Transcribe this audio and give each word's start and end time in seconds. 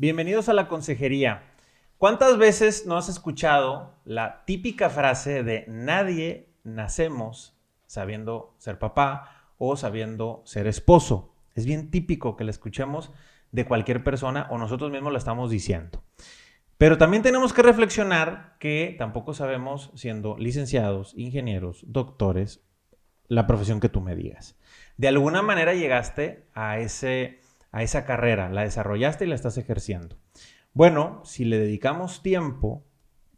Bienvenidos 0.00 0.48
a 0.48 0.52
la 0.52 0.68
consejería. 0.68 1.42
¿Cuántas 1.96 2.38
veces 2.38 2.86
no 2.86 2.96
has 2.96 3.08
escuchado 3.08 3.96
la 4.04 4.44
típica 4.44 4.90
frase 4.90 5.42
de 5.42 5.64
nadie 5.66 6.50
nacemos 6.62 7.58
sabiendo 7.88 8.54
ser 8.58 8.78
papá 8.78 9.50
o 9.58 9.76
sabiendo 9.76 10.40
ser 10.44 10.68
esposo? 10.68 11.34
Es 11.56 11.66
bien 11.66 11.90
típico 11.90 12.36
que 12.36 12.44
la 12.44 12.52
escuchemos 12.52 13.10
de 13.50 13.64
cualquier 13.64 14.04
persona 14.04 14.46
o 14.50 14.58
nosotros 14.58 14.92
mismos 14.92 15.12
la 15.12 15.18
estamos 15.18 15.50
diciendo. 15.50 16.04
Pero 16.76 16.96
también 16.96 17.24
tenemos 17.24 17.52
que 17.52 17.62
reflexionar 17.62 18.54
que 18.60 18.94
tampoco 19.00 19.34
sabemos, 19.34 19.90
siendo 19.96 20.38
licenciados, 20.38 21.12
ingenieros, 21.16 21.82
doctores, 21.88 22.60
la 23.26 23.48
profesión 23.48 23.80
que 23.80 23.88
tú 23.88 24.00
me 24.00 24.14
digas. 24.14 24.56
De 24.96 25.08
alguna 25.08 25.42
manera 25.42 25.74
llegaste 25.74 26.46
a 26.54 26.78
ese 26.78 27.40
a 27.72 27.82
esa 27.82 28.04
carrera, 28.04 28.48
la 28.48 28.62
desarrollaste 28.62 29.24
y 29.24 29.28
la 29.28 29.34
estás 29.34 29.58
ejerciendo. 29.58 30.16
Bueno, 30.72 31.22
si 31.24 31.44
le 31.44 31.58
dedicamos 31.58 32.22
tiempo 32.22 32.84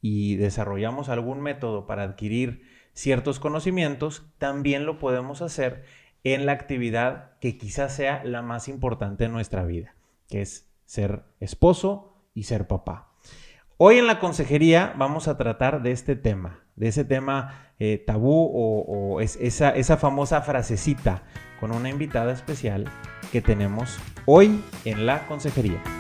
y 0.01 0.37
desarrollamos 0.37 1.09
algún 1.09 1.41
método 1.41 1.87
para 1.87 2.03
adquirir 2.03 2.63
ciertos 2.93 3.41
conocimientos, 3.41 4.27
también 4.39 4.87
lo 4.87 4.99
podemos 4.99 5.43
hacer 5.43 5.85
en 6.25 6.47
la 6.47 6.53
actividad 6.53 7.39
que 7.41 7.57
quizás 7.57 7.95
sea 7.95 8.23
la 8.25 8.43
más 8.43 8.69
importante 8.69 9.25
de 9.25 9.31
nuestra 9.31 9.65
vida, 9.65 9.95
que 10.29 10.43
es 10.43 10.71
ser 10.85 11.25
esposo 11.41 12.15
y 12.35 12.45
ser 12.45 12.67
papá. 12.67 13.13
Hoy 13.79 13.97
en 13.97 14.07
la 14.07 14.19
consejería 14.19 14.93
vamos 14.99 15.29
a 15.29 15.39
tratar 15.39 15.83
de 15.83 15.93
este 15.93 16.17
tema, 16.17 16.65
de 16.81 16.89
ese 16.89 17.05
tema 17.05 17.73
eh, 17.79 18.03
tabú 18.05 18.51
o, 18.53 19.21
esa, 19.21 19.71
esa 19.71 19.97
famosa 19.99 20.41
frasecita 20.41 21.23
con 21.61 21.73
una 21.73 21.91
invitada 21.91 22.33
especial 22.33 22.87
que 23.31 23.43
tenemos 23.43 23.99
hoy 24.25 24.65
en 24.87 25.05
la 25.05 25.27
consejería. 25.27 26.00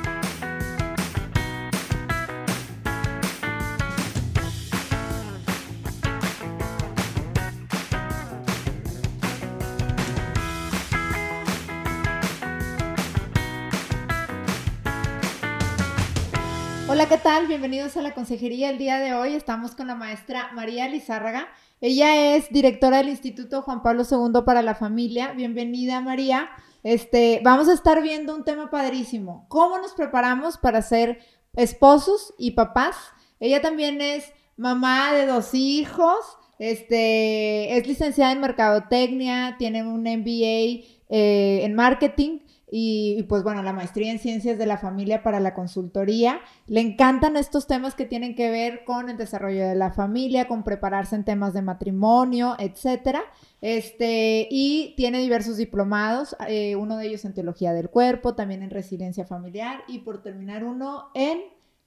Bienvenidos 17.80 18.04
a 18.04 18.06
la 18.06 18.14
consejería. 18.14 18.68
El 18.68 18.76
día 18.76 18.98
de 18.98 19.14
hoy 19.14 19.32
estamos 19.32 19.74
con 19.74 19.86
la 19.86 19.94
maestra 19.94 20.50
María 20.52 20.86
Lizárraga. 20.86 21.48
Ella 21.80 22.36
es 22.36 22.50
directora 22.50 22.98
del 22.98 23.08
Instituto 23.08 23.62
Juan 23.62 23.82
Pablo 23.82 24.02
II 24.02 24.42
para 24.44 24.60
la 24.60 24.74
Familia. 24.74 25.32
Bienvenida, 25.32 26.02
María. 26.02 26.50
Este, 26.82 27.40
vamos 27.42 27.68
a 27.68 27.72
estar 27.72 28.02
viendo 28.02 28.36
un 28.36 28.44
tema 28.44 28.68
padrísimo. 28.68 29.46
¿Cómo 29.48 29.78
nos 29.78 29.94
preparamos 29.94 30.58
para 30.58 30.82
ser 30.82 31.20
esposos 31.56 32.34
y 32.36 32.50
papás? 32.50 32.96
Ella 33.38 33.62
también 33.62 34.02
es 34.02 34.30
mamá 34.58 35.14
de 35.14 35.24
dos 35.24 35.54
hijos, 35.54 36.18
este, 36.58 37.78
es 37.78 37.86
licenciada 37.86 38.32
en 38.32 38.42
mercadotecnia, 38.42 39.56
tiene 39.58 39.84
un 39.84 40.02
MBA 40.02 40.84
eh, 41.08 41.60
en 41.62 41.74
marketing 41.74 42.40
y, 42.70 43.22
pues 43.24 43.42
bueno, 43.42 43.62
la 43.62 43.72
maestría 43.72 44.10
en 44.12 44.18
ciencias 44.18 44.58
de 44.58 44.66
la 44.66 44.78
familia 44.78 45.22
para 45.22 45.40
la 45.40 45.54
consultoría. 45.54 46.40
Le 46.66 46.80
encantan 46.80 47.36
estos 47.36 47.66
temas 47.66 47.94
que 47.94 48.06
tienen 48.06 48.34
que 48.34 48.50
ver 48.50 48.84
con 48.84 49.10
el 49.10 49.16
desarrollo 49.16 49.66
de 49.66 49.74
la 49.74 49.90
familia, 49.90 50.46
con 50.46 50.62
prepararse 50.62 51.16
en 51.16 51.24
temas 51.24 51.52
de 51.52 51.62
matrimonio, 51.62 52.54
etcétera. 52.58 53.22
Este, 53.60 54.46
y 54.50 54.94
tiene 54.96 55.18
diversos 55.18 55.56
diplomados, 55.56 56.36
eh, 56.48 56.76
uno 56.76 56.96
de 56.96 57.06
ellos 57.06 57.24
en 57.24 57.34
teología 57.34 57.72
del 57.72 57.90
cuerpo, 57.90 58.34
también 58.34 58.62
en 58.62 58.70
resiliencia 58.70 59.26
familiar 59.26 59.82
y 59.86 59.98
por 59.98 60.22
terminar 60.22 60.64
uno 60.64 61.08
en 61.14 61.40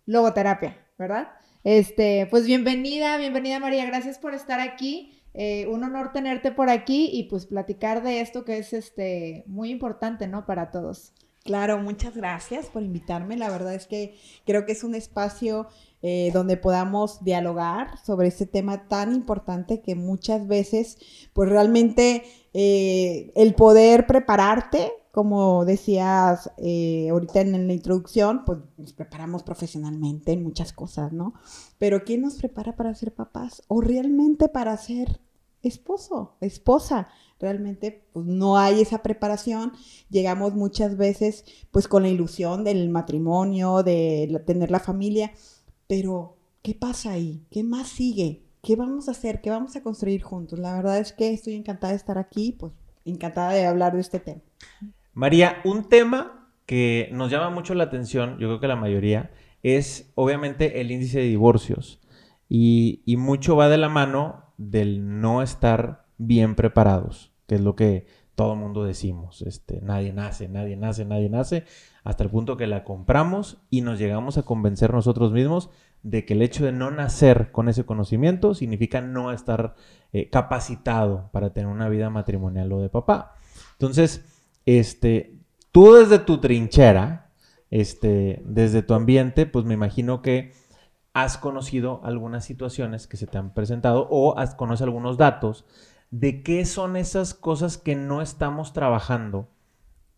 logoterapia, 0.06 0.78
¿verdad? 0.98 1.30
Este, 1.64 2.28
pues 2.30 2.46
bienvenida, 2.46 3.18
bienvenida 3.18 3.60
María, 3.60 3.86
gracias 3.86 4.20
por 4.20 4.34
estar 4.34 4.60
aquí. 4.60 5.18
Eh, 5.34 5.68
un 5.68 5.84
honor 5.84 6.12
tenerte 6.14 6.52
por 6.52 6.70
aquí 6.70 7.10
y 7.12 7.24
pues 7.24 7.48
platicar 7.48 8.04
de 8.04 8.22
esto 8.22 8.46
que 8.46 8.58
es 8.58 8.74
este 8.74 9.44
muy 9.48 9.72
importante, 9.72 10.28
¿no? 10.28 10.46
Para 10.46 10.72
todos. 10.72 11.14
Claro, 11.44 11.78
muchas 11.78 12.16
gracias 12.16 12.68
por 12.68 12.84
invitarme. 12.84 13.36
La 13.36 13.50
verdad 13.50 13.74
es 13.74 13.86
que 13.86 14.16
creo 14.46 14.66
que 14.66 14.72
es 14.72 14.84
un 14.84 14.96
espacio 14.96 15.68
eh, 16.02 16.32
donde 16.34 16.56
podamos 16.56 17.24
dialogar 17.24 17.98
sobre 18.00 18.30
este 18.30 18.46
tema 18.46 18.88
tan 18.88 19.14
importante 19.14 19.82
que 19.82 19.96
muchas 19.96 20.48
veces, 20.48 20.98
pues 21.34 21.50
realmente 21.50 22.24
eh, 22.54 23.32
el 23.36 23.56
poder 23.56 24.08
prepararte, 24.08 24.94
como 25.14 25.64
decías 25.64 26.52
eh, 26.58 27.10
ahorita 27.12 27.42
en, 27.42 27.68
la 27.68 27.74
introducción, 27.74 28.46
pues 28.46 28.58
nos 28.78 28.94
preparamos 28.94 29.44
profesionalmente 29.44 30.32
en 30.32 30.42
muchas 30.42 30.74
cosas, 30.74 31.14
¿no? 31.14 31.36
Pero 31.78 32.04
¿quién 32.04 32.24
nos 32.24 32.34
prepara 32.34 32.76
para 32.76 32.96
ser 32.96 33.14
papás 33.14 33.62
o 33.68 33.80
realmente 33.80 34.50
para 34.50 34.76
ser 34.76 35.22
esposo, 35.62 36.36
esposa? 36.42 37.10
realmente 37.40 38.08
pues 38.14 38.26
no 38.26 38.58
hay 38.58 38.82
esa 38.82 39.04
preparación. 39.04 39.74
Llegamos 40.10 40.56
muchas 40.56 40.96
veces 40.98 41.44
pues 41.72 41.88
con 41.88 42.04
la 42.04 42.10
ilusión 42.10 42.64
del 42.64 42.90
matrimonio, 42.90 43.84
de 43.84 44.42
tener 44.48 44.72
la 44.72 44.80
familia, 44.80 45.34
pero, 45.88 46.38
¿qué 46.64 46.74
pasa 46.74 47.12
ahí? 47.12 47.46
¿Qué 47.52 47.64
más 47.64 47.88
sigue? 47.88 48.42
¿Qué 48.64 48.76
vamos 48.76 49.08
a 49.08 49.12
hacer? 49.12 49.42
¿Qué 49.42 49.52
vamos 49.52 49.76
a 49.76 49.84
construir 49.84 50.24
juntos? 50.24 50.58
La 50.58 50.74
verdad 50.74 50.98
es 50.98 51.14
que 51.14 51.34
estoy 51.34 51.54
encantada 51.54 51.92
de 51.92 51.98
estar 51.98 52.18
aquí, 52.18 52.54
pues 52.54 52.74
encantada 53.06 53.52
de 53.52 53.66
hablar 53.66 53.94
de 53.94 54.02
este 54.02 54.20
tema. 54.20 54.42
María, 55.14 55.58
un 55.64 55.90
tema 55.90 56.50
que 56.66 57.10
nos 57.12 57.30
llama 57.30 57.50
mucho 57.50 57.74
la 57.76 57.84
atención, 57.84 58.38
yo 58.40 58.48
creo 58.48 58.60
que 58.60 58.68
la 58.68 58.76
mayoría, 58.76 59.32
es 59.62 60.12
obviamente 60.16 60.82
el 60.82 60.92
índice 60.92 61.20
de 61.20 61.26
divorcios. 61.26 62.00
Y, 62.50 63.04
mucho 63.18 63.56
va 63.56 63.70
de 63.70 63.78
la 63.78 63.90
mano 63.90 64.54
del 64.58 65.22
no 65.22 65.42
estar 65.42 66.06
bien 66.18 66.56
preparados, 66.56 67.32
que 67.48 67.56
es 67.56 67.62
lo 67.62 67.76
que 67.76 68.06
todo 68.36 68.56
mundo 68.56 68.84
decimos. 68.84 69.42
Este, 69.42 69.82
nadie 69.82 70.14
nace, 70.14 70.48
nadie 70.48 70.76
nace, 70.76 71.06
nadie 71.06 71.30
nace 71.30 71.64
hasta 72.04 72.24
el 72.24 72.30
punto 72.30 72.58
que 72.58 72.68
la 72.68 72.84
compramos 72.84 73.58
y 73.70 73.82
nos 73.82 73.98
llegamos 73.98 74.38
a 74.38 74.44
convencer 74.44 74.94
nosotros 74.94 75.32
mismos 75.32 75.70
de 76.04 76.26
que 76.26 76.34
el 76.34 76.42
hecho 76.42 76.66
de 76.66 76.74
no 76.74 76.92
nacer 76.92 77.52
con 77.52 77.70
ese 77.70 77.86
conocimiento 77.86 78.54
significa 78.54 79.02
no 79.02 79.32
estar 79.32 79.76
eh, 80.12 80.30
capacitado 80.30 81.30
para 81.32 81.54
tener 81.54 81.70
una 81.70 81.90
vida 81.90 82.10
matrimonial 82.10 82.72
o 82.74 82.82
de 82.82 82.90
papá. 82.90 83.36
Entonces, 83.74 84.33
este, 84.66 85.40
tú 85.72 85.94
desde 85.94 86.20
tu 86.20 86.40
trinchera, 86.40 87.32
este, 87.70 88.42
desde 88.46 88.84
tu 88.84 88.94
ambiente, 88.94 89.46
pues 89.46 89.66
me 89.66 89.74
imagino 89.74 90.22
que 90.22 90.54
has 91.14 91.38
conocido 91.38 92.02
algunas 92.04 92.46
situaciones 92.46 93.08
que 93.08 93.18
se 93.18 93.28
te 93.28 93.38
han 93.38 93.54
presentado 93.54 94.08
o 94.10 94.38
has, 94.38 94.56
conoces 94.56 94.84
algunos 94.84 95.18
datos 95.18 95.66
de 96.12 96.44
qué 96.44 96.66
son 96.66 96.96
esas 96.96 97.34
cosas 97.34 97.78
que 97.78 97.96
no 97.96 98.22
estamos 98.22 98.74
trabajando 98.74 99.50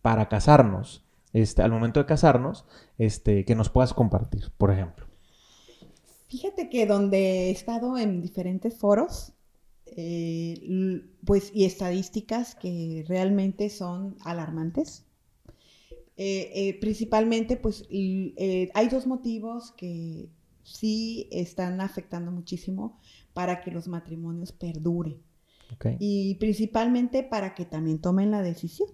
para 0.01 0.27
casarnos 0.27 1.05
este, 1.35 1.61
al 1.61 1.71
momento 1.71 1.99
de 1.99 2.05
casarnos, 2.05 2.65
este, 2.97 3.43
que 3.43 3.55
nos 3.55 3.69
puedas 3.69 3.93
compartir, 3.93 4.51
por 4.57 4.71
ejemplo. 4.71 5.05
Fíjate 6.29 6.69
que 6.69 6.85
donde 6.85 7.47
he 7.47 7.51
estado 7.51 7.97
en 7.97 8.21
diferentes 8.21 8.77
foros, 8.77 9.33
eh, 9.95 11.01
pues, 11.25 11.51
y 11.53 11.65
estadísticas 11.65 12.55
que 12.55 13.05
realmente 13.07 13.69
son 13.69 14.17
alarmantes. 14.21 15.05
Eh, 16.17 16.51
eh, 16.53 16.79
principalmente, 16.79 17.57
pues, 17.57 17.87
hay 17.89 18.89
dos 18.89 19.07
motivos 19.07 19.71
que 19.71 20.29
sí 20.63 21.27
están 21.31 21.79
afectando 21.81 22.31
muchísimo 22.31 22.99
para 23.33 23.61
que 23.61 23.71
los 23.71 23.87
matrimonios 23.87 24.51
perduren. 24.51 25.21
Y 25.99 26.35
principalmente 26.35 27.23
para 27.23 27.55
que 27.55 27.65
también 27.65 27.99
tomen 27.99 28.31
la 28.31 28.41
decisión. 28.41 28.89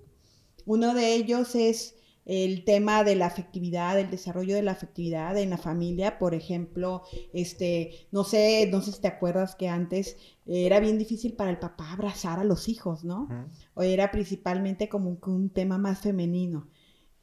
Uno 0.65 0.93
de 0.93 1.15
ellos 1.15 1.55
es 1.55 1.95
el 2.25 2.63
tema 2.65 3.03
de 3.03 3.15
la 3.15 3.25
afectividad, 3.25 3.99
el 3.99 4.11
desarrollo 4.11 4.55
de 4.55 4.61
la 4.61 4.73
afectividad 4.73 5.37
en 5.37 5.49
la 5.49 5.57
familia, 5.57 6.19
por 6.19 6.35
ejemplo, 6.35 7.03
este, 7.33 8.07
no 8.11 8.23
sé, 8.23 8.69
no 8.71 8.81
sé 8.81 8.91
si 8.91 9.01
te 9.01 9.07
acuerdas 9.07 9.55
que 9.55 9.67
antes 9.67 10.17
era 10.45 10.79
bien 10.79 10.97
difícil 10.97 11.33
para 11.33 11.49
el 11.49 11.59
papá 11.59 11.91
abrazar 11.91 12.39
a 12.39 12.43
los 12.43 12.69
hijos, 12.69 13.03
¿no? 13.03 13.27
O 13.73 13.81
era 13.81 14.11
principalmente 14.11 14.89
como 14.89 15.17
un, 15.25 15.49
tema 15.49 15.77
más 15.77 15.99
femenino. 15.99 16.67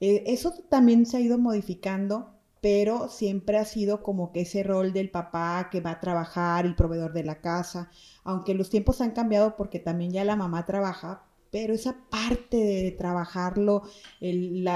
Eh, 0.01 0.25
eso 0.27 0.53
también 0.69 1.07
se 1.07 1.17
ha 1.17 1.21
ido 1.21 1.39
modificando, 1.39 2.35
pero 2.61 3.09
siempre 3.09 3.59
ha 3.59 3.65
sido 3.65 4.03
como 4.03 4.33
que 4.33 4.43
ese 4.43 4.63
rol 4.63 4.93
del 4.93 5.11
papá 5.11 5.69
que 5.71 5.81
va 5.81 5.93
a 5.93 6.01
trabajar, 6.01 6.67
el 6.67 6.75
proveedor 6.75 7.13
de 7.13 7.25
la 7.25 7.41
casa, 7.41 7.91
aunque 8.25 8.55
los 8.55 8.71
tiempos 8.71 9.01
han 9.01 9.13
cambiado 9.13 9.57
porque 9.57 9.79
también 9.79 10.11
ya 10.11 10.25
la 10.25 10.37
mamá 10.37 10.67
trabaja, 10.67 11.28
pero 11.51 11.75
esa 11.75 12.09
parte 12.11 12.57
de 12.57 12.91
trabajarlo, 12.93 13.83
el, 14.21 14.67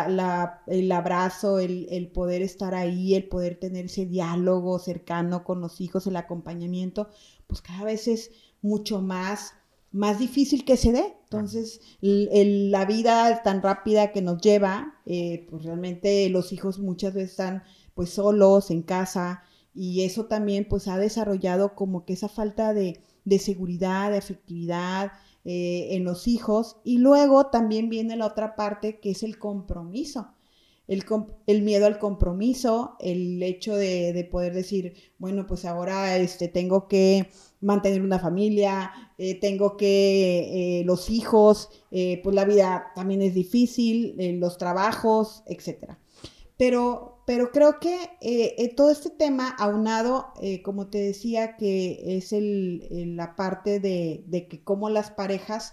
el 0.66 0.92
abrazo, 0.92 1.58
el, 1.58 1.86
el, 1.90 2.08
poder 2.08 2.42
estar 2.42 2.74
ahí, 2.74 3.14
el 3.14 3.28
poder 3.28 3.58
tener 3.58 3.86
ese 3.86 4.06
diálogo 4.06 4.78
cercano 4.78 5.44
con 5.44 5.60
los 5.60 5.80
hijos, 5.80 6.06
el 6.06 6.16
acompañamiento, 6.16 7.08
pues 7.46 7.60
cada 7.62 7.84
vez 7.84 8.08
es 8.08 8.30
mucho 8.62 9.02
más 9.02 9.54
más 9.92 10.19
difícil 10.19 10.64
que 10.64 10.76
se 10.76 10.92
dé. 10.92 11.14
Entonces, 11.24 11.80
la 12.00 12.84
vida 12.84 13.42
tan 13.42 13.62
rápida 13.62 14.12
que 14.12 14.22
nos 14.22 14.40
lleva, 14.40 14.94
eh, 15.06 15.46
pues 15.50 15.64
realmente 15.64 16.28
los 16.30 16.52
hijos 16.52 16.78
muchas 16.78 17.14
veces 17.14 17.30
están 17.30 17.62
pues 17.94 18.10
solos 18.10 18.70
en 18.70 18.82
casa 18.82 19.44
y 19.74 20.04
eso 20.04 20.26
también 20.26 20.66
pues 20.69 20.88
ha 20.88 20.98
desarrollado 20.98 21.74
como 21.74 22.04
que 22.04 22.14
esa 22.14 22.28
falta 22.28 22.74
de, 22.74 23.00
seguridad, 23.38 24.10
de 24.10 24.19
afectividad 24.19 25.12
eh, 25.44 25.89
en 25.97 26.05
los 26.05 26.29
hijos 26.29 26.77
y 26.85 26.99
luego 26.99 27.47
también 27.47 27.89
viene 27.89 28.17
la 28.17 28.27
otra 28.27 28.55
parte 28.55 29.00
que 29.00 29.11
es 29.11 29.23
el 29.23 29.39
compromiso. 29.39 30.29
El, 30.89 31.05
el, 31.47 31.62
miedo 31.62 31.87
al 31.87 31.99
compromiso, 31.99 32.97
el 33.00 33.43
hecho 33.43 33.77
de, 33.77 34.12
de, 34.12 34.25
poder 34.25 34.53
decir, 34.53 34.94
bueno, 35.19 35.47
pues 35.47 35.65
ahora 35.65 36.17
este, 36.19 36.49
tengo 36.49 36.87
que 36.87 37.29
mantener 37.61 38.03
una 38.03 38.19
familia, 38.19 38.93
eh, 39.17 39.39
tengo 39.39 39.77
que, 39.77 40.81
eh, 40.81 40.85
los 40.85 41.09
hijos, 41.09 41.71
pues 41.91 42.35
la 42.35 42.44
vida 42.44 42.93
también 42.94 43.23
es 43.23 43.35
difícil, 43.35 44.17
los 44.41 44.59
trabajos, 44.59 45.44
etc. 45.47 45.94
Pero, 46.56 47.12
pero 47.32 47.50
creo 47.50 47.81
que 47.81 48.70
todo 48.76 48.90
este 48.90 49.08
tema 49.08 49.49
aunado, 49.49 50.34
como 50.62 50.88
te 50.88 50.99
decía, 50.99 51.56
que 51.56 52.19
es 52.19 52.34
el, 52.34 53.17
la 53.17 53.37
parte 53.37 53.81
de, 53.81 54.23
de 54.26 54.49
que 54.49 54.62
cómo 54.62 54.90
las 54.90 55.11
parejas 55.11 55.73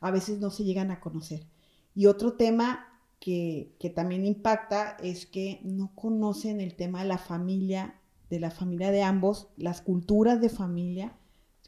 a 0.00 0.10
veces 0.10 0.38
no 0.38 0.50
se 0.50 0.64
llegan 0.64 0.90
a 0.90 1.00
conocer. 1.00 1.46
Y 1.94 2.04
otro 2.04 2.34
tema 2.34 3.00
que, 3.20 3.74
que, 3.80 3.88
también 3.88 4.26
impacta 4.26 4.98
es 5.02 5.24
que 5.24 5.60
no 5.64 5.94
conocen 5.94 6.60
el 6.60 6.76
tema 6.76 7.00
de 7.00 7.08
la 7.08 7.16
familia, 7.16 7.98
de 8.28 8.40
la 8.40 8.50
familia 8.50 8.90
de 8.90 9.02
ambos, 9.02 9.48
las 9.56 9.80
culturas 9.80 10.42
de 10.42 10.50
familia, 10.50 11.16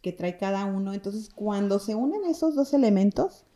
que 0.02 0.12
trae 0.12 0.36
cada 0.36 0.66
uno. 0.66 0.92
Entonces, 0.92 1.30
cuando 1.30 1.78
se 1.78 1.94
unen 1.94 2.26
esos 2.26 2.54
dos 2.54 2.74
elementos, 2.74 3.46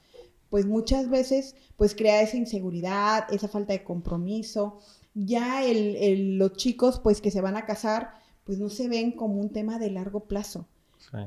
pues 0.48 0.64
muchas 0.64 1.10
veces 1.10 1.56
pues 1.76 1.94
crea 1.94 2.22
esa 2.22 2.38
inseguridad, 2.38 3.26
esa 3.30 3.48
falta 3.48 3.74
de 3.74 3.84
compromiso. 3.84 4.78
Ya 5.14 5.64
el, 5.64 6.38
los 6.38 6.54
chicos 6.54 7.00
pues 7.00 7.20
que 7.20 7.30
se 7.30 7.40
van 7.40 7.56
a 7.56 7.66
casar, 7.66 8.14
pues 8.44 8.58
no 8.58 8.68
se 8.68 8.88
ven 8.88 9.12
como 9.12 9.40
un 9.40 9.50
tema 9.50 9.78
de 9.78 9.90
largo 9.90 10.24
plazo, 10.24 10.66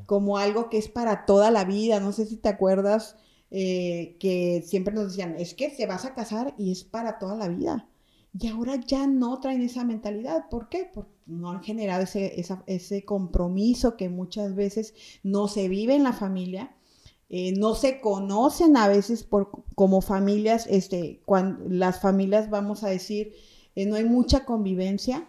como 0.06 0.38
algo 0.38 0.70
que 0.70 0.78
es 0.78 0.90
para 0.90 1.26
toda 1.26 1.52
la 1.52 1.64
vida. 1.64 2.00
No 2.00 2.12
sé 2.12 2.26
si 2.26 2.38
te 2.38 2.50
acuerdas 2.50 3.16
eh, 3.50 4.18
que 4.20 4.64
siempre 4.66 4.94
nos 4.94 5.08
decían, 5.10 5.36
es 5.38 5.54
que 5.54 5.70
se 5.70 5.86
vas 5.86 6.06
a 6.06 6.14
casar 6.14 6.54
y 6.58 6.72
es 6.72 6.84
para 6.84 7.18
toda 7.18 7.36
la 7.36 7.48
vida. 7.48 7.88
Y 8.40 8.48
ahora 8.48 8.76
ya 8.76 9.08
no 9.08 9.40
traen 9.40 9.62
esa 9.62 9.84
mentalidad. 9.84 10.50
¿Por 10.50 10.70
qué? 10.70 10.90
Porque 10.94 11.12
no 11.26 11.52
han 11.52 11.64
generado 11.64 12.04
ese, 12.04 12.36
ese 12.68 13.06
compromiso 13.06 13.98
que 13.98 14.10
muchas 14.10 14.56
veces 14.56 14.94
no 15.24 15.48
se 15.48 15.70
vive 15.70 15.96
en 15.96 16.04
la 16.04 16.14
familia. 16.14 16.76
Eh, 17.30 17.54
no 17.58 17.76
se 17.76 18.00
conocen 18.00 18.78
a 18.78 18.88
veces 18.88 19.24
por, 19.24 19.52
como 19.76 20.02
familias, 20.02 20.66
este, 20.70 21.22
cuando 21.26 21.66
las 21.68 22.00
familias, 22.00 22.50
vamos 22.50 22.84
a 22.84 22.90
decir, 22.90 23.34
eh, 23.78 23.86
no 23.86 23.96
hay 23.96 24.06
mucha 24.06 24.44
convivencia. 24.44 25.28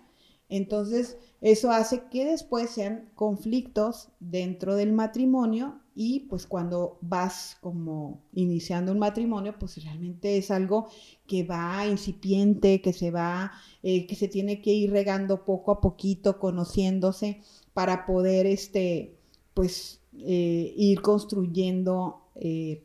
Entonces, 0.48 1.18
eso 1.42 1.70
hace 1.70 2.04
que 2.10 2.24
después 2.24 2.70
sean 2.70 3.10
conflictos 3.14 4.08
dentro 4.20 4.74
del 4.74 4.94
matrimonio 4.94 5.80
y 5.94 6.20
pues 6.20 6.46
cuando 6.46 6.96
vas 7.02 7.58
como 7.60 8.22
iniciando 8.32 8.92
un 8.92 9.00
matrimonio, 9.00 9.54
pues 9.58 9.84
realmente 9.84 10.38
es 10.38 10.50
algo 10.50 10.88
que 11.26 11.44
va 11.44 11.86
incipiente, 11.86 12.80
que 12.80 12.94
se 12.94 13.10
va, 13.10 13.52
eh, 13.82 14.06
que 14.06 14.14
se 14.14 14.28
tiene 14.28 14.62
que 14.62 14.70
ir 14.70 14.92
regando 14.92 15.44
poco 15.44 15.70
a 15.70 15.82
poquito, 15.82 16.38
conociéndose 16.38 17.42
para 17.74 18.06
poder, 18.06 18.46
este, 18.46 19.18
pues, 19.52 20.00
eh, 20.20 20.72
ir 20.74 21.02
construyendo, 21.02 22.22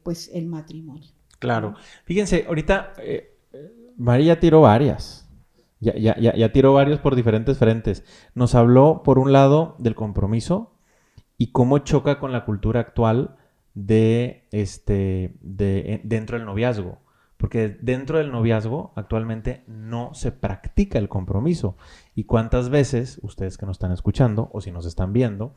pues, 0.03 0.29
el 0.33 0.47
matrimonio. 0.47 1.09
Claro. 1.39 1.75
Fíjense, 2.03 2.43
ahorita 2.47 2.95
María 3.95 4.39
tiró 4.39 4.61
varias. 4.61 5.22
Ya, 5.83 5.95
ya, 5.95 6.15
ya, 6.17 6.33
ya 6.33 6.51
tiró 6.51 6.73
varios 6.73 6.99
por 6.99 7.15
diferentes 7.15 7.57
frentes. 7.57 8.03
Nos 8.35 8.55
habló, 8.55 9.03
por 9.03 9.19
un 9.19 9.33
lado, 9.33 9.75
del 9.79 9.95
compromiso, 9.95 10.73
y 11.37 11.51
cómo 11.51 11.79
choca 11.79 12.19
con 12.19 12.31
la 12.31 12.45
cultura 12.45 12.79
actual 12.79 13.35
de 13.73 14.47
este 14.51 15.35
de, 15.41 16.01
dentro 16.03 16.37
del 16.37 16.45
noviazgo. 16.45 16.99
Porque 17.37 17.67
dentro 17.67 18.19
del 18.19 18.31
noviazgo 18.31 18.93
actualmente 18.95 19.65
no 19.67 20.13
se 20.13 20.31
practica 20.31 20.97
el 20.97 21.09
compromiso. 21.09 21.75
Y 22.15 22.23
cuántas 22.23 22.69
veces, 22.69 23.19
ustedes 23.21 23.57
que 23.57 23.65
nos 23.65 23.75
están 23.75 23.91
escuchando 23.91 24.49
o 24.53 24.61
si 24.61 24.71
nos 24.71 24.85
están 24.85 25.11
viendo, 25.11 25.55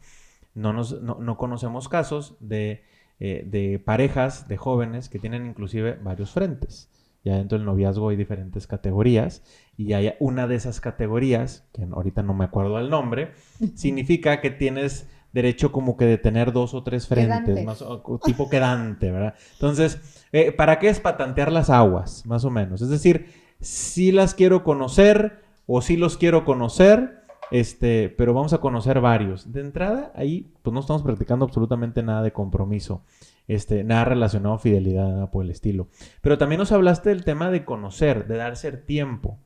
no, 0.55 0.73
nos, 0.73 1.01
no, 1.01 1.37
conocemos 1.37 1.89
casos 1.89 2.37
de, 2.41 2.83
eh, 3.21 3.45
de, 3.47 3.79
parejas, 3.79 4.49
de 4.49 4.57
jóvenes 4.57 5.09
que 5.09 5.21
tienen 5.21 5.47
inclusive 5.47 5.93
varios 6.03 6.33
frentes. 6.33 6.91
Ya 7.27 7.39
dentro 7.39 7.59
del 7.59 7.67
noviazgo 7.67 8.11
hay 8.11 8.17
diferentes 8.17 8.69
categorías 8.69 9.43
y 9.77 9.95
hay 9.95 10.15
una 10.21 10.47
de 10.47 10.55
esas 10.55 10.81
categorías, 10.81 11.67
que 11.73 11.83
ahorita 11.83 12.23
no 12.23 12.35
me 12.35 12.45
acuerdo 12.45 12.79
el 12.79 12.89
nombre, 12.89 13.33
significa 13.75 14.41
que 14.41 14.51
tienes 14.51 15.09
derecho 15.33 15.73
como 15.73 15.97
que 15.97 16.05
de 16.05 16.19
tener 16.19 16.53
dos 16.53 16.73
o 16.73 16.85
tres 16.85 17.09
frentes, 17.09 17.65
más, 17.65 17.85
tipo 18.25 18.49
quedante, 18.49 19.11
¿verdad? 19.11 19.35
Entonces, 19.55 20.25
eh, 20.31 20.53
¿para 20.53 20.79
qué 20.79 20.89
es 20.89 21.01
patantear 21.01 21.51
las 21.51 21.69
aguas, 21.69 22.25
más 22.27 22.45
o 22.45 22.51
menos? 22.51 22.81
Es 22.81 22.91
decir, 22.91 23.27
si 23.61 24.13
las 24.13 24.33
quiero 24.33 24.63
conocer 24.63 25.41
o 25.67 25.83
si 25.83 25.97
los 25.97 26.17
quiero 26.17 26.45
conocer, 26.45 27.25
este, 27.51 28.09
pero 28.09 28.35
vamos 28.35 28.53
a 28.53 28.59
conocer 28.59 29.01
varios. 29.01 29.53
De 29.53 29.63
entrada, 29.63 30.13
ahí 30.15 30.53
pues 30.63 30.73
no 30.73 30.79
estamos 30.79 31.03
practicando 31.03 31.45
absolutamente 31.45 32.05
nada 32.05 32.23
de 32.23 32.33
compromiso, 32.33 33.03
este, 33.49 33.85
nada 33.85 34.05
relacionado 34.05 34.55
a 34.55 34.59
fidelidad, 34.59 35.09
nada 35.09 35.31
por 35.31 35.45
el 35.45 35.51
estilo. 35.51 35.89
Pero 36.21 36.39
también 36.39 36.59
nos 36.59 36.73
hablaste 36.73 37.11
del 37.11 37.25
tema 37.25 37.51
de 37.51 37.65
conocer, 37.65 38.27
de 38.27 38.37
darse 38.37 38.73
tiempo. 38.73 39.39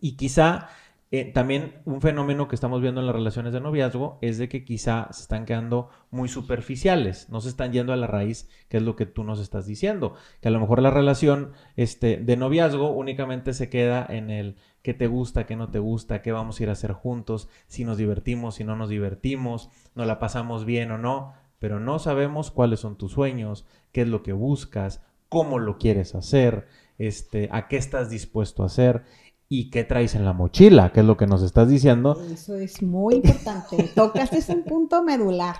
Y 0.00 0.16
quizá 0.16 0.68
eh, 1.16 1.30
también 1.32 1.74
un 1.84 2.00
fenómeno 2.00 2.48
que 2.48 2.56
estamos 2.56 2.80
viendo 2.80 3.00
en 3.00 3.06
las 3.06 3.14
relaciones 3.14 3.52
de 3.52 3.60
noviazgo 3.60 4.18
es 4.20 4.36
de 4.36 4.48
que 4.48 4.64
quizá 4.64 5.06
se 5.12 5.22
están 5.22 5.44
quedando 5.44 5.88
muy 6.10 6.28
superficiales, 6.28 7.30
no 7.30 7.40
se 7.40 7.50
están 7.50 7.72
yendo 7.72 7.92
a 7.92 7.96
la 7.96 8.08
raíz, 8.08 8.48
que 8.68 8.78
es 8.78 8.82
lo 8.82 8.96
que 8.96 9.06
tú 9.06 9.22
nos 9.22 9.38
estás 9.38 9.64
diciendo, 9.64 10.14
que 10.40 10.48
a 10.48 10.50
lo 10.50 10.58
mejor 10.58 10.82
la 10.82 10.90
relación 10.90 11.52
este, 11.76 12.16
de 12.16 12.36
noviazgo 12.36 12.90
únicamente 12.90 13.54
se 13.54 13.70
queda 13.70 14.04
en 14.08 14.28
el 14.28 14.56
qué 14.82 14.92
te 14.92 15.06
gusta, 15.06 15.46
qué 15.46 15.54
no 15.54 15.70
te 15.70 15.78
gusta, 15.78 16.20
qué 16.20 16.32
vamos 16.32 16.58
a 16.58 16.62
ir 16.64 16.68
a 16.68 16.72
hacer 16.72 16.90
juntos, 16.90 17.48
si 17.68 17.84
nos 17.84 17.96
divertimos, 17.96 18.56
si 18.56 18.64
no 18.64 18.74
nos 18.74 18.88
divertimos, 18.88 19.70
nos 19.94 20.08
la 20.08 20.18
pasamos 20.18 20.64
bien 20.64 20.90
o 20.90 20.98
no, 20.98 21.34
pero 21.64 21.80
no 21.80 21.98
sabemos 21.98 22.50
cuáles 22.50 22.80
son 22.80 22.98
tus 22.98 23.12
sueños, 23.12 23.64
qué 23.90 24.02
es 24.02 24.08
lo 24.08 24.22
que 24.22 24.34
buscas, 24.34 25.00
cómo 25.30 25.58
lo 25.58 25.78
quieres 25.78 26.14
hacer, 26.14 26.66
este, 26.98 27.48
a 27.52 27.68
qué 27.68 27.78
estás 27.78 28.10
dispuesto 28.10 28.62
a 28.62 28.66
hacer 28.66 29.04
y 29.48 29.70
qué 29.70 29.82
traes 29.82 30.14
en 30.14 30.26
la 30.26 30.34
mochila, 30.34 30.92
que 30.92 31.00
es 31.00 31.06
lo 31.06 31.16
que 31.16 31.26
nos 31.26 31.42
estás 31.42 31.70
diciendo. 31.70 32.22
Eso 32.30 32.54
es 32.56 32.82
muy 32.82 33.14
importante. 33.14 33.82
Tocaste 33.94 34.44
un 34.52 34.64
punto 34.64 35.02
medular. 35.02 35.56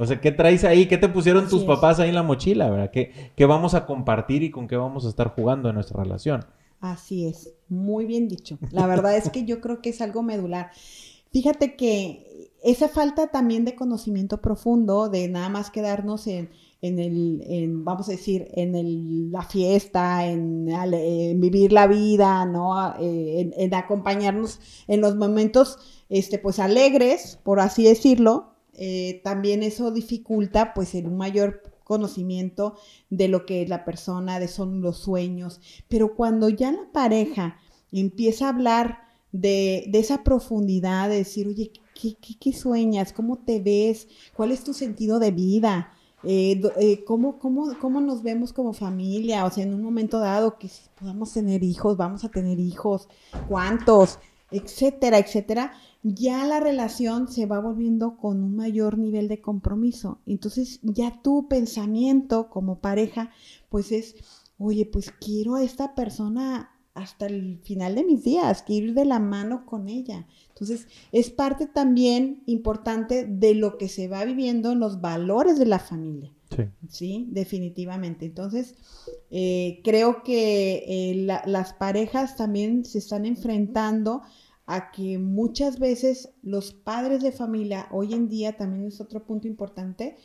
O 0.00 0.06
sea, 0.06 0.20
¿qué 0.20 0.32
traes 0.32 0.64
ahí? 0.64 0.86
¿Qué 0.86 0.98
te 0.98 1.08
pusieron 1.08 1.48
tus 1.48 1.62
papás 1.62 2.00
ahí 2.00 2.08
en 2.08 2.16
la 2.16 2.24
mochila? 2.24 2.68
¿verdad? 2.68 2.90
¿Qué, 2.90 3.30
¿Qué 3.36 3.46
vamos 3.46 3.74
a 3.74 3.86
compartir 3.86 4.42
y 4.42 4.50
con 4.50 4.66
qué 4.66 4.76
vamos 4.76 5.06
a 5.06 5.08
estar 5.08 5.36
jugando 5.36 5.68
en 5.68 5.76
nuestra 5.76 6.02
relación? 6.02 6.44
Así 6.80 7.28
es, 7.28 7.54
muy 7.68 8.06
bien 8.06 8.26
dicho. 8.26 8.58
La 8.72 8.88
verdad 8.88 9.16
es 9.16 9.30
que 9.30 9.44
yo 9.44 9.60
creo 9.60 9.80
que 9.80 9.90
es 9.90 10.00
algo 10.00 10.24
medular. 10.24 10.72
Fíjate 11.34 11.74
que 11.74 12.33
esa 12.64 12.88
falta 12.88 13.26
también 13.26 13.66
de 13.66 13.74
conocimiento 13.74 14.40
profundo, 14.40 15.10
de 15.10 15.28
nada 15.28 15.50
más 15.50 15.70
quedarnos 15.70 16.26
en, 16.26 16.48
en 16.80 16.98
el, 16.98 17.72
vamos 17.74 18.08
a 18.08 18.12
decir, 18.12 18.48
en 18.54 18.74
el, 18.74 19.30
la 19.30 19.42
fiesta, 19.42 20.26
en, 20.26 20.66
vivir 21.40 21.72
la 21.72 21.86
vida, 21.86 22.46
¿no? 22.46 22.94
Eh, 22.98 23.52
en, 23.54 23.74
acompañarnos 23.74 24.60
en 24.86 25.02
los 25.02 25.14
momentos, 25.14 25.78
este, 26.08 26.38
pues 26.38 26.58
alegres, 26.58 27.38
por 27.42 27.60
así 27.60 27.84
decirlo, 27.84 28.54
eh, 28.72 29.20
también 29.22 29.62
eso 29.62 29.90
dificulta, 29.90 30.72
pues, 30.72 30.94
el 30.94 31.06
un 31.06 31.18
mayor 31.18 31.62
conocimiento 31.84 32.76
de 33.10 33.28
lo 33.28 33.44
que 33.44 33.60
es 33.60 33.68
la 33.68 33.84
persona, 33.84 34.40
de 34.40 34.48
son 34.48 34.80
los 34.80 34.96
sueños, 34.96 35.60
pero 35.88 36.14
cuando 36.14 36.48
ya 36.48 36.72
la 36.72 36.90
pareja 36.92 37.58
empieza 37.92 38.46
a 38.46 38.50
hablar 38.50 39.00
de, 39.32 39.84
de 39.88 39.98
esa 39.98 40.24
profundidad, 40.24 41.10
de 41.10 41.16
decir, 41.16 41.46
oye, 41.46 41.72
¿qué, 41.94 42.14
qué, 42.20 42.34
qué 42.38 42.52
sueñas? 42.52 43.12
¿Cómo 43.12 43.38
te 43.38 43.60
ves? 43.60 44.08
¿Cuál 44.34 44.52
es 44.52 44.64
tu 44.64 44.74
sentido 44.74 45.18
de 45.18 45.30
vida? 45.30 45.92
Eh, 46.26 46.60
eh, 46.80 47.04
¿cómo, 47.04 47.38
cómo, 47.38 48.00
nos 48.00 48.22
vemos 48.22 48.54
como 48.54 48.72
familia, 48.72 49.44
o 49.44 49.50
sea, 49.50 49.64
en 49.64 49.74
un 49.74 49.82
momento 49.82 50.18
dado 50.18 50.58
que 50.58 50.70
podamos 50.98 51.32
tener 51.34 51.62
hijos, 51.62 51.98
vamos 51.98 52.24
a 52.24 52.30
tener 52.30 52.58
hijos, 52.58 53.08
cuántos, 53.46 54.18
etcétera, 54.50 55.18
etcétera, 55.18 55.72
ya 56.02 56.46
la 56.46 56.60
relación 56.60 57.28
se 57.28 57.44
va 57.44 57.60
volviendo 57.60 58.16
con 58.16 58.42
un 58.42 58.56
mayor 58.56 58.96
nivel 58.96 59.28
de 59.28 59.42
compromiso. 59.42 60.20
Entonces 60.24 60.80
ya 60.82 61.20
tu 61.22 61.46
pensamiento 61.48 62.48
como 62.48 62.78
pareja, 62.78 63.30
pues 63.68 63.92
es, 63.92 64.16
oye, 64.58 64.86
pues 64.86 65.10
quiero 65.10 65.56
a 65.56 65.62
esta 65.62 65.94
persona 65.94 66.70
hasta 66.94 67.26
el 67.26 67.58
final 67.64 67.96
de 67.96 68.04
mis 68.04 68.22
días, 68.22 68.62
quiero 68.62 68.88
ir 68.88 68.94
de 68.94 69.04
la 69.04 69.18
mano 69.18 69.66
con 69.66 69.88
ella. 69.88 70.26
Entonces, 70.54 70.86
es 71.10 71.30
parte 71.30 71.66
también 71.66 72.44
importante 72.46 73.26
de 73.26 73.54
lo 73.54 73.76
que 73.76 73.88
se 73.88 74.06
va 74.06 74.24
viviendo 74.24 74.70
en 74.70 74.78
los 74.78 75.00
valores 75.00 75.58
de 75.58 75.66
la 75.66 75.80
familia. 75.80 76.32
Sí, 76.88 77.26
definitivamente. 77.32 78.26
Entonces, 78.26 78.76
eh, 79.30 79.80
creo 79.82 80.22
que 80.22 80.84
eh, 80.86 81.26
las 81.46 81.72
parejas 81.72 82.36
también 82.36 82.84
se 82.84 82.98
están 82.98 83.26
enfrentando 83.26 84.22
a 84.66 84.92
que 84.92 85.18
muchas 85.18 85.80
veces 85.80 86.30
los 86.42 86.72
padres 86.72 87.22
de 87.22 87.32
familia, 87.32 87.88
hoy 87.90 88.14
en 88.14 88.28
día 88.28 88.56
también 88.56 88.86
es 88.86 89.00
otro 89.00 89.26
punto 89.26 89.48
importante, 89.48 90.16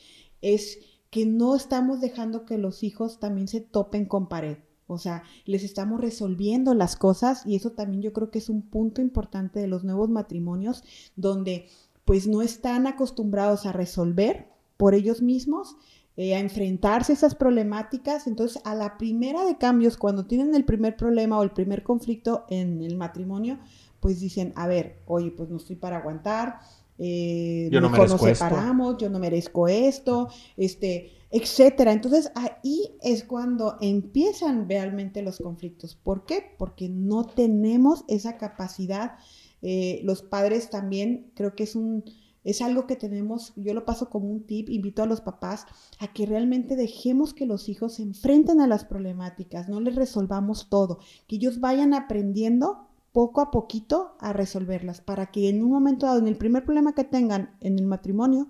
es 0.42 0.78
que 1.10 1.26
no 1.26 1.56
estamos 1.56 2.00
dejando 2.00 2.46
que 2.46 2.60
los 2.60 2.84
hijos 2.84 3.20
también 3.20 3.48
se 3.48 3.62
topen 3.62 4.06
con 4.06 4.30
pared. 4.30 4.58
O 4.90 4.98
sea, 4.98 5.24
les 5.46 5.64
estamos 5.64 6.02
resolviendo 6.02 6.74
las 6.74 6.96
cosas 6.96 7.46
y 7.46 7.56
eso 7.56 7.72
también 7.72 8.02
yo 8.02 8.12
creo 8.12 8.32
que 8.32 8.40
es 8.40 8.50
un 8.50 8.62
punto 8.62 9.02
importante 9.02 9.60
de 9.60 9.68
los 9.68 9.84
nuevos 9.84 10.10
matrimonios 10.10 10.84
donde 11.16 11.68
pues 12.06 12.28
no 12.28 12.42
están 12.42 12.88
acostumbrados 12.88 13.66
a 13.66 13.72
resolver 13.72 14.48
por 14.78 14.96
ellos 14.96 15.22
mismos, 15.22 15.76
eh, 16.18 16.36
a 16.36 16.40
enfrentarse 16.40 17.12
a 17.12 17.16
esas 17.16 17.36
problemáticas. 17.36 18.26
Entonces, 18.26 18.62
a 18.66 18.74
la 18.74 18.98
primera 18.98 19.46
de 19.46 19.58
cambios, 19.58 19.96
cuando 19.96 20.26
tienen 20.26 20.56
el 20.56 20.66
primer 20.66 20.98
problema 20.98 21.38
o 21.38 21.44
el 21.44 21.52
primer 21.52 21.84
conflicto 21.84 22.46
en 22.50 22.82
el 22.82 22.98
matrimonio, 22.98 23.60
pues 24.00 24.20
dicen, 24.20 24.54
a 24.56 24.68
ver, 24.68 25.04
oye, 25.06 25.32
pues 25.32 25.50
no 25.50 25.58
estoy 25.58 25.76
para 25.76 25.98
aguantar, 25.98 26.62
eh, 26.98 27.70
yo 27.72 27.80
no 27.80 27.90
mejor 27.90 28.10
nos 28.10 28.22
separamos, 28.22 28.98
yo 28.98 29.10
no 29.10 29.20
merezco 29.20 29.68
esto, 29.68 30.30
este, 30.58 31.12
etcétera. 31.32 31.92
Entonces 31.92 32.32
ahí 32.36 32.96
es 33.02 33.24
cuando 33.24 33.78
empiezan 33.82 34.68
realmente 34.68 35.22
los 35.22 35.40
conflictos. 35.40 35.96
¿Por 35.96 36.26
qué? 36.26 36.44
Porque 36.58 36.90
no 36.90 37.26
tenemos 37.26 38.04
esa 38.08 38.38
capacidad. 38.38 39.18
Eh, 39.62 40.02
los 40.04 40.22
padres 40.22 40.70
también 40.70 41.32
creo 41.36 41.56
que 41.56 41.64
es 41.64 41.76
un 41.76 42.04
es 42.44 42.62
algo 42.62 42.88
que 42.88 42.96
tenemos, 42.96 43.54
yo 43.58 43.74
lo 43.74 43.86
paso 43.86 44.10
como 44.10 44.30
un 44.30 44.44
tip, 44.44 44.70
invito 44.70 45.04
a 45.04 45.06
los 45.06 45.22
papás 45.22 45.66
a 46.00 46.14
que 46.14 46.26
realmente 46.26 46.76
dejemos 46.76 47.34
que 47.34 47.46
los 47.46 47.68
hijos 47.70 47.96
se 47.96 48.04
enfrenten 48.04 48.62
a 48.62 48.68
las 48.68 48.86
problemáticas, 48.86 49.68
no 49.68 49.80
les 49.82 49.96
resolvamos 49.96 50.70
todo, 50.70 51.00
que 51.28 51.36
ellos 51.36 51.60
vayan 51.60 51.94
aprendiendo 51.94 52.88
poco 53.12 53.42
a 53.42 53.52
poquito 53.52 54.16
a 54.20 54.34
resolverlas, 54.34 55.02
para 55.02 55.32
que 55.32 55.50
en 55.50 55.64
un 55.64 55.72
momento 55.72 56.06
dado, 56.06 56.20
en 56.20 56.28
el 56.28 56.38
primer 56.38 56.64
problema 56.64 56.94
que 56.94 57.04
tengan 57.04 57.58
en 57.60 57.78
el 57.78 57.86
matrimonio, 57.86 58.48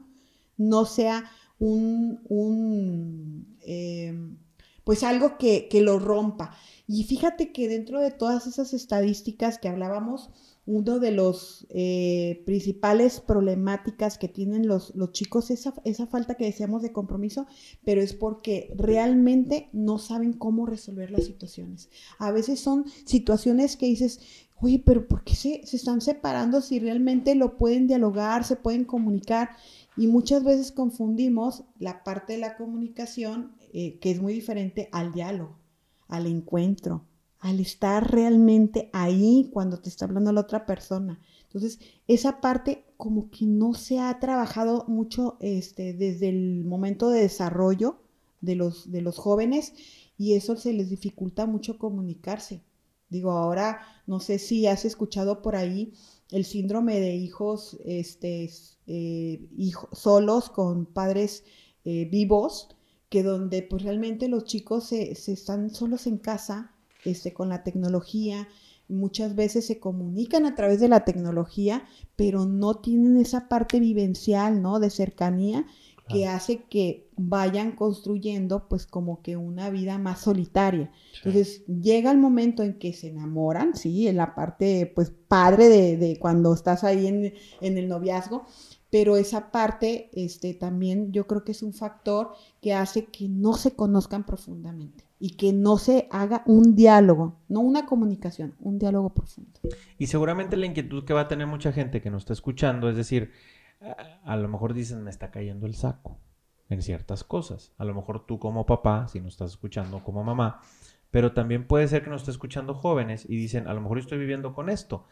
no 0.58 0.86
sea 0.86 1.26
un, 1.60 2.22
un 2.30 3.58
eh, 3.62 4.14
pues 4.84 5.04
algo 5.04 5.38
que, 5.38 5.68
que, 5.70 5.82
lo 5.82 6.00
rompa. 6.00 6.56
Y 6.88 7.04
fíjate 7.04 7.52
que 7.52 7.68
dentro 7.68 8.00
de 8.00 8.12
todas 8.12 8.48
esas 8.48 8.74
estadísticas 8.74 9.60
que 9.60 9.68
hablábamos, 9.68 10.32
uno 10.70 11.00
de 11.00 11.12
los 11.12 11.66
eh, 11.70 12.44
principales 12.46 13.22
problemáticas 13.22 14.20
que 14.20 14.28
tienen 14.28 14.68
los, 14.68 14.96
los 14.96 15.12
chicos 15.14 15.50
es 15.50 15.62
esa, 15.62 15.74
esa, 15.84 16.06
falta 16.06 16.36
que 16.36 16.46
decíamos 16.46 16.84
de 16.84 16.92
compromiso, 16.92 17.48
pero 17.84 18.02
es 18.02 18.14
porque 18.14 18.72
realmente 18.76 19.70
no 19.74 19.98
saben 19.98 20.34
cómo 20.34 20.68
resolver 20.68 21.10
las 21.10 21.26
situaciones. 21.26 21.90
A 22.20 22.32
veces 22.32 22.60
son 22.60 22.86
situaciones 23.06 23.78
que 23.78 23.88
dices, 23.88 24.20
oye, 24.62 24.82
pero 24.86 25.08
¿por 25.08 25.24
qué 25.24 25.34
se, 25.34 25.66
se, 25.66 25.76
están 25.76 26.02
separando 26.02 26.62
si 26.62 26.80
realmente 26.80 27.34
lo 27.34 27.58
pueden 27.58 27.88
dialogar, 27.88 28.44
se 28.44 28.56
pueden 28.56 28.86
comunicar? 28.86 29.50
Y 29.98 30.08
muchas 30.08 30.44
veces 30.44 30.72
confundimos 30.72 31.64
la 31.78 32.04
parte 32.04 32.34
de 32.34 32.40
la 32.40 32.56
comunicación, 32.56 33.54
eh, 33.74 34.00
que 34.00 34.12
es 34.12 34.22
muy 34.22 34.34
diferente, 34.34 34.90
al 34.92 35.12
diálogo, 35.12 35.58
al 36.08 36.26
encuentro, 36.26 37.04
al 37.40 37.60
estar 37.60 38.12
realmente 38.12 38.90
ahí 38.94 39.50
cuando 39.52 39.80
te 39.80 39.90
está 39.90 40.06
hablando 40.06 40.32
la 40.32 40.42
otra 40.42 40.66
persona. 40.66 41.20
Entonces, 41.44 41.80
esa 42.08 42.42
parte 42.42 42.86
como 42.98 43.30
que 43.32 43.46
no 43.46 43.74
se 43.74 44.00
ha 44.00 44.20
trabajado 44.20 44.86
mucho 44.88 45.38
este, 45.40 45.94
desde 45.94 46.30
el 46.30 46.64
momento 46.66 47.10
de 47.10 47.22
desarrollo 47.22 47.98
de 48.42 48.56
los, 48.56 48.92
de 48.92 49.02
los 49.02 49.18
jóvenes 49.18 49.74
y 50.18 50.34
eso 50.34 50.58
se 50.58 50.74
les 50.74 50.90
dificulta 50.90 51.46
mucho 51.46 51.78
comunicarse. 51.78 52.62
Digo, 53.10 53.32
ahora 53.32 53.80
no 54.06 54.20
sé 54.20 54.38
si 54.38 54.68
has 54.68 54.86
escuchado 54.86 55.42
por 55.42 55.56
ahí 55.56 55.94
el 56.32 56.46
síndrome 56.46 57.00
de 57.00 57.16
hijos, 57.16 57.78
este, 57.86 58.50
eh, 58.88 59.50
solos 59.92 60.50
con 60.50 60.86
padres 60.86 61.44
eh, 61.86 62.06
vivos, 62.06 62.70
que 63.10 63.24
donde 63.24 63.64
pues 63.64 63.84
realmente 63.84 64.28
los 64.28 64.46
chicos 64.46 64.86
se, 64.86 65.16
se, 65.16 65.34
están 65.34 65.74
solos 65.74 66.06
en 66.06 66.18
casa, 66.18 66.76
este, 67.06 67.34
con 67.34 67.50
la 67.50 67.64
tecnología, 67.64 68.48
muchas 68.88 69.36
veces 69.36 69.66
se 69.66 69.80
comunican 69.80 70.46
a 70.46 70.56
través 70.56 70.80
de 70.80 70.88
la 70.88 71.06
tecnología, 71.06 71.86
pero 72.16 72.46
no 72.46 72.76
tienen 72.76 73.18
esa 73.18 73.48
parte 73.48 73.80
vivencial, 73.80 74.62
¿no? 74.62 74.80
De 74.80 74.90
cercanía 74.90 75.66
que 76.10 76.28
hace 76.28 76.64
que 76.64 77.08
vayan 77.16 77.74
construyendo 77.74 78.68
pues 78.68 78.86
como 78.86 79.22
que 79.22 79.38
una 79.38 79.70
vida 79.70 79.98
más 79.98 80.22
solitaria. 80.22 80.92
Entonces 81.18 81.66
llega 81.68 82.12
el 82.12 82.18
momento 82.18 82.64
en 82.64 82.80
que 82.80 82.94
se 82.94 83.10
enamoran, 83.10 83.76
sí, 83.76 84.08
en 84.08 84.18
la 84.18 84.36
parte 84.36 84.92
pues 84.96 85.12
padre 85.28 85.70
de, 85.98 86.18
cuando 86.20 86.54
estás 86.54 86.84
ahí 86.84 87.08
en, 87.08 87.34
en, 87.62 87.78
el 87.78 87.88
noviazgo, 87.88 88.46
pero 88.90 89.18
esa 89.18 89.52
parte 89.52 90.10
este, 90.14 90.54
también 90.54 91.12
yo 91.12 91.28
creo 91.28 91.44
que 91.44 91.52
es 91.52 91.62
un 91.62 91.74
factor 91.74 92.32
que 92.62 92.74
hace 92.74 93.06
que 93.06 93.30
no 93.30 93.54
se 93.54 93.76
conozcan 93.76 94.26
profundamente 94.26 95.06
y 95.20 95.32
que 95.32 95.52
no 95.52 95.78
se 95.78 96.08
haga 96.12 96.44
un 96.46 96.76
diálogo, 96.76 97.36
no 97.50 97.60
una 97.60 97.86
comunicación, 97.86 98.56
un 98.62 98.80
diálogo 98.80 99.14
profundo. 99.14 99.60
Y 99.98 100.08
seguramente 100.08 100.56
la 100.56 100.66
inquietud 100.66 101.04
que 101.04 101.14
va 101.14 101.22
a 101.22 101.28
tener 101.28 101.46
mucha 101.46 101.74
gente 101.74 102.02
que 102.02 102.10
nos 102.10 102.24
está 102.24 102.34
escuchando 102.34 102.90
es 102.90 102.96
decir, 102.96 103.32
a 104.24 104.36
lo 104.36 104.48
mejor 104.48 104.74
dicen, 104.74 105.04
me 105.04 105.10
está 105.10 105.32
cayendo 105.32 105.66
el 105.66 105.76
saco 105.76 106.20
en 106.70 106.82
ciertas 106.82 107.24
cosas. 107.24 107.74
A 107.78 107.86
lo 107.86 107.94
mejor 107.94 108.26
tú 108.26 108.40
como 108.40 108.66
papá, 108.66 109.08
si 109.08 109.20
nos 109.20 109.34
estás 109.34 109.52
escuchando 109.52 110.04
como 110.04 110.24
mamá, 110.24 110.62
pero 111.12 111.34
también 111.34 111.66
puede 111.66 111.88
ser 111.88 112.04
que 112.04 112.10
nos 112.10 112.22
esté 112.22 112.32
escuchando 112.32 112.74
jóvenes 112.74 113.26
y 113.28 113.36
dicen, 113.36 113.68
a 113.68 113.74
lo 113.74 113.82
mejor 113.82 114.00
estoy 114.00 114.20
viviendo 114.20 114.54
con 114.54 114.70
esto. 114.70 115.06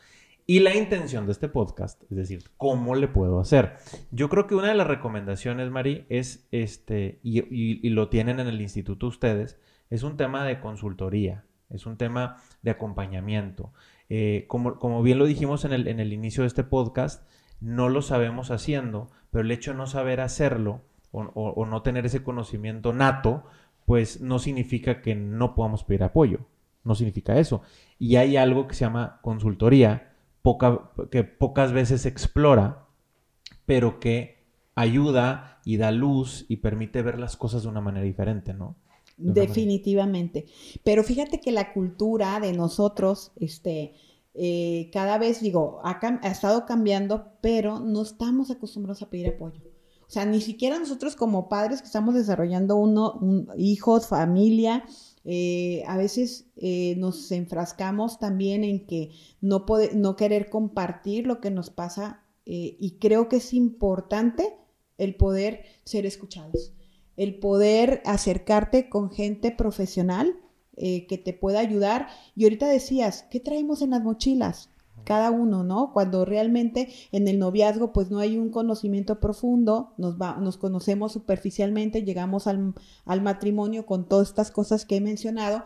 Y 0.50 0.60
la 0.60 0.74
intención 0.76 1.26
de 1.26 1.34
este 1.34 1.50
podcast, 1.50 2.02
es 2.10 2.16
decir, 2.16 2.44
¿cómo 2.56 2.96
le 2.96 3.10
puedo 3.10 3.40
hacer? 3.40 3.76
Yo 4.12 4.30
creo 4.30 4.48
que 4.48 4.56
una 4.56 4.70
de 4.70 4.76
las 4.76 4.88
recomendaciones, 4.88 5.70
Mari, 5.70 6.06
es 6.08 6.48
este, 6.52 7.20
y, 7.22 7.90
lo 7.90 8.08
tienen 8.08 8.40
en 8.40 8.48
el 8.48 8.62
instituto 8.62 9.08
ustedes, 9.08 9.60
es 9.90 10.04
un 10.04 10.16
tema 10.16 10.46
de 10.46 10.62
consultoría, 10.62 11.44
es 11.70 11.86
un 11.86 11.98
tema 11.98 12.38
de 12.62 12.72
acompañamiento. 12.72 13.74
Eh, 14.08 14.46
como, 14.48 14.80
como, 14.80 15.04
bien 15.04 15.20
lo 15.20 15.26
dijimos 15.26 15.66
en 15.66 15.74
el, 15.74 15.88
en 15.90 16.00
el 16.00 16.14
inicio 16.14 16.44
de 16.44 16.48
este 16.48 16.64
podcast, 16.64 17.28
no 17.60 17.90
lo 17.90 18.02
sabemos 18.02 18.52
haciendo, 18.52 19.10
pero 19.32 19.44
el 19.44 19.52
hecho 19.52 19.72
de 19.72 19.78
no 19.78 19.88
saber 19.88 20.22
hacerlo 20.22 20.82
o, 21.12 21.66
no 21.66 21.82
tener 21.82 22.06
ese 22.06 22.24
conocimiento 22.24 22.94
nato, 22.94 23.44
pues 23.86 24.22
no 24.22 24.40
significa 24.40 25.02
que 25.02 25.16
no 25.16 25.56
podamos 25.56 25.84
pedir 25.84 26.04
apoyo. 26.04 26.42
No 26.84 26.96
significa 26.96 27.40
eso. 27.40 27.62
Y 27.98 28.18
hay 28.18 28.38
algo 28.38 28.68
que 28.68 28.76
se 28.76 28.86
llama 28.86 29.20
consultoría, 29.22 30.14
que 31.12 31.24
pocas 31.24 31.72
veces 31.72 32.02
se 32.02 32.10
explora, 32.10 32.86
pero 33.66 34.00
que 34.00 34.46
ayuda 34.76 35.60
y 35.66 35.78
da 35.78 35.92
luz 35.92 36.46
y 36.48 36.58
permite 36.58 37.02
ver 37.02 37.20
las 37.20 37.36
cosas 37.36 37.64
de 37.64 37.70
una 37.70 37.82
manera 37.82 38.06
diferente, 38.06 38.54
¿no? 38.54 38.76
Definitivamente. 39.18 40.46
Pero 40.84 41.04
fíjate 41.04 41.40
que 41.40 41.52
la 41.52 41.74
cultura 41.74 42.40
de 42.40 42.54
nosotros, 42.54 43.32
este, 43.38 43.96
eh, 44.40 44.92
cada 44.94 45.18
vez, 45.18 45.42
digo, 45.42 45.80
ha, 45.84 46.00
estado 46.30 46.68
cambiando, 46.68 47.32
pero 47.42 47.80
no 47.80 48.04
estamos 48.04 48.52
acostumbrados 48.52 49.02
a 49.02 49.10
pedir 49.10 49.30
apoyo. 49.30 49.62
O 50.08 50.10
sea, 50.10 50.26
ni 50.26 50.42
siquiera 50.42 50.78
nosotros 50.78 51.16
como 51.16 51.50
padres 51.50 51.82
que 51.82 51.88
estamos 51.88 52.14
desarrollando 52.14 52.76
uno, 52.76 53.20
hijos, 53.58 54.08
familia, 54.08 54.86
eh, 55.26 55.84
a 55.88 55.98
veces 55.98 56.46
eh, 56.56 56.96
nos 56.98 57.32
enfrascamos 57.32 58.20
también 58.20 58.64
en 58.64 58.86
que 58.86 59.10
no, 59.42 59.66
no 59.96 60.16
querer 60.16 60.52
compartir 60.52 61.26
lo 61.26 61.42
que 61.42 61.50
nos 61.50 61.72
pasa 61.72 62.24
y 62.50 62.98
creo 63.02 63.28
que 63.28 63.36
es 63.38 63.54
importante 63.54 64.56
el 64.98 65.16
poder 65.16 65.66
ser 65.84 66.06
escuchados, 66.06 66.72
el 67.18 67.40
poder 67.40 68.02
acercarte 68.06 68.88
con 68.88 69.12
gente 69.12 69.52
profesional 69.52 70.40
eh, 70.80 71.08
que 71.08 71.18
te 71.18 71.34
pueda 71.34 71.60
ayudar. 71.60 72.08
Y 72.36 72.44
ahorita 72.44 72.68
decías, 72.68 73.26
¿qué 73.32 73.40
traemos 73.40 73.82
en 73.82 73.90
las 73.90 74.04
mochilas? 74.04 74.70
Cada 75.06 75.32
uno, 75.32 75.64
¿no? 75.64 75.92
Cuando 75.92 76.24
realmente 76.24 76.90
en 77.12 77.28
el 77.28 77.40
noviazgo 77.40 77.94
pues 77.94 78.12
no 78.12 78.20
hay 78.20 78.38
un 78.38 78.52
conocimiento 78.52 79.20
profundo, 79.20 79.94
nos, 79.98 80.22
va, 80.22 80.38
nos 80.38 80.58
conocemos 80.58 81.14
superficialmente, 81.14 82.04
llegamos 82.04 82.46
al, 82.46 82.76
al 83.06 83.22
matrimonio 83.24 83.88
con 83.88 84.08
todas 84.08 84.28
estas 84.28 84.52
cosas 84.52 84.86
que 84.86 84.98
he 84.98 85.02
mencionado, 85.02 85.64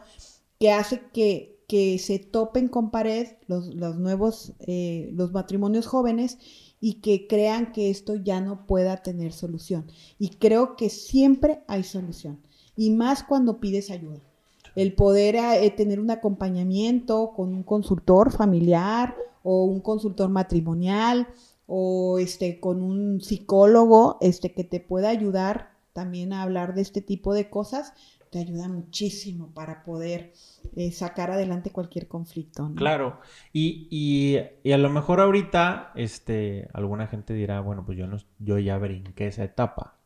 que 0.60 0.72
hace 0.72 1.02
que, 1.12 1.62
que 1.68 2.00
se 2.00 2.20
topen 2.20 2.70
con 2.70 2.90
pared 2.90 3.28
los, 3.48 3.74
los 3.76 3.98
nuevos, 3.98 4.54
eh, 4.60 5.10
los 5.14 5.34
matrimonios 5.34 5.88
jóvenes 5.88 6.38
y 6.80 7.02
que 7.02 7.28
crean 7.28 7.74
que 7.74 7.90
esto 7.90 8.16
ya 8.16 8.40
no 8.40 8.66
pueda 8.66 9.04
tener 9.04 9.34
solución. 9.34 9.92
Y 10.18 10.30
creo 10.38 10.78
que 10.78 10.90
siempre 10.90 11.64
hay 11.68 11.84
solución. 11.84 12.40
Y 12.78 12.92
más 12.92 13.24
cuando 13.24 13.60
pides 13.60 13.92
ayuda 13.92 14.31
el 14.76 14.94
poder 14.94 15.36
eh, 15.36 15.72
tener 15.72 16.00
un 16.00 16.12
acompañamiento 16.12 17.34
con 17.36 17.54
un 17.54 17.64
consultor 17.64 18.32
familiar 18.32 19.16
o 19.44 19.64
un 19.66 19.82
consultor 19.82 20.30
matrimonial 20.30 21.28
o 21.68 22.20
este 22.20 22.60
con 22.60 22.82
un 22.82 23.22
psicólogo 23.22 24.18
este 24.22 24.54
que 24.54 24.64
te 24.64 24.80
pueda 24.80 25.10
ayudar 25.10 25.72
también 25.94 26.34
a 26.34 26.44
hablar 26.44 26.74
de 26.74 26.82
este 26.82 27.02
tipo 27.02 27.34
de 27.34 27.50
cosas, 27.50 27.94
te 28.30 28.40
ayuda 28.40 28.70
muchísimo 28.70 29.52
para 29.54 29.84
poder 29.84 30.32
eh, 30.76 30.92
sacar 30.92 31.32
adelante 31.32 31.72
cualquier 31.72 32.08
conflicto. 32.08 32.72
Claro, 32.76 33.20
y, 33.52 33.88
y, 33.92 34.38
y, 34.64 34.72
a 34.72 34.78
lo 34.78 34.90
mejor 34.90 35.20
ahorita, 35.20 35.92
este, 35.96 36.70
alguna 36.74 37.08
gente 37.08 37.34
dirá, 37.34 37.60
bueno, 37.60 37.86
pues 37.86 37.98
yo, 37.98 38.08
no, 38.08 38.18
yo 38.40 38.58
ya 38.58 38.78
brinqué 38.78 39.28
esa 39.28 39.44
etapa. 39.44 39.98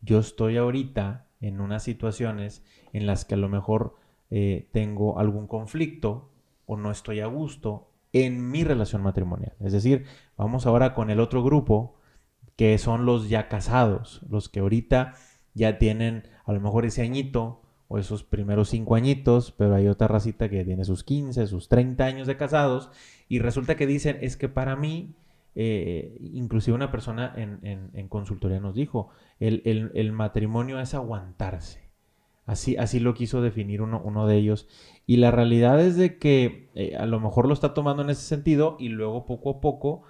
Yo 0.00 0.20
estoy 0.20 0.56
ahorita 0.56 1.26
en 1.40 1.60
unas 1.60 1.82
situaciones 1.82 2.64
en 2.92 3.06
las 3.06 3.24
que 3.24 3.34
a 3.34 3.38
lo 3.38 3.48
mejor 3.48 3.96
eh, 4.30 4.68
tengo 4.72 5.18
algún 5.18 5.46
conflicto 5.46 6.30
o 6.66 6.76
no 6.76 6.90
estoy 6.90 7.20
a 7.20 7.26
gusto 7.26 7.90
en 8.12 8.50
mi 8.50 8.64
relación 8.64 9.02
matrimonial. 9.02 9.54
Es 9.60 9.72
decir, 9.72 10.04
vamos 10.36 10.66
ahora 10.66 10.94
con 10.94 11.10
el 11.10 11.20
otro 11.20 11.42
grupo 11.42 11.98
que 12.56 12.76
son 12.78 13.06
los 13.06 13.28
ya 13.28 13.48
casados, 13.48 14.22
los 14.28 14.48
que 14.48 14.60
ahorita 14.60 15.14
ya 15.54 15.78
tienen 15.78 16.24
a 16.44 16.52
lo 16.52 16.60
mejor 16.60 16.86
ese 16.86 17.02
añito 17.02 17.62
o 17.88 17.98
esos 17.98 18.22
primeros 18.22 18.68
cinco 18.68 18.94
añitos, 18.94 19.52
pero 19.52 19.74
hay 19.74 19.88
otra 19.88 20.08
racita 20.08 20.48
que 20.48 20.64
tiene 20.64 20.84
sus 20.84 21.04
15, 21.04 21.46
sus 21.46 21.68
30 21.68 22.04
años 22.04 22.26
de 22.26 22.36
casados 22.36 22.90
y 23.28 23.38
resulta 23.38 23.76
que 23.76 23.86
dicen, 23.86 24.18
es 24.20 24.36
que 24.36 24.48
para 24.48 24.76
mí, 24.76 25.14
eh, 25.54 26.18
inclusive 26.20 26.74
una 26.74 26.90
persona 26.90 27.32
en, 27.36 28.08
consultoría 28.08 28.60
nos 28.60 28.74
dijo, 28.74 29.08
el, 29.40 30.12
matrimonio 30.12 30.80
es 30.80 30.94
aguantarse. 30.94 31.88
Así, 32.46 32.76
así 32.76 32.98
lo 32.98 33.14
quiso 33.14 33.42
definir 33.42 33.82
uno, 33.82 34.00
uno 34.02 34.26
de 34.26 34.36
ellos. 34.36 34.68
Y 35.06 35.18
la 35.18 35.30
realidad 35.30 35.80
es 35.80 35.96
de 35.96 36.18
que 36.18 36.70
eh, 36.74 36.96
a 36.96 37.06
lo 37.06 37.20
mejor 37.20 37.46
lo 37.46 37.54
está 37.54 37.74
tomando 37.74 38.02
en 38.02 38.10
ese 38.10 38.22
sentido 38.22 38.76
y 38.78 38.88
luego 38.88 39.26
poco 39.26 39.50
a 39.50 39.60
poco 39.60 40.02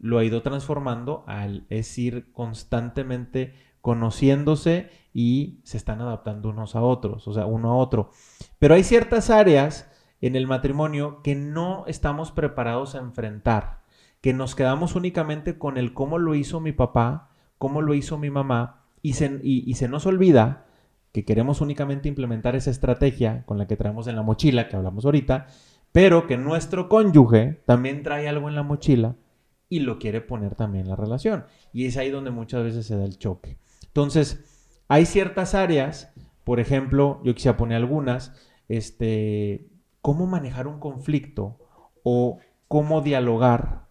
lo 0.00 0.18
ha 0.18 0.24
ido 0.24 0.42
transformando 0.42 1.22
al 1.26 1.64
es 1.70 1.96
ir 1.98 2.32
constantemente 2.32 3.54
conociéndose 3.82 4.90
y 5.12 5.60
se 5.64 5.76
están 5.76 6.00
adaptando 6.00 6.48
unos 6.48 6.74
a 6.76 6.82
otros, 6.82 7.28
o 7.28 7.32
sea, 7.34 7.46
uno 7.46 7.72
a 7.72 7.76
otro. 7.76 8.10
Pero 8.58 8.74
hay 8.74 8.84
ciertas 8.84 9.28
áreas 9.28 9.90
en 10.20 10.36
el 10.36 10.46
matrimonio 10.46 11.20
que 11.22 11.34
no 11.34 11.84
estamos 11.86 12.30
preparados 12.30 12.94
a 12.94 13.00
enfrentar, 13.00 13.82
que 14.20 14.32
nos 14.32 14.54
quedamos 14.54 14.94
únicamente 14.94 15.58
con 15.58 15.76
el 15.76 15.92
cómo 15.92 16.18
lo 16.18 16.34
hizo 16.34 16.60
mi 16.60 16.72
papá, 16.72 17.31
cómo 17.62 17.80
lo 17.80 17.94
hizo 17.94 18.18
mi 18.18 18.28
mamá, 18.28 18.82
y 19.02 19.12
se, 19.12 19.40
se 19.74 19.86
nos 19.86 20.04
olvida 20.04 20.66
que 21.12 21.24
queremos 21.24 21.60
únicamente 21.60 22.08
implementar 22.08 22.56
esa 22.56 22.72
estrategia 22.72 23.44
con 23.46 23.56
la 23.56 23.68
que 23.68 23.76
traemos 23.76 24.08
en 24.08 24.16
la 24.16 24.22
mochila, 24.22 24.66
que 24.66 24.74
hablamos 24.74 25.04
ahorita, 25.04 25.46
pero 25.92 26.26
que 26.26 26.36
nuestro 26.36 26.88
cónyuge 26.88 27.62
también 27.64 28.02
trae 28.02 28.28
algo 28.28 28.48
en 28.48 28.56
la 28.56 28.64
mochila 28.64 29.14
y 29.68 29.78
lo 29.78 30.00
quiere 30.00 30.20
poner 30.20 30.56
también 30.56 30.86
en 30.86 30.90
la 30.90 30.96
relación. 30.96 31.44
Y 31.72 31.86
es 31.86 31.96
ahí 31.96 32.10
donde 32.10 32.32
muchas 32.32 32.64
veces 32.64 32.84
se 32.84 32.96
da 32.96 33.04
el 33.04 33.16
choque. 33.16 33.58
Entonces, 33.86 34.42
hay 34.88 35.06
ciertas 35.06 35.54
áreas, 35.54 36.12
por 36.42 36.58
ejemplo, 36.58 37.20
yo 37.22 37.32
quisiera 37.32 37.56
poner 37.56 37.76
algunas, 37.76 38.34
este, 38.66 39.68
cómo 40.00 40.26
manejar 40.26 40.66
un 40.66 40.80
conflicto 40.80 41.58
o 42.02 42.40
cómo 42.66 43.02
dialogar 43.02 43.84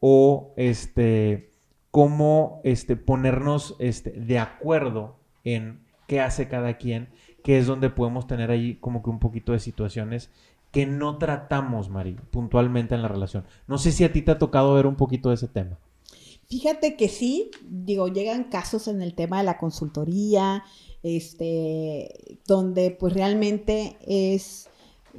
o 0.00 0.52
este, 0.56 1.53
cómo 1.94 2.60
este, 2.64 2.96
ponernos 2.96 3.76
este, 3.78 4.10
de 4.10 4.40
acuerdo 4.40 5.14
en 5.44 5.78
qué 6.08 6.20
hace 6.20 6.48
cada 6.48 6.76
quien, 6.76 7.08
que 7.44 7.56
es 7.56 7.68
donde 7.68 7.88
podemos 7.88 8.26
tener 8.26 8.50
ahí 8.50 8.74
como 8.80 9.00
que 9.00 9.10
un 9.10 9.20
poquito 9.20 9.52
de 9.52 9.60
situaciones 9.60 10.28
que 10.72 10.86
no 10.86 11.18
tratamos, 11.18 11.90
Mari, 11.90 12.16
puntualmente 12.32 12.96
en 12.96 13.02
la 13.02 13.06
relación. 13.06 13.44
No 13.68 13.78
sé 13.78 13.92
si 13.92 14.02
a 14.02 14.12
ti 14.12 14.22
te 14.22 14.32
ha 14.32 14.40
tocado 14.40 14.74
ver 14.74 14.88
un 14.88 14.96
poquito 14.96 15.28
de 15.28 15.36
ese 15.36 15.46
tema. 15.46 15.78
Fíjate 16.48 16.96
que 16.96 17.08
sí, 17.08 17.52
digo, 17.62 18.08
llegan 18.08 18.50
casos 18.50 18.88
en 18.88 19.00
el 19.00 19.14
tema 19.14 19.38
de 19.38 19.44
la 19.44 19.56
consultoría, 19.58 20.64
este, 21.04 22.40
donde 22.44 22.90
pues 22.90 23.12
realmente 23.12 23.98
es, 24.04 24.68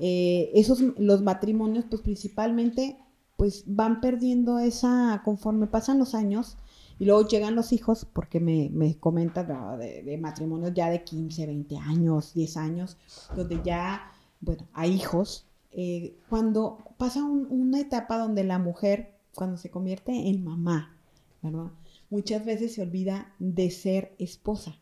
eh, 0.01 0.51
esos, 0.55 0.81
los 0.97 1.21
matrimonios 1.21 1.85
pues 1.89 2.01
principalmente 2.01 2.97
pues 3.37 3.63
van 3.65 4.01
perdiendo 4.01 4.59
esa, 4.59 5.21
conforme 5.23 5.67
pasan 5.67 5.99
los 5.99 6.15
años, 6.15 6.57
y 6.99 7.05
luego 7.05 7.27
llegan 7.27 7.55
los 7.55 7.73
hijos, 7.73 8.05
porque 8.11 8.39
me, 8.39 8.69
me 8.71 8.97
comentan 8.97 9.47
de, 9.79 10.17
matrimonios 10.17 10.73
ya 10.73 10.89
de 10.89 11.03
15, 11.03 11.45
20 11.45 11.77
años, 11.77 12.33
10 12.33 12.57
años, 12.57 12.97
donde 13.35 13.61
ya, 13.63 14.11
bueno, 14.39 14.67
hay 14.73 14.93
hijos. 14.93 15.45
Eh, 15.71 16.15
cuando 16.29 16.77
pasa 16.97 17.23
una 17.23 17.81
etapa 17.81 18.17
donde 18.17 18.43
la 18.43 18.59
mujer, 18.59 19.15
cuando 19.33 19.57
se 19.57 19.69
convierte 19.69 20.11
en 20.11 20.43
mamá, 20.43 20.91
Muchas 22.09 22.45
veces 22.45 22.73
se 22.73 22.81
olvida 22.81 23.33
de 23.39 23.69
ser 23.69 24.15
esposa. 24.17 24.79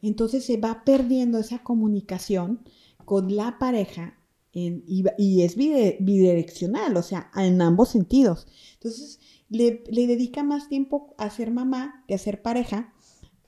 Entonces 0.00 0.44
se 0.44 0.56
va 0.56 0.84
perdiendo 0.84 1.38
esa 1.38 1.62
comunicación 1.62 2.60
con 3.04 3.34
la 3.36 3.58
pareja 3.58 4.18
y, 4.52 5.42
es 5.42 5.56
bidireccional, 5.56 6.96
o 6.96 7.02
sea, 7.02 7.30
en 7.36 7.60
ambos 7.62 7.90
sentidos. 7.90 8.46
Entonces 8.74 9.20
le, 9.56 10.06
dedica 10.06 10.42
más 10.42 10.68
tiempo 10.68 11.14
a 11.18 11.30
ser 11.30 11.50
mamá 11.50 12.04
que 12.08 12.14
a 12.14 12.18
ser 12.18 12.42
pareja 12.42 12.92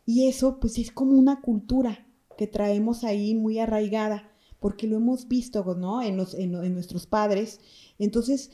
y 0.07 0.29
eso 0.29 0.61
pues 0.61 0.79
es 0.79 0.91
como 0.93 1.13
una 1.13 1.41
cultura 1.41 2.07
que 2.37 2.47
traemos 2.47 3.05
ahí 3.05 3.35
muy 3.35 3.59
arraigada 3.59 4.31
porque 4.61 4.87
lo 4.87 4.97
hemos 4.97 5.29
visto, 5.29 5.63
¿no? 5.75 6.01
En, 6.03 6.19
en 6.39 6.75
nuestros 6.75 7.07
padres. 7.07 7.61
Entonces 7.99 8.51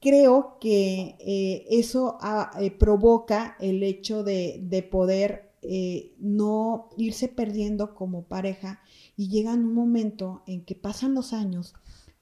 creo 0.00 0.56
que 0.60 1.16
eh, 1.20 1.66
eso 1.70 2.18
ah, 2.20 2.50
eh, 2.58 2.70
provoca 2.70 3.56
el 3.60 3.82
hecho 3.82 4.24
de, 4.24 4.88
poder 4.90 5.52
eh, 5.62 6.14
no 6.18 6.88
irse 6.96 7.28
perdiendo 7.28 7.94
como 7.94 8.24
pareja 8.24 8.80
y 9.16 9.28
llega 9.28 9.52
un 9.52 9.74
momento 9.74 10.42
en 10.46 10.64
que 10.64 10.74
pasan 10.74 11.14
los 11.14 11.32
años, 11.34 11.74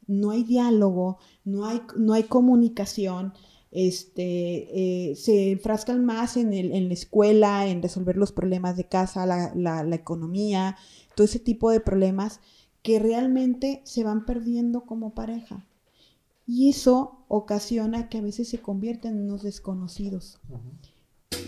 no 0.06 0.30
hay 0.30 0.42
diálogo, 0.42 1.18
no 1.44 1.66
hay, 1.66 1.82
no 1.96 2.14
hay 2.14 2.24
comunicación, 2.24 3.32
este, 3.70 5.14
se 5.16 5.52
enfrascan 5.52 6.04
más 6.04 6.36
en, 6.36 6.50
la 6.88 6.94
escuela, 6.94 7.66
en 7.66 7.82
resolver 7.82 8.16
los 8.16 8.32
problemas 8.32 8.76
de 8.76 8.84
casa, 8.84 9.26
la, 9.26 9.52
la 9.54 9.96
economía, 9.96 10.76
todo 11.14 11.24
ese 11.24 11.38
tipo 11.38 11.70
de 11.70 11.80
problemas 11.80 12.40
que 12.82 12.98
realmente 12.98 13.82
se 13.84 14.04
van 14.04 14.24
perdiendo 14.24 14.82
como 14.82 15.14
pareja. 15.14 15.66
Y 16.46 16.70
eso 16.70 17.26
ocasiona 17.28 18.08
que 18.08 18.18
a 18.18 18.22
veces 18.22 18.48
se 18.48 18.58
convierten 18.58 19.16
en 19.16 19.24
unos 19.24 19.42
desconocidos. 19.42 20.40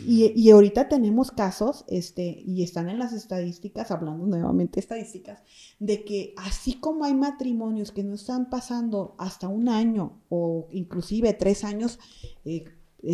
Y, 0.06 0.50
ahorita 0.50 0.88
tenemos 0.88 1.30
casos, 1.30 1.84
este, 1.88 2.42
y 2.44 2.62
están 2.62 2.88
en 2.88 2.98
las 2.98 3.12
estadísticas, 3.12 3.90
hablando 3.90 4.26
nuevamente 4.26 4.80
estadísticas, 4.80 5.42
de 5.78 6.04
que 6.04 6.34
así 6.36 6.74
como 6.74 7.04
hay 7.04 7.14
matrimonios 7.14 7.92
que 7.92 8.04
no 8.04 8.14
están 8.14 8.50
pasando 8.50 9.14
hasta 9.18 9.48
un 9.48 9.68
año 9.68 10.20
o 10.28 10.68
inclusive 10.72 11.32
tres 11.34 11.64
años, 11.64 11.98
eh, 12.44 12.64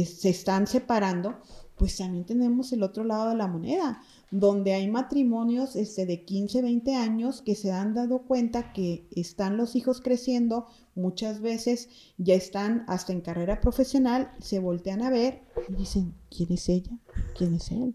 se 0.04 0.30
están 0.30 0.66
separando, 0.66 1.40
pues 1.76 1.96
también 1.96 2.24
tenemos 2.24 2.72
el 2.72 2.82
otro 2.82 3.04
lado 3.04 3.28
de 3.28 3.36
la 3.36 3.46
moneda, 3.46 4.02
donde 4.30 4.74
hay 4.74 4.88
matrimonios 4.88 5.76
este, 5.76 6.04
de 6.04 6.24
15, 6.24 6.62
20 6.62 6.94
años 6.94 7.42
que 7.42 7.54
se 7.54 7.70
han 7.70 7.94
dado 7.94 8.22
cuenta 8.22 8.72
que 8.72 9.06
están 9.12 9.56
los 9.56 9.76
hijos 9.76 10.00
creciendo, 10.00 10.66
muchas 10.94 11.40
veces 11.40 11.88
ya 12.18 12.34
están 12.34 12.84
hasta 12.88 13.12
en 13.12 13.20
carrera 13.20 13.60
profesional, 13.60 14.32
se 14.40 14.58
voltean 14.58 15.02
a 15.02 15.10
ver 15.10 15.42
y 15.68 15.74
dicen, 15.74 16.14
¿quién 16.28 16.52
es 16.52 16.68
ella? 16.68 16.98
¿Quién 17.36 17.54
es 17.54 17.70
él? 17.70 17.94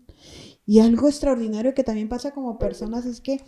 Y 0.65 0.79
algo 0.79 1.07
extraordinario 1.09 1.73
que 1.73 1.83
también 1.83 2.07
pasa 2.07 2.31
como 2.31 2.57
personas 2.57 3.05
es 3.05 3.19
que 3.19 3.41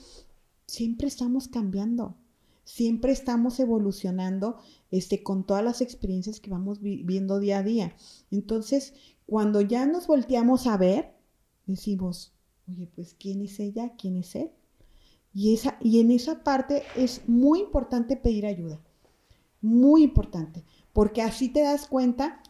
siempre 0.67 1.07
estamos 1.07 1.47
cambiando, 1.47 2.17
siempre 2.65 3.13
estamos 3.13 3.59
evolucionando 3.59 4.57
este, 4.91 5.23
con 5.23 5.45
todas 5.45 5.63
las 5.63 5.81
experiencias 5.81 6.39
que 6.41 6.49
vamos 6.49 6.81
viviendo 6.81 7.39
día 7.39 7.59
a 7.59 7.63
día. 7.63 7.95
Entonces, 8.29 8.93
cuando 9.25 9.61
ya 9.61 9.85
nos 9.85 10.07
volteamos 10.07 10.67
a 10.67 10.77
ver, 10.77 11.13
decimos, 11.65 12.32
oye, 12.67 12.87
pues, 12.95 13.15
¿quién 13.19 13.41
es 13.41 13.59
ella? 13.59 13.93
¿Quién 13.97 14.17
es 14.17 14.35
él? 14.35 14.51
Y, 15.33 15.53
esa, 15.53 15.77
y 15.81 15.99
en 15.99 16.11
esa 16.11 16.43
parte 16.43 16.83
es 16.95 17.27
muy 17.27 17.59
importante 17.59 18.15
pedir 18.15 18.45
ayuda, 18.45 18.79
muy 19.61 20.03
importante, 20.03 20.63
porque 20.93 21.21
así 21.21 21.49
te 21.49 21.61
das 21.61 21.87
cuenta 21.87 22.43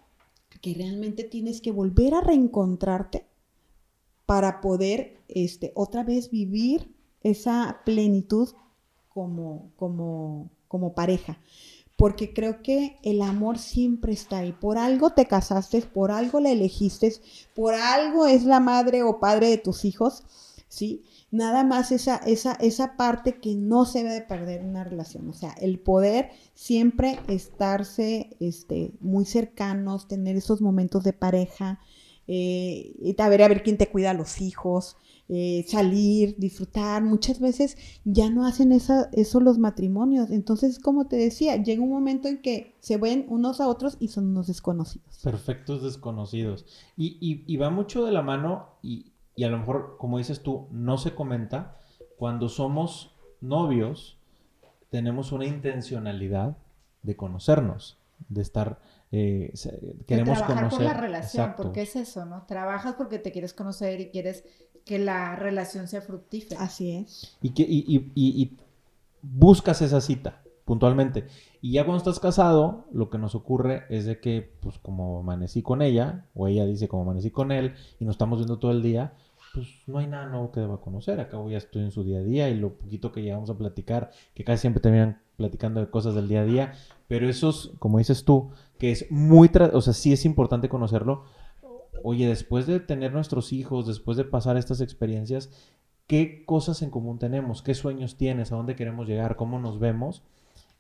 que 0.62 0.74
realmente 0.74 1.24
tienes 1.24 1.62
que 1.62 1.72
volver 1.72 2.14
a 2.14 2.22
reencontrarte 2.22 3.26
para 4.26 4.62
poder 4.62 5.18
este, 5.28 5.72
otra 5.76 6.04
vez 6.04 6.30
vivir 6.30 6.94
esa 7.22 7.82
plenitud 7.86 8.50
como, 9.10 9.72
como, 9.76 10.50
como 10.68 10.94
pareja 10.94 11.40
porque 12.04 12.34
creo 12.34 12.62
que 12.62 12.98
el 13.02 13.22
amor 13.22 13.58
siempre 13.58 14.12
está 14.12 14.40
ahí. 14.40 14.52
Por 14.52 14.78
algo 14.78 15.12
te 15.12 15.26
casaste, 15.26 15.82
por 15.84 16.12
algo 16.12 16.42
la 16.42 16.50
elegiste, 16.50 17.14
por 17.56 17.76
algo 17.76 18.28
es 18.28 18.44
la 18.44 18.60
madre 18.60 19.04
o 19.04 19.22
padre 19.22 19.48
de 19.48 19.58
tus 19.58 19.86
hijos, 19.86 20.24
¿sí? 20.68 21.06
Nada 21.32 21.64
más 21.64 21.94
esa, 21.94 22.18
esa, 22.18 22.56
esa 22.56 22.98
parte 22.98 23.40
que 23.40 23.56
no 23.56 23.86
se 23.86 24.04
debe 24.04 24.20
perder 24.20 24.60
en 24.60 24.72
una 24.72 24.84
relación, 24.84 25.30
o 25.30 25.34
sea, 25.34 25.54
el 25.62 25.80
poder 25.80 26.32
siempre 26.54 27.22
estarse 27.30 28.36
este, 28.42 28.92
muy 29.00 29.24
cercanos, 29.24 30.10
tener 30.10 30.36
esos 30.36 30.60
momentos 30.60 31.06
de 31.06 31.14
pareja, 31.14 31.80
eh, 32.28 33.16
a 33.18 33.30
ver, 33.30 33.44
a 33.44 33.48
ver 33.48 33.64
quién 33.64 33.78
te 33.78 33.88
cuida 33.88 34.10
a 34.12 34.14
los 34.14 34.42
hijos, 34.42 34.98
eh, 35.30 35.66
salir, 35.68 36.36
disfrutar. 36.38 37.04
Muchas 37.04 37.40
veces 37.40 37.78
ya 38.04 38.30
no 38.30 38.46
hacen 38.46 38.72
esa, 38.72 39.10
eso 39.14 39.40
los 39.40 39.58
matrimonios. 39.58 40.32
Entonces, 40.32 40.80
como 40.80 41.08
te 41.08 41.16
decía, 41.16 41.56
llega 41.56 41.82
un 41.82 41.90
momento 41.90 42.28
en 42.28 42.42
que 42.42 42.76
se 42.80 42.98
ven 42.98 43.26
unos 43.30 43.62
a 43.62 43.68
otros 43.68 43.98
y 44.00 44.10
son 44.10 44.28
unos 44.28 44.48
desconocidos. 44.48 45.20
Perfectos 45.24 45.84
desconocidos. 45.84 46.66
Y, 46.98 47.58
va 47.58 47.70
mucho 47.70 48.06
de 48.06 48.12
la 48.12 48.22
mano 48.22 48.68
y, 48.82 49.14
y 49.36 49.44
a 49.44 49.50
lo 49.50 49.58
mejor, 49.58 49.96
como 49.98 50.18
dices 50.18 50.42
tú, 50.42 50.68
no 50.72 50.98
se 50.98 51.16
comenta. 51.16 51.78
Cuando 52.18 52.50
somos 52.50 53.16
novios, 53.42 54.18
tenemos 54.90 55.32
una 55.32 55.46
intencionalidad 55.46 56.58
de 57.02 57.16
conocernos, 57.16 57.98
de 58.30 58.42
estar 58.42 58.80
eh, 59.16 59.54
queremos 60.08 60.40
de 60.40 60.44
trabajar 60.44 60.56
conocer. 60.56 60.78
por 60.80 60.88
la 60.88 60.94
relación, 61.00 61.54
porque 61.56 61.84
es 61.84 61.96
eso, 61.96 62.26
¿no? 62.26 62.48
Trabajas 62.48 62.96
porque 62.96 63.20
te 63.20 63.32
quieres 63.32 63.54
conocer 63.54 64.02
y 64.02 64.10
quieres 64.10 64.44
que 64.86 65.00
la 65.00 65.36
relación 65.36 65.88
sea 65.88 66.02
fructífera. 66.02 66.62
Así 66.62 66.92
es. 66.92 67.38
Y, 67.42 67.52
que, 67.52 67.64
y, 67.64 67.86
y, 67.88 68.12
y, 68.16 68.58
buscas 69.22 69.82
esa 69.82 70.02
cita 70.02 70.42
puntualmente. 70.66 71.28
Y 71.62 71.74
ya 71.74 71.86
cuando 71.86 71.98
estás 71.98 72.20
casado, 72.20 72.86
lo 72.92 73.10
que 73.10 73.18
nos 73.18 73.36
ocurre 73.36 73.84
es 73.90 74.06
de 74.06 74.20
que, 74.20 74.54
pues 74.62 74.78
como 74.80 75.20
amanecí 75.20 75.62
con 75.62 75.82
ella, 75.82 76.26
o 76.34 76.48
ella 76.48 76.66
dice 76.66 76.88
como 76.88 77.04
amanecí 77.04 77.32
con 77.32 77.52
él, 77.52 77.74
y 78.00 78.06
nos 78.06 78.16
estamos 78.16 78.40
viendo 78.40 78.60
todo 78.60 78.72
el 78.72 78.82
día, 78.82 79.14
pues 79.54 79.68
no 79.88 80.00
hay 80.00 80.08
nada 80.08 80.28
nuevo 80.28 80.52
que 80.52 80.62
deba 80.62 80.82
conocer. 80.82 81.20
Acabo 81.20 81.50
ya 81.50 81.58
estoy 81.58 81.84
en 81.84 81.92
su 81.92 82.04
día 82.04 82.20
a 82.20 82.24
día 82.24 82.50
y 82.50 82.56
lo 82.56 82.74
poquito 82.74 83.12
que 83.12 83.22
llegamos 83.22 83.50
a 83.50 83.58
platicar, 83.58 84.12
que 84.34 84.44
casi 84.44 84.62
siempre 84.62 84.82
terminan 84.82 85.22
platicando 85.38 85.80
de 85.80 85.90
cosas 85.90 86.16
del 86.16 86.28
día 86.28 86.42
a 86.42 86.46
día, 86.46 86.74
pero 87.08 87.30
esos, 87.30 87.72
como 87.80 87.98
dices 87.98 88.24
tú, 88.24 88.52
que 88.80 88.92
es 88.92 89.10
muy, 89.12 89.52
o 89.74 89.82
sea, 89.82 89.94
sí 89.94 90.14
es 90.14 90.26
importante 90.26 90.70
conocerlo. 90.70 91.26
Oye, 92.04 92.28
después 92.28 92.68
de 92.68 92.82
tener 92.82 93.14
nuestros 93.14 93.54
hijos, 93.54 93.88
después 93.88 94.18
de 94.18 94.26
pasar 94.26 94.58
estas 94.58 94.82
experiencias, 94.82 95.50
¿qué 96.06 96.44
cosas 96.46 96.82
en 96.82 96.90
común 96.90 97.18
tenemos? 97.18 97.64
¿Qué 97.64 97.74
sueños 97.74 98.18
tienes? 98.18 98.52
¿A 98.52 98.58
dónde 98.58 98.76
queremos 98.76 99.08
llegar? 99.08 99.38
¿Cómo 99.38 99.58
nos 99.58 99.80
vemos? 99.80 100.22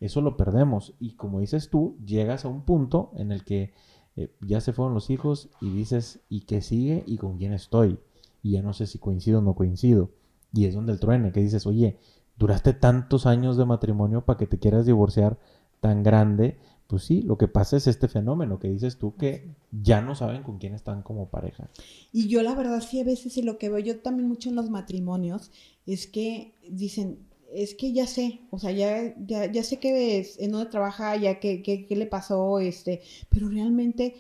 Eso 0.01 0.19
lo 0.19 0.35
perdemos. 0.35 0.93
Y 0.99 1.15
como 1.15 1.39
dices 1.39 1.69
tú, 1.69 1.97
llegas 2.05 2.43
a 2.43 2.49
un 2.49 2.65
punto 2.65 3.11
en 3.15 3.31
el 3.31 3.45
que 3.45 3.71
eh, 4.17 4.35
ya 4.41 4.59
se 4.59 4.73
fueron 4.73 4.93
los 4.93 5.09
hijos 5.09 5.49
y 5.61 5.69
dices, 5.69 6.19
¿y 6.27 6.41
qué 6.41 6.61
sigue? 6.61 7.03
¿Y 7.07 7.17
con 7.17 7.37
quién 7.37 7.53
estoy? 7.53 7.99
Y 8.41 8.51
ya 8.51 8.61
no 8.61 8.73
sé 8.73 8.85
si 8.85 8.99
coincido 8.99 9.39
o 9.39 9.41
no 9.41 9.55
coincido. 9.55 10.11
Y 10.51 10.65
es 10.65 10.75
donde 10.75 10.91
el 10.91 10.99
truene, 10.99 11.31
que 11.31 11.39
dices, 11.39 11.65
oye, 11.65 11.99
duraste 12.37 12.73
tantos 12.73 13.25
años 13.25 13.55
de 13.55 13.63
matrimonio 13.65 14.25
para 14.25 14.37
que 14.37 14.45
te 14.45 14.59
quieras 14.59 14.85
divorciar 14.85 15.39
tan 15.79 16.03
grande 16.03 16.59
pues 16.93 17.05
sí, 17.05 17.23
lo 17.23 17.39
que 17.39 17.47
pasa 17.47 17.75
es 17.75 17.87
este 17.87 18.07
fenómeno 18.07 18.59
que 18.59 18.69
dices 18.69 18.99
tú 18.99 19.15
que 19.15 19.49
ya 19.71 19.99
no 20.03 20.13
saben 20.13 20.43
con 20.43 20.59
quién 20.59 20.75
están 20.75 21.01
como 21.01 21.27
pareja. 21.27 21.67
Y 22.11 22.27
yo 22.27 22.43
la 22.43 22.53
verdad 22.53 22.83
sí 22.87 22.99
a 22.99 23.03
veces 23.03 23.35
y 23.35 23.41
lo 23.41 23.57
que 23.57 23.69
veo 23.69 23.79
yo 23.79 23.99
también 24.01 24.29
mucho 24.29 24.49
en 24.49 24.55
los 24.55 24.69
matrimonios 24.69 25.49
es 25.87 26.05
que 26.05 26.53
dicen, 26.69 27.17
es 27.51 27.73
que 27.73 27.93
ya 27.93 28.05
sé, 28.05 28.41
o 28.51 28.59
sea, 28.59 28.69
ya, 28.69 29.15
ya, 29.25 29.51
ya 29.51 29.63
sé 29.63 29.79
que 29.79 30.19
es, 30.19 30.39
en 30.39 30.51
dónde 30.51 30.69
trabaja, 30.69 31.15
ya 31.15 31.39
qué 31.39 31.63
que, 31.63 31.87
le 31.89 32.05
pasó, 32.05 32.59
este, 32.59 33.01
pero 33.27 33.49
realmente, 33.49 34.13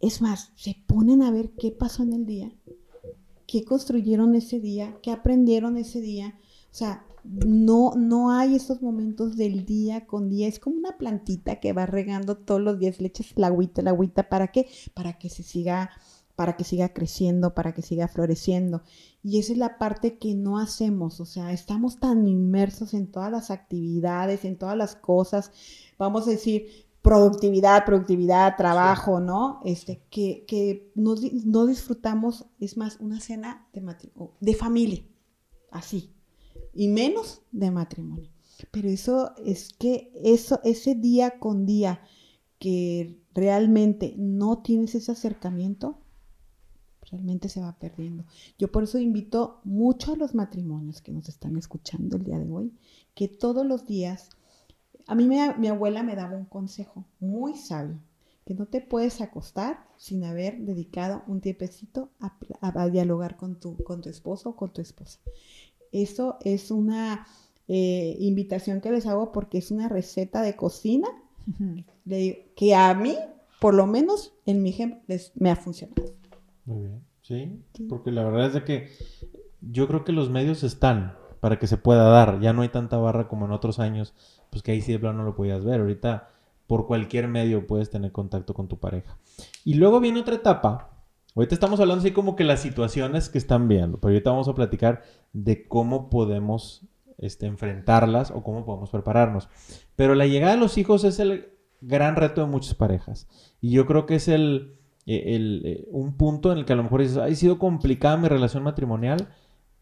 es 0.00 0.20
más, 0.20 0.52
se 0.56 0.76
ponen 0.86 1.22
a 1.22 1.30
ver 1.30 1.52
qué 1.58 1.70
pasó 1.70 2.02
en 2.02 2.12
el 2.12 2.26
día, 2.26 2.52
qué 3.46 3.64
construyeron 3.64 4.34
ese 4.34 4.60
día, 4.60 4.98
qué 5.02 5.12
aprendieron 5.12 5.78
ese 5.78 6.02
día, 6.02 6.38
o 6.70 6.74
sea, 6.74 7.04
no, 7.24 7.92
no 7.96 8.30
hay 8.30 8.54
esos 8.54 8.80
momentos 8.82 9.36
del 9.36 9.64
día 9.66 10.06
con 10.06 10.28
día. 10.28 10.48
Es 10.48 10.58
como 10.58 10.76
una 10.76 10.96
plantita 10.96 11.60
que 11.60 11.72
va 11.72 11.86
regando 11.86 12.36
todos 12.36 12.60
los 12.60 12.78
días, 12.78 13.00
le 13.00 13.08
echas 13.08 13.32
la 13.36 13.48
agüita, 13.48 13.82
la 13.82 13.90
agüita, 13.90 14.28
¿para 14.28 14.48
qué? 14.48 14.68
Para 14.94 15.18
que 15.18 15.28
se 15.28 15.42
siga, 15.42 15.90
para 16.36 16.56
que 16.56 16.64
siga 16.64 16.90
creciendo, 16.90 17.54
para 17.54 17.74
que 17.74 17.82
siga 17.82 18.08
floreciendo. 18.08 18.82
Y 19.22 19.38
esa 19.38 19.52
es 19.52 19.58
la 19.58 19.78
parte 19.78 20.18
que 20.18 20.34
no 20.34 20.58
hacemos, 20.58 21.20
o 21.20 21.26
sea, 21.26 21.52
estamos 21.52 22.00
tan 22.00 22.26
inmersos 22.26 22.94
en 22.94 23.10
todas 23.10 23.30
las 23.30 23.50
actividades, 23.50 24.44
en 24.44 24.56
todas 24.56 24.76
las 24.76 24.94
cosas, 24.96 25.52
vamos 25.98 26.26
a 26.26 26.30
decir, 26.30 26.68
productividad, 27.02 27.84
productividad, 27.84 28.56
trabajo, 28.56 29.20
¿no? 29.20 29.60
Este, 29.64 30.02
que, 30.10 30.44
que 30.46 30.90
no, 30.94 31.14
no, 31.44 31.66
disfrutamos, 31.66 32.46
es 32.60 32.76
más, 32.78 32.98
una 33.00 33.20
cena 33.20 33.68
de, 33.74 33.82
de 34.40 34.54
familia, 34.54 35.04
así, 35.70 36.14
y 36.74 36.88
menos 36.88 37.42
de 37.52 37.70
matrimonio. 37.70 38.30
Pero 38.70 38.88
eso 38.88 39.34
es 39.44 39.72
que 39.72 40.12
eso, 40.22 40.60
ese 40.64 40.94
día 40.94 41.38
con 41.38 41.66
día 41.66 42.02
que 42.58 43.18
realmente 43.34 44.14
no 44.18 44.62
tienes 44.62 44.94
ese 44.94 45.12
acercamiento, 45.12 45.98
realmente 47.10 47.48
se 47.48 47.60
va 47.60 47.78
perdiendo. 47.78 48.24
Yo 48.58 48.70
por 48.70 48.84
eso 48.84 48.98
invito 48.98 49.60
mucho 49.64 50.12
a 50.12 50.16
los 50.16 50.34
matrimonios 50.34 51.00
que 51.00 51.12
nos 51.12 51.28
están 51.28 51.56
escuchando 51.56 52.16
el 52.16 52.24
día 52.24 52.38
de 52.38 52.50
hoy, 52.50 52.72
que 53.14 53.28
todos 53.28 53.66
los 53.66 53.86
días, 53.86 54.30
a 55.06 55.14
mí 55.14 55.26
mi 55.26 55.68
abuela 55.68 56.02
me 56.02 56.14
daba 56.14 56.36
un 56.36 56.44
consejo 56.44 57.04
muy 57.18 57.56
sabio, 57.56 57.98
que 58.44 58.54
no 58.54 58.66
te 58.66 58.80
puedes 58.80 59.20
acostar 59.20 59.86
sin 59.96 60.24
haber 60.24 60.60
dedicado 60.60 61.22
un 61.26 61.40
tiempecito 61.40 62.10
a, 62.20 62.88
dialogar 62.88 63.36
con 63.36 63.58
tu, 63.58 63.76
con 63.82 64.00
tu 64.00 64.08
esposo 64.08 64.50
o 64.50 64.56
con 64.56 64.72
tu 64.72 64.80
esposa. 64.80 65.18
Eso 65.92 66.38
es 66.42 66.70
una 66.70 67.26
eh, 67.68 68.16
invitación 68.20 68.80
que 68.80 68.90
les 68.90 69.06
hago 69.06 69.32
porque 69.32 69.58
es 69.58 69.70
una 69.70 69.88
receta 69.88 70.42
de 70.42 70.56
cocina 70.56 71.08
que 72.56 72.74
a 72.74 72.94
mí, 72.94 73.16
por 73.60 73.74
lo 73.74 73.86
menos 73.86 74.34
en 74.46 74.62
mi 74.62 74.70
ejemplo, 74.70 75.00
me 75.34 75.50
ha 75.50 75.56
funcionado. 75.56 76.14
Muy 76.64 76.80
bien, 76.80 77.02
sí, 77.22 77.86
porque 77.88 78.12
la 78.12 78.24
verdad 78.24 78.46
es 78.46 78.54
de 78.54 78.64
que 78.64 78.88
yo 79.60 79.88
creo 79.88 80.04
que 80.04 80.12
los 80.12 80.30
medios 80.30 80.62
están 80.62 81.16
para 81.40 81.58
que 81.58 81.66
se 81.66 81.76
pueda 81.76 82.04
dar. 82.04 82.40
Ya 82.40 82.52
no 82.52 82.62
hay 82.62 82.68
tanta 82.68 82.96
barra 82.98 83.28
como 83.28 83.46
en 83.46 83.52
otros 83.52 83.78
años, 83.78 84.14
pues 84.50 84.62
que 84.62 84.72
ahí 84.72 84.80
sí 84.80 84.92
de 84.92 84.98
plano 84.98 85.18
no 85.18 85.24
lo 85.24 85.34
podías 85.34 85.64
ver. 85.64 85.80
Ahorita 85.80 86.28
por 86.66 86.86
cualquier 86.86 87.26
medio 87.26 87.66
puedes 87.66 87.90
tener 87.90 88.12
contacto 88.12 88.54
con 88.54 88.68
tu 88.68 88.78
pareja. 88.78 89.18
Y 89.64 89.74
luego 89.74 90.00
viene 90.00 90.20
otra 90.20 90.36
etapa 90.36 90.99
Ahorita 91.36 91.54
estamos 91.54 91.78
hablando 91.78 92.02
así 92.02 92.12
como 92.12 92.34
que 92.34 92.44
las 92.44 92.60
situaciones 92.60 93.28
que 93.28 93.38
están 93.38 93.68
viendo, 93.68 93.98
pero 93.98 94.12
ahorita 94.12 94.30
vamos 94.30 94.48
a 94.48 94.54
platicar 94.54 95.02
de 95.32 95.68
cómo 95.68 96.10
podemos 96.10 96.82
este, 97.18 97.46
enfrentarlas 97.46 98.30
o 98.30 98.42
cómo 98.42 98.64
podemos 98.64 98.90
prepararnos. 98.90 99.48
Pero 99.94 100.14
la 100.14 100.26
llegada 100.26 100.54
de 100.54 100.60
los 100.60 100.76
hijos 100.76 101.04
es 101.04 101.20
el 101.20 101.52
gran 101.80 102.16
reto 102.16 102.40
de 102.40 102.48
muchas 102.48 102.74
parejas. 102.74 103.28
Y 103.60 103.70
yo 103.70 103.86
creo 103.86 104.06
que 104.06 104.16
es 104.16 104.26
el, 104.26 104.76
e, 105.06 105.36
el, 105.36 105.62
e, 105.64 105.88
un 105.90 106.16
punto 106.16 106.50
en 106.50 106.58
el 106.58 106.64
que 106.64 106.72
a 106.72 106.76
lo 106.76 106.82
mejor 106.82 107.02
dices, 107.02 107.18
ha 107.18 107.32
sido 107.34 107.58
complicada 107.58 108.16
mi 108.16 108.28
relación 108.28 108.64
matrimonial, 108.64 109.28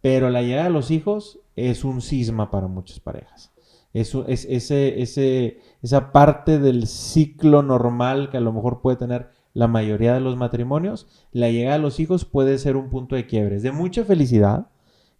pero 0.01 0.31
la 0.31 0.43
llegada 0.43 0.65
de 0.65 0.71
los 0.71 0.91
hijos 0.91 1.41
es 1.57 1.83
un 1.85 2.03
cisma 2.03 2.51
para 2.51 2.67
muchas 2.67 3.01
parejas. 3.01 3.53
Es, 3.95 4.15
es 4.27 4.45
ese, 4.45 5.01
ese, 5.01 5.61
esa 5.83 6.13
parte 6.13 6.59
del 6.59 6.87
ciclo 6.87 7.63
normal 7.63 8.29
que 8.31 8.37
a 8.37 8.41
lo 8.41 8.53
mejor 8.53 8.83
puede 8.83 8.99
tener 8.99 9.31
la 9.55 9.67
mayoría 9.67 10.15
de 10.15 10.21
los 10.21 10.37
matrimonios, 10.37 11.09
la 11.33 11.51
llegada 11.51 11.77
de 11.77 11.83
los 11.83 12.01
hijos 12.01 12.25
puede 12.25 12.59
ser 12.59 12.77
un 12.77 12.91
punto 12.91 13.17
de 13.17 13.27
quiebre. 13.27 13.57
Es 13.57 13.63
de 13.63 13.73
mucha 13.73 14.05
felicidad, 14.05 14.69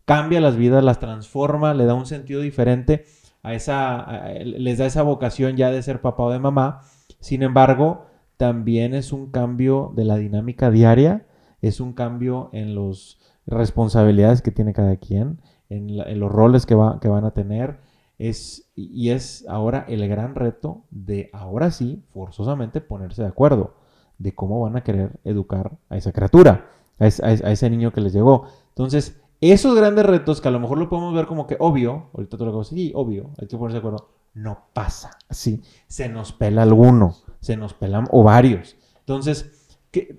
cambia 0.05 0.41
las 0.41 0.57
vidas, 0.57 0.85
las 0.85 1.01
transforma, 1.01 1.75
le 1.75 1.85
da 1.85 1.95
un 1.95 2.07
sentido 2.07 2.41
diferente 2.41 3.05
a 3.43 3.55
esa, 3.55 4.29
les 4.45 4.79
da 4.79 4.87
esa 4.87 5.03
vocación 5.03 5.57
ya 5.57 5.71
de 5.71 5.83
ser 5.83 6.01
papá 6.01 6.25
o 6.25 6.31
de 6.31 6.39
mamá. 6.39 6.83
Sin 7.21 7.43
embargo, 7.43 8.07
también 8.37 8.95
es 8.95 9.13
un 9.13 9.31
cambio 9.31 9.93
de 9.97 10.05
la 10.05 10.17
dinámica 10.17 10.71
diaria, 10.71 11.27
es 11.61 11.81
un 11.81 11.93
cambio 11.93 12.51
en 12.53 12.75
las 12.75 13.19
responsabilidades 13.47 14.43
que 14.43 14.53
tiene 14.53 14.73
cada 14.73 14.97
quien, 14.97 15.41
en, 15.69 15.97
los 16.21 16.31
roles 16.31 16.65
que, 16.67 16.77
que 17.01 17.09
van 17.09 17.25
a 17.25 17.33
tener. 17.33 17.81
Es, 18.19 18.71
y 18.75 19.11
es 19.11 19.47
ahora 19.49 19.85
el 19.89 20.07
gran 20.09 20.35
reto 20.35 20.85
de 20.91 21.31
ahora 21.33 21.71
sí, 21.71 22.05
forzosamente, 22.13 22.81
ponerse 22.81 23.23
de 23.23 23.29
acuerdo 23.29 23.78
de 24.19 24.35
cómo 24.35 24.61
van 24.61 24.77
a 24.77 24.83
querer 24.83 25.19
educar 25.25 25.79
a 25.89 25.97
esa 25.97 26.13
criatura, 26.13 26.71
a, 26.99 27.07
ese 27.07 27.71
niño 27.71 27.93
que 27.93 28.01
les 28.01 28.13
llegó. 28.13 28.49
Entonces, 28.71 29.21
esos 29.41 29.77
grandes 29.77 30.05
retos 30.05 30.41
que 30.41 30.49
a 30.49 30.51
lo 30.51 30.61
mejor 30.61 30.79
lo 30.79 30.89
podemos 30.89 31.15
ver 31.15 31.27
como 31.27 31.47
que 31.47 31.57
obvio, 31.61 32.11
ahorita 32.15 32.37
tú 32.37 32.45
lo 32.45 32.51
acabo 32.51 32.65
sí, 32.65 32.93
obvio, 32.95 33.31
hay 33.39 33.47
que 33.47 33.57
ponerse 33.57 33.75
de 33.75 33.79
acuerdo, 33.79 34.09
no 34.35 34.67
pasa 34.73 35.11
así. 35.29 35.63
Se 35.87 36.09
nos 36.09 36.33
pela 36.33 36.63
alguno, 36.63 37.17
se 37.41 37.57
nos 37.57 37.75
pelan 37.75 38.09
o 38.11 38.25
varios. 38.25 38.77
Entonces, 39.01 39.79
¿qué, 39.91 40.19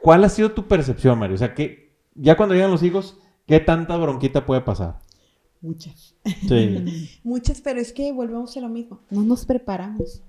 ¿cuál 0.00 0.24
ha 0.24 0.28
sido 0.28 0.52
tu 0.52 0.68
percepción, 0.68 1.18
Mario? 1.18 1.34
O 1.34 1.38
sea, 1.38 1.54
que 1.54 1.96
ya 2.14 2.36
cuando 2.36 2.54
llegan 2.54 2.70
los 2.70 2.82
hijos, 2.82 3.18
¿qué 3.46 3.60
tanta 3.60 3.96
bronquita 3.96 4.46
puede 4.46 4.60
pasar? 4.60 4.98
Muchas. 5.60 6.14
Sí. 6.46 7.20
Muchas, 7.24 7.60
pero 7.60 7.80
es 7.80 7.92
que 7.92 8.12
volvemos 8.12 8.56
a 8.56 8.60
lo 8.60 8.68
mismo. 8.68 9.00
No 9.10 9.22
nos 9.22 9.44
preparamos. 9.46 10.22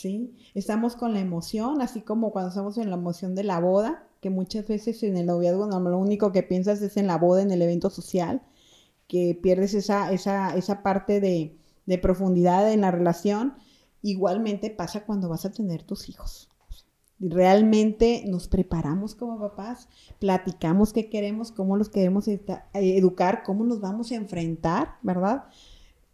¿Sí? 0.00 0.34
Estamos 0.54 0.96
con 0.96 1.12
la 1.12 1.20
emoción, 1.20 1.82
así 1.82 2.00
como 2.00 2.32
cuando 2.32 2.48
estamos 2.48 2.78
en 2.78 2.88
la 2.88 2.96
emoción 2.96 3.34
de 3.34 3.44
la 3.44 3.60
boda, 3.60 4.08
que 4.20 4.30
muchas 4.30 4.66
veces 4.66 5.02
en 5.02 5.16
el 5.16 5.26
noviazgo 5.26 5.66
no, 5.66 5.78
lo 5.80 5.98
único 5.98 6.32
que 6.32 6.42
piensas 6.42 6.80
es 6.82 6.96
en 6.96 7.06
la 7.06 7.18
boda, 7.18 7.42
en 7.42 7.50
el 7.50 7.60
evento 7.62 7.90
social, 7.90 8.42
que 9.08 9.38
pierdes 9.40 9.74
esa, 9.74 10.12
esa, 10.12 10.56
esa 10.56 10.82
parte 10.82 11.20
de, 11.20 11.56
profundidad 12.00 12.72
en 12.72 12.82
la 12.82 12.92
relación. 12.92 13.54
Igualmente 14.00 14.70
pasa 14.70 15.04
cuando 15.04 15.28
vas 15.28 15.44
a 15.44 15.52
tener 15.52 15.82
tus 15.82 16.08
hijos. 16.08 16.48
realmente 17.18 18.24
nos 18.26 18.48
preparamos 18.48 19.14
como 19.14 19.38
papás, 19.38 19.88
platicamos 20.20 20.92
qué 20.94 21.10
queremos, 21.10 21.52
cómo 21.52 21.76
los 21.76 21.90
queremos 21.90 22.26
educar, 22.72 23.42
cómo 23.44 23.64
nos 23.64 23.80
vamos 23.80 24.12
a 24.12 24.14
enfrentar, 24.14 24.94
¿verdad? 25.02 25.44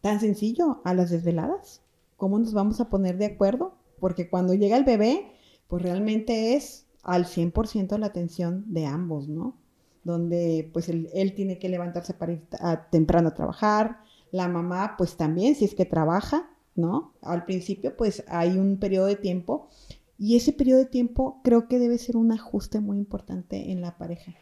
Tan 0.00 0.18
sencillo, 0.18 0.80
a 0.84 0.94
las 0.94 1.10
desveladas, 1.10 1.82
cómo 2.16 2.38
nos 2.38 2.52
vamos 2.52 2.80
a 2.80 2.88
poner 2.88 3.18
de 3.18 3.26
acuerdo, 3.26 3.78
porque 4.00 4.28
cuando 4.28 4.54
llega 4.54 4.76
el 4.76 4.84
bebé, 4.84 5.32
pues 5.68 5.82
realmente 5.82 6.54
es 6.54 6.86
al 7.02 7.24
100% 7.26 7.98
la 7.98 8.06
atención 8.06 8.64
de 8.66 8.86
ambos, 8.86 9.28
¿no? 9.28 9.56
Donde 10.04 10.70
pues 10.72 10.88
él, 10.88 11.32
tiene 11.34 11.58
que 11.58 11.68
levantarse 11.68 12.14
para 12.14 12.32
ir 12.32 12.48
temprano 12.90 13.28
a 13.28 13.34
trabajar, 13.34 13.98
la 14.30 14.48
mamá 14.48 14.94
pues 14.98 15.16
también, 15.16 15.54
si 15.54 15.64
es 15.64 15.74
que 15.74 15.84
trabaja, 15.84 16.50
¿no? 16.74 17.14
Al 17.22 17.44
principio 17.44 17.96
pues 17.96 18.24
hay 18.28 18.58
un 18.58 18.78
periodo 18.78 19.06
de 19.06 19.16
tiempo 19.16 19.68
y 20.18 20.36
ese 20.36 20.52
periodo 20.52 20.80
de 20.80 20.86
tiempo 20.86 21.40
creo 21.42 21.68
que 21.68 21.78
debe 21.78 21.98
ser 21.98 22.16
un 22.16 22.32
ajuste 22.32 22.80
muy 22.80 22.98
importante 22.98 23.70
en 23.70 23.80
la 23.80 23.98
pareja. 23.98 24.34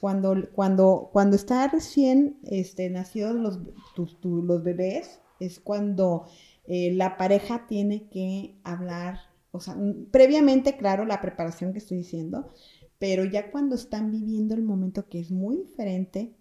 Cuando, 0.00 0.34
cuando, 0.54 1.10
cuando 1.12 1.36
está 1.36 1.68
recién 1.68 2.38
este, 2.44 2.88
nacidos 2.90 3.34
los, 3.34 3.58
los 4.22 4.62
bebés, 4.62 5.20
es 5.38 5.60
cuando 5.60 6.24
eh, 6.74 6.90
la 6.94 7.18
pareja 7.18 7.66
tiene 7.66 8.08
que 8.08 8.56
hablar, 8.64 9.20
o 9.50 9.60
sea, 9.60 9.76
previamente, 10.10 10.78
claro, 10.78 11.04
la 11.04 11.20
preparación 11.20 11.74
que 11.74 11.80
estoy 11.80 11.98
diciendo, 11.98 12.50
pero 12.98 13.26
ya 13.26 13.50
cuando 13.50 13.74
están 13.74 14.10
viviendo 14.10 14.54
el 14.54 14.62
momento 14.62 15.06
que 15.06 15.20
es 15.20 15.30
muy 15.30 15.58
diferente, 15.58 16.32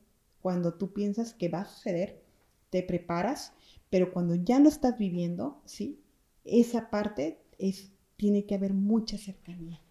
cuando 0.41 0.76
tú 0.76 0.94
piensas 0.94 1.34
que 1.34 1.50
va 1.50 1.60
a 1.60 1.65
suceder, 1.65 2.24
te 2.70 2.82
preparas, 2.82 3.52
pero 3.89 4.13
cuando 4.13 4.36
ya 4.36 4.58
lo 4.62 4.70
estás 4.70 4.98
viviendo, 4.98 5.62
¿sí? 5.65 6.00
Esa 6.46 6.89
parte 6.89 7.41
es 7.58 7.91
tiene 8.15 8.46
que 8.46 8.56
haber 8.56 8.74
mucha 8.74 9.17
cercanía, 9.17 9.82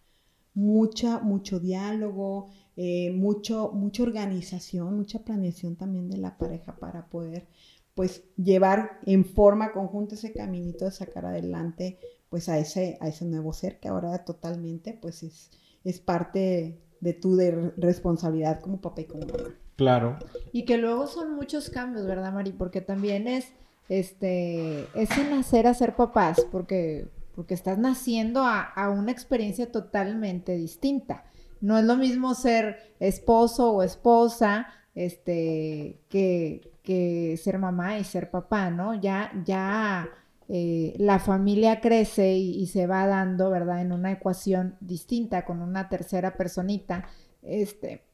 mucha, 0.55 1.19
mucho 1.19 1.61
diálogo, 1.61 2.49
eh, 2.79 3.11
mucho, 3.11 3.73
mucha 3.75 4.05
organización, 4.05 4.97
mucha 4.97 5.19
planeación 5.19 5.77
también 5.77 6.09
de 6.09 6.17
la 6.17 6.39
pareja 6.39 6.77
para 6.77 7.11
poder 7.11 7.47
pues 7.95 8.23
llevar 8.37 9.01
en 9.07 9.25
forma 9.25 9.73
conjunta 9.73 10.15
ese 10.15 10.33
caminito 10.33 10.85
de 10.85 10.91
sacar 10.93 11.27
adelante 11.27 11.99
pues 12.29 12.49
a 12.49 12.59
ese, 12.59 12.97
a 13.01 13.09
ese 13.09 13.25
nuevo 13.25 13.53
ser 13.53 13.81
que 13.81 13.89
ahora 13.89 14.25
totalmente 14.25 14.97
pues 15.01 15.23
es, 15.23 15.51
es 15.85 16.01
parte 16.01 16.81
de 17.01 17.13
tu 17.13 17.37
de 17.37 17.73
responsabilidad 17.77 18.61
como 18.61 18.81
papá 18.81 19.01
y 19.03 19.05
como 19.07 19.27
mamá. 19.27 19.55
Claro. 19.77 20.19
Y 20.53 20.65
que 20.65 20.77
luego 20.77 21.07
son 21.07 21.35
muchos 21.35 21.71
cambios, 21.71 22.07
¿verdad, 22.07 22.33
Mari? 22.33 22.53
Porque 22.53 22.83
también 22.83 23.27
es, 23.27 23.47
este, 23.89 24.87
es 24.95 25.11
el 25.17 25.31
nacer 25.31 25.67
a 25.67 25.75
ser 25.75 25.97
papás, 25.97 26.47
porque 26.53 27.09
porque 27.41 27.55
estás 27.55 27.79
naciendo 27.79 28.43
a, 28.45 28.91
una 28.91 29.13
experiencia 29.13 29.73
totalmente 29.73 30.57
distinta. 30.57 31.25
No 31.63 31.79
es 31.79 31.85
lo 31.87 31.97
mismo 31.97 32.35
ser 32.35 32.95
esposo 33.01 33.73
o 33.73 33.83
esposa, 33.83 34.69
este, 34.95 36.01
que, 36.11 36.70
ser 36.85 37.59
mamá 37.59 37.99
y 37.99 38.05
ser 38.05 38.31
papá, 38.31 38.71
¿no? 38.71 38.95
Ya, 38.95 39.33
ya 39.45 40.09
eh, 40.53 40.97
la 40.99 41.21
familia 41.21 41.81
crece 41.81 42.37
y, 42.37 42.67
se 42.67 42.89
va 42.89 43.07
dando, 43.07 43.51
¿verdad? 43.51 43.83
En 43.83 43.93
una 43.93 44.11
ecuación 44.11 44.77
distinta 44.81 45.45
con 45.45 45.63
una 45.63 45.89
tercera 45.89 46.37
personita, 46.37 47.09
este. 47.41 48.05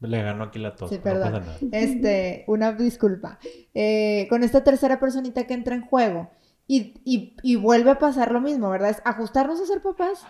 Le 0.00 0.22
ganó 0.22 0.44
aquí 0.44 0.58
la 0.58 0.76
tos. 0.76 0.90
Sí, 0.90 0.98
perdón. 0.98 1.42
Este, 1.72 2.44
una 2.46 2.72
disculpa. 2.72 3.38
Eh, 3.72 4.26
con 4.28 4.42
esta 4.42 4.62
tercera 4.64 5.00
personita 5.00 5.46
que 5.46 5.54
entra 5.54 5.74
en 5.74 5.86
juego. 5.86 6.30
Y, 6.68 7.56
vuelve 7.56 7.92
a 7.92 7.98
pasar 7.98 8.30
lo 8.30 8.42
mismo, 8.42 8.68
¿verdad? 8.68 8.90
Es 8.90 9.02
ajustarnos 9.06 9.58
a 9.62 9.66
ser 9.66 9.80
papás, 9.80 10.26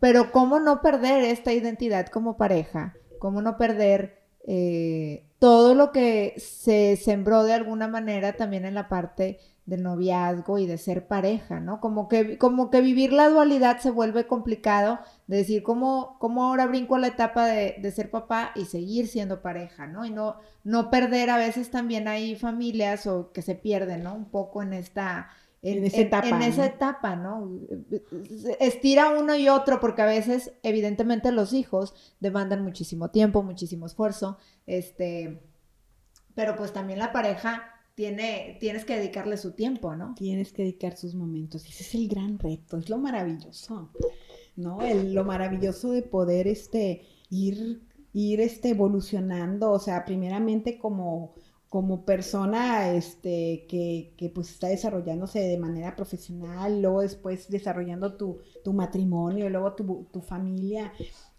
pero 0.00 0.32
cómo 0.32 0.58
no 0.58 0.80
perder 0.82 1.22
esta 1.22 1.52
identidad 1.52 2.08
como 2.08 2.36
pareja, 2.36 2.96
cómo 3.20 3.42
no 3.42 3.56
perder 3.58 4.24
eh, 4.48 5.28
todo 5.44 5.74
lo 5.74 5.92
que 5.92 6.32
se 6.38 6.96
sembró 6.96 7.44
de 7.44 7.52
alguna 7.52 7.86
manera 7.86 8.32
también 8.32 8.64
en 8.64 8.72
la 8.72 8.88
parte 8.88 9.38
del 9.66 9.82
noviazgo 9.82 10.58
y 10.58 10.66
de 10.66 10.78
ser 10.78 11.06
pareja, 11.06 11.60
¿no? 11.60 11.80
Como 11.80 12.08
que, 12.08 12.38
como 12.38 12.70
que 12.70 12.80
vivir 12.80 13.12
la 13.12 13.28
dualidad 13.28 13.78
se 13.78 13.90
vuelve 13.90 14.26
complicado, 14.26 15.00
de 15.26 15.36
decir 15.36 15.62
cómo, 15.62 16.16
cómo 16.18 16.44
ahora 16.44 16.64
brinco 16.64 16.94
a 16.94 16.98
la 16.98 17.08
etapa 17.08 17.44
de, 17.44 17.76
de, 17.78 17.90
ser 17.90 18.10
papá 18.10 18.52
y 18.54 18.64
seguir 18.64 19.06
siendo 19.06 19.42
pareja, 19.42 19.86
¿no? 19.86 20.06
Y 20.06 20.10
no, 20.10 20.36
no 20.62 20.88
perder, 20.88 21.28
a 21.28 21.36
veces 21.36 21.70
también 21.70 22.08
hay 22.08 22.36
familias 22.36 23.06
o 23.06 23.30
que 23.30 23.42
se 23.42 23.54
pierden, 23.54 24.02
¿no? 24.02 24.14
Un 24.14 24.30
poco 24.30 24.62
en 24.62 24.72
esta 24.72 25.28
en, 25.64 25.84
esa 25.84 26.00
etapa. 26.02 26.28
En, 26.28 26.42
esa 26.42 26.66
etapa, 26.66 27.16
¿no? 27.16 27.58
Estira 28.60 29.18
uno 29.18 29.34
y 29.34 29.48
otro 29.48 29.80
porque 29.80 30.02
a 30.02 30.06
veces, 30.06 30.52
evidentemente, 30.62 31.32
los 31.32 31.54
hijos 31.54 31.94
demandan 32.20 32.62
muchísimo 32.62 33.10
tiempo, 33.10 33.42
muchísimo 33.42 33.86
esfuerzo, 33.86 34.36
este, 34.66 35.42
pero 36.34 36.54
pues 36.56 36.72
también 36.72 36.98
la 36.98 37.12
pareja 37.12 37.62
tiene, 37.94 38.58
tienes 38.60 38.84
que 38.84 38.96
dedicarle 38.96 39.38
su 39.38 39.52
tiempo, 39.52 39.96
¿no? 39.96 40.14
Tienes 40.16 40.52
que 40.52 40.62
dedicar 40.62 40.98
sus 40.98 41.14
momentos. 41.14 41.64
Ese 41.64 41.82
es 41.82 41.94
el 41.94 42.08
gran 42.08 42.38
reto, 42.38 42.76
es 42.76 42.90
lo 42.90 42.98
maravilloso, 42.98 43.90
¿no? 44.56 44.82
El, 44.82 45.14
lo 45.14 45.24
maravilloso 45.24 45.92
de 45.92 46.02
poder, 46.02 46.46
este, 46.46 47.06
ir, 47.30 47.82
ir, 48.12 48.40
este, 48.42 48.70
evolucionando, 48.70 49.70
o 49.70 49.78
sea, 49.78 50.04
primeramente 50.04 50.78
como 50.78 51.34
como 51.74 52.04
persona 52.04 52.92
este, 52.92 53.66
que, 53.68 54.14
que, 54.16 54.30
pues 54.30 54.48
está 54.48 54.68
desarrollándose 54.68 55.40
de 55.40 55.58
manera 55.58 55.96
profesional, 55.96 56.80
luego 56.80 57.00
después 57.00 57.50
desarrollando 57.50 58.14
tu, 58.14 58.38
tu 58.62 58.72
matrimonio, 58.72 59.50
luego 59.50 59.72
tu, 59.72 60.06
tu, 60.12 60.20
familia. 60.20 60.92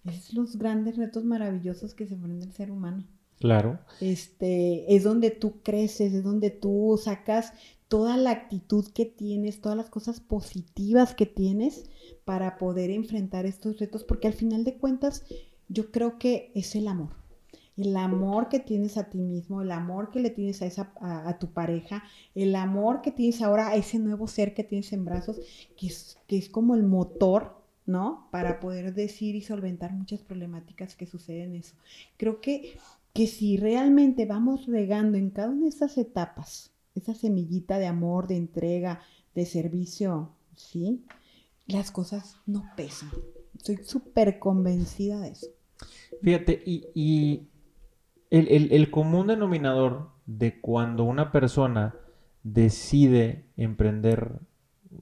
Esos 0.04 0.26
son 0.26 0.44
los 0.44 0.58
grandes 0.58 0.98
retos 0.98 1.24
maravillosos 1.24 1.94
que 1.94 2.06
se 2.06 2.16
enfrenta 2.16 2.48
el 2.48 2.52
ser 2.52 2.70
humano. 2.70 3.08
Claro. 3.40 3.80
Este, 4.02 4.94
es 4.94 5.06
donde 5.06 5.32
tú 5.32 5.62
creces, 5.64 6.14
es 6.14 6.26
donde 6.26 6.50
tú 6.50 7.00
sacas 7.02 7.54
toda 7.88 8.18
la 8.18 8.32
actitud 8.32 8.92
que 8.94 9.06
tienes, 9.06 9.62
todas 9.62 9.78
las 9.78 9.90
cosas 9.90 10.20
positivas 10.20 11.16
que 11.16 11.28
tienes 11.28 11.86
para 12.26 12.58
poder 12.58 12.90
enfrentar 12.90 13.46
estos 13.46 13.80
retos, 13.80 14.04
porque 14.04 14.28
al 14.28 14.34
final 14.34 14.66
de 14.66 14.78
cuentas 14.78 15.24
yo 15.70 15.92
creo 15.92 16.20
que 16.20 16.52
es 16.56 16.76
el 16.76 16.90
amor 16.90 17.24
el 17.78 17.98
amor 17.98 18.48
que 18.48 18.60
tienes 18.60 18.98
a 18.98 19.10
ti 19.10 19.18
mismo, 19.18 19.62
el 19.62 19.72
amor 19.72 20.10
que 20.10 20.20
le 20.20 20.30
tienes 20.30 20.62
a, 20.62 20.66
esa, 20.66 20.94
a, 21.02 21.38
tu 21.40 21.52
pareja, 21.52 22.04
el 22.34 22.56
amor 22.56 23.02
que 23.02 23.12
tienes 23.12 23.42
ahora 23.42 23.70
a 23.70 23.76
ese 23.76 24.00
nuevo 24.00 24.28
ser 24.28 24.54
que 24.54 24.64
tienes 24.64 24.94
en 24.94 25.04
brazos, 25.04 25.42
que 25.78 25.88
es, 25.88 26.18
que 26.28 26.38
es 26.38 26.50
como 26.50 26.76
el 26.76 26.84
motor, 26.84 27.58
¿no? 27.86 28.30
Para 28.32 28.60
poder 28.60 28.94
decir 28.94 29.36
y 29.36 29.42
solventar 29.42 29.94
muchas 29.94 30.22
problemáticas 30.22 30.96
que 30.96 31.06
suceden 31.06 31.52
en 31.52 31.56
eso. 31.58 31.76
Creo 32.18 32.40
que, 32.40 32.78
que 33.14 33.28
si 33.28 33.58
realmente 33.58 34.26
vamos 34.26 34.68
regando 34.68 35.18
en 35.18 35.30
cada 35.30 35.50
una 35.50 35.64
de 35.64 35.70
esas 35.70 35.98
etapas, 35.98 36.72
esa 36.96 37.14
semillita 37.14 37.78
de 37.78 37.88
amor, 37.88 38.28
de 38.28 38.38
entrega, 38.38 39.02
de 39.36 39.46
servicio, 39.46 40.32
¿sí? 40.56 41.04
Las 41.68 41.92
cosas 41.92 42.38
no 42.46 42.64
pesan. 42.78 43.12
Estoy 43.54 43.78
súper 43.84 44.40
convencida 44.40 45.20
de 45.20 45.30
eso. 45.30 45.48
Fíjate, 46.22 46.64
y 46.66 47.50
el, 48.30 48.92
común 48.92 49.28
denominador 49.28 50.10
de 50.26 50.60
cuando 50.60 51.04
una 51.04 51.32
persona 51.32 51.96
decide 52.44 53.46
emprender 53.58 54.40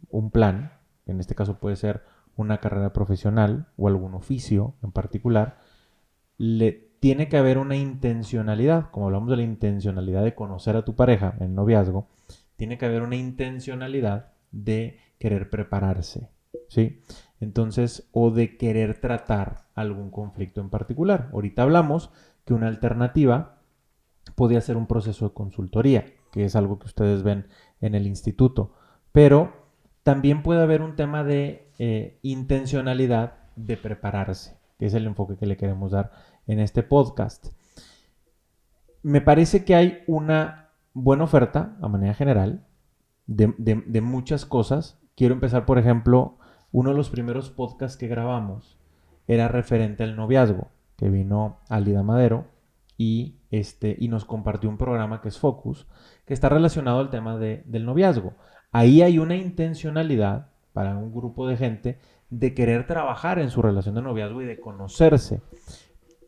un 0.10 0.32
plan, 0.32 0.74
en 1.06 1.20
este 1.20 1.36
caso 1.36 1.60
puede 1.60 1.76
ser 1.76 2.04
una 2.36 2.60
carrera 2.60 2.94
profesional 2.94 3.68
o 3.78 3.88
algún 3.88 4.16
oficio 4.16 4.76
en 4.84 4.92
particular, 4.92 5.58
le 6.38 6.72
tiene 7.00 7.28
que 7.28 7.38
haber 7.38 7.58
una 7.58 7.76
intencionalidad, 7.76 8.90
como 8.92 9.08
hablamos 9.08 9.30
de 9.30 9.38
la 9.38 9.44
intencionalidad 9.44 10.24
de 10.24 10.36
conocer 10.36 10.76
a 10.76 10.86
tu 10.86 10.96
pareja 10.96 11.36
en 11.40 11.54
noviazgo, 11.54 12.08
tiene 12.56 12.78
que 12.78 12.86
haber 12.86 13.02
una 13.02 13.16
intencionalidad 13.16 14.32
de 14.52 15.00
querer 15.20 15.50
prepararse, 15.50 16.30
¿sí? 16.70 17.02
Entonces, 17.42 18.08
o 18.14 18.32
de 18.32 18.56
querer 18.56 19.02
tratar 19.02 19.66
algún 19.76 20.12
conflicto 20.12 20.62
en 20.62 20.70
particular. 20.70 21.30
Ahorita 21.34 21.64
hablamos 21.64 22.10
que 22.46 22.54
una 22.54 22.68
alternativa 22.68 23.62
podía 24.36 24.62
ser 24.62 24.78
un 24.78 24.88
proceso 24.88 25.28
de 25.28 25.34
consultoría, 25.34 26.06
que 26.32 26.46
es 26.46 26.56
algo 26.56 26.80
que 26.80 26.88
ustedes 26.88 27.24
ven 27.24 27.48
en 27.82 27.96
el 27.96 28.08
instituto. 28.08 28.74
Pero 29.12 29.54
también 30.04 30.44
puede 30.44 30.62
haber 30.62 30.82
un 30.82 30.96
tema 30.96 31.24
de 31.24 31.72
eh, 31.80 32.20
intencionalidad 32.24 33.36
de 33.56 33.78
prepararse, 33.78 34.58
que 34.80 34.88
es 34.88 34.94
el 34.94 35.06
enfoque 35.06 35.38
que 35.38 35.46
le 35.46 35.58
queremos 35.58 35.92
dar 35.92 36.12
en 36.48 36.60
este 36.60 36.84
podcast. 36.84 37.48
Me 39.04 39.22
parece 39.22 39.64
que 39.66 39.76
hay 39.76 40.04
una 40.08 40.70
buena 40.94 41.26
oferta, 41.26 41.78
a 41.82 41.88
manera 41.88 42.14
general, 42.14 42.66
de, 43.28 43.54
de 43.58 44.02
muchas 44.02 44.46
cosas. 44.46 45.00
Quiero 45.16 45.34
empezar, 45.34 45.66
por 45.66 45.78
ejemplo, 45.78 46.38
uno 46.72 46.90
de 46.90 46.98
los 46.98 47.10
primeros 47.10 47.50
podcasts 47.50 47.98
que 47.98 48.08
grabamos 48.08 48.78
era 49.28 49.48
referente 49.48 50.04
al 50.04 50.16
noviazgo 50.16 50.73
que 50.98 51.10
vino 51.10 51.60
Alida 51.70 52.04
Madero 52.04 52.48
y, 52.98 53.40
este, 53.52 53.96
y 54.00 54.08
nos 54.08 54.26
compartió 54.26 54.70
un 54.70 54.78
programa 54.78 55.22
que 55.22 55.30
es 55.30 55.40
Focus, 55.40 55.88
que 56.26 56.34
está 56.34 56.50
relacionado 56.50 57.00
al 57.00 57.10
tema 57.10 57.38
del 57.38 57.86
noviazgo. 57.86 58.34
Ahí 58.72 59.02
hay 59.02 59.20
una 59.20 59.36
intencionalidad 59.36 60.50
para 60.74 60.98
un 60.98 61.14
grupo 61.14 61.48
de 61.48 61.58
gente 61.58 62.00
de 62.30 62.54
querer 62.54 62.88
trabajar 62.88 63.40
en 63.40 63.50
su 63.50 63.62
relación 63.62 63.96
de 63.96 64.02
noviazgo 64.02 64.42
y 64.42 64.46
de 64.46 64.60
conocerse. 64.60 65.42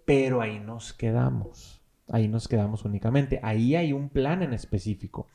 Pero 0.05 0.41
ahí 0.41 0.59
nos 0.59 0.93
quedamos. 0.93 1.81
Ahí 2.09 2.27
nos 2.27 2.47
quedamos 2.47 2.85
únicamente. 2.85 3.39
Ahí 3.41 3.75
hay 3.75 3.91
un 3.91 4.09
plan 4.09 4.43
en 4.43 4.53
específico. 4.53 5.27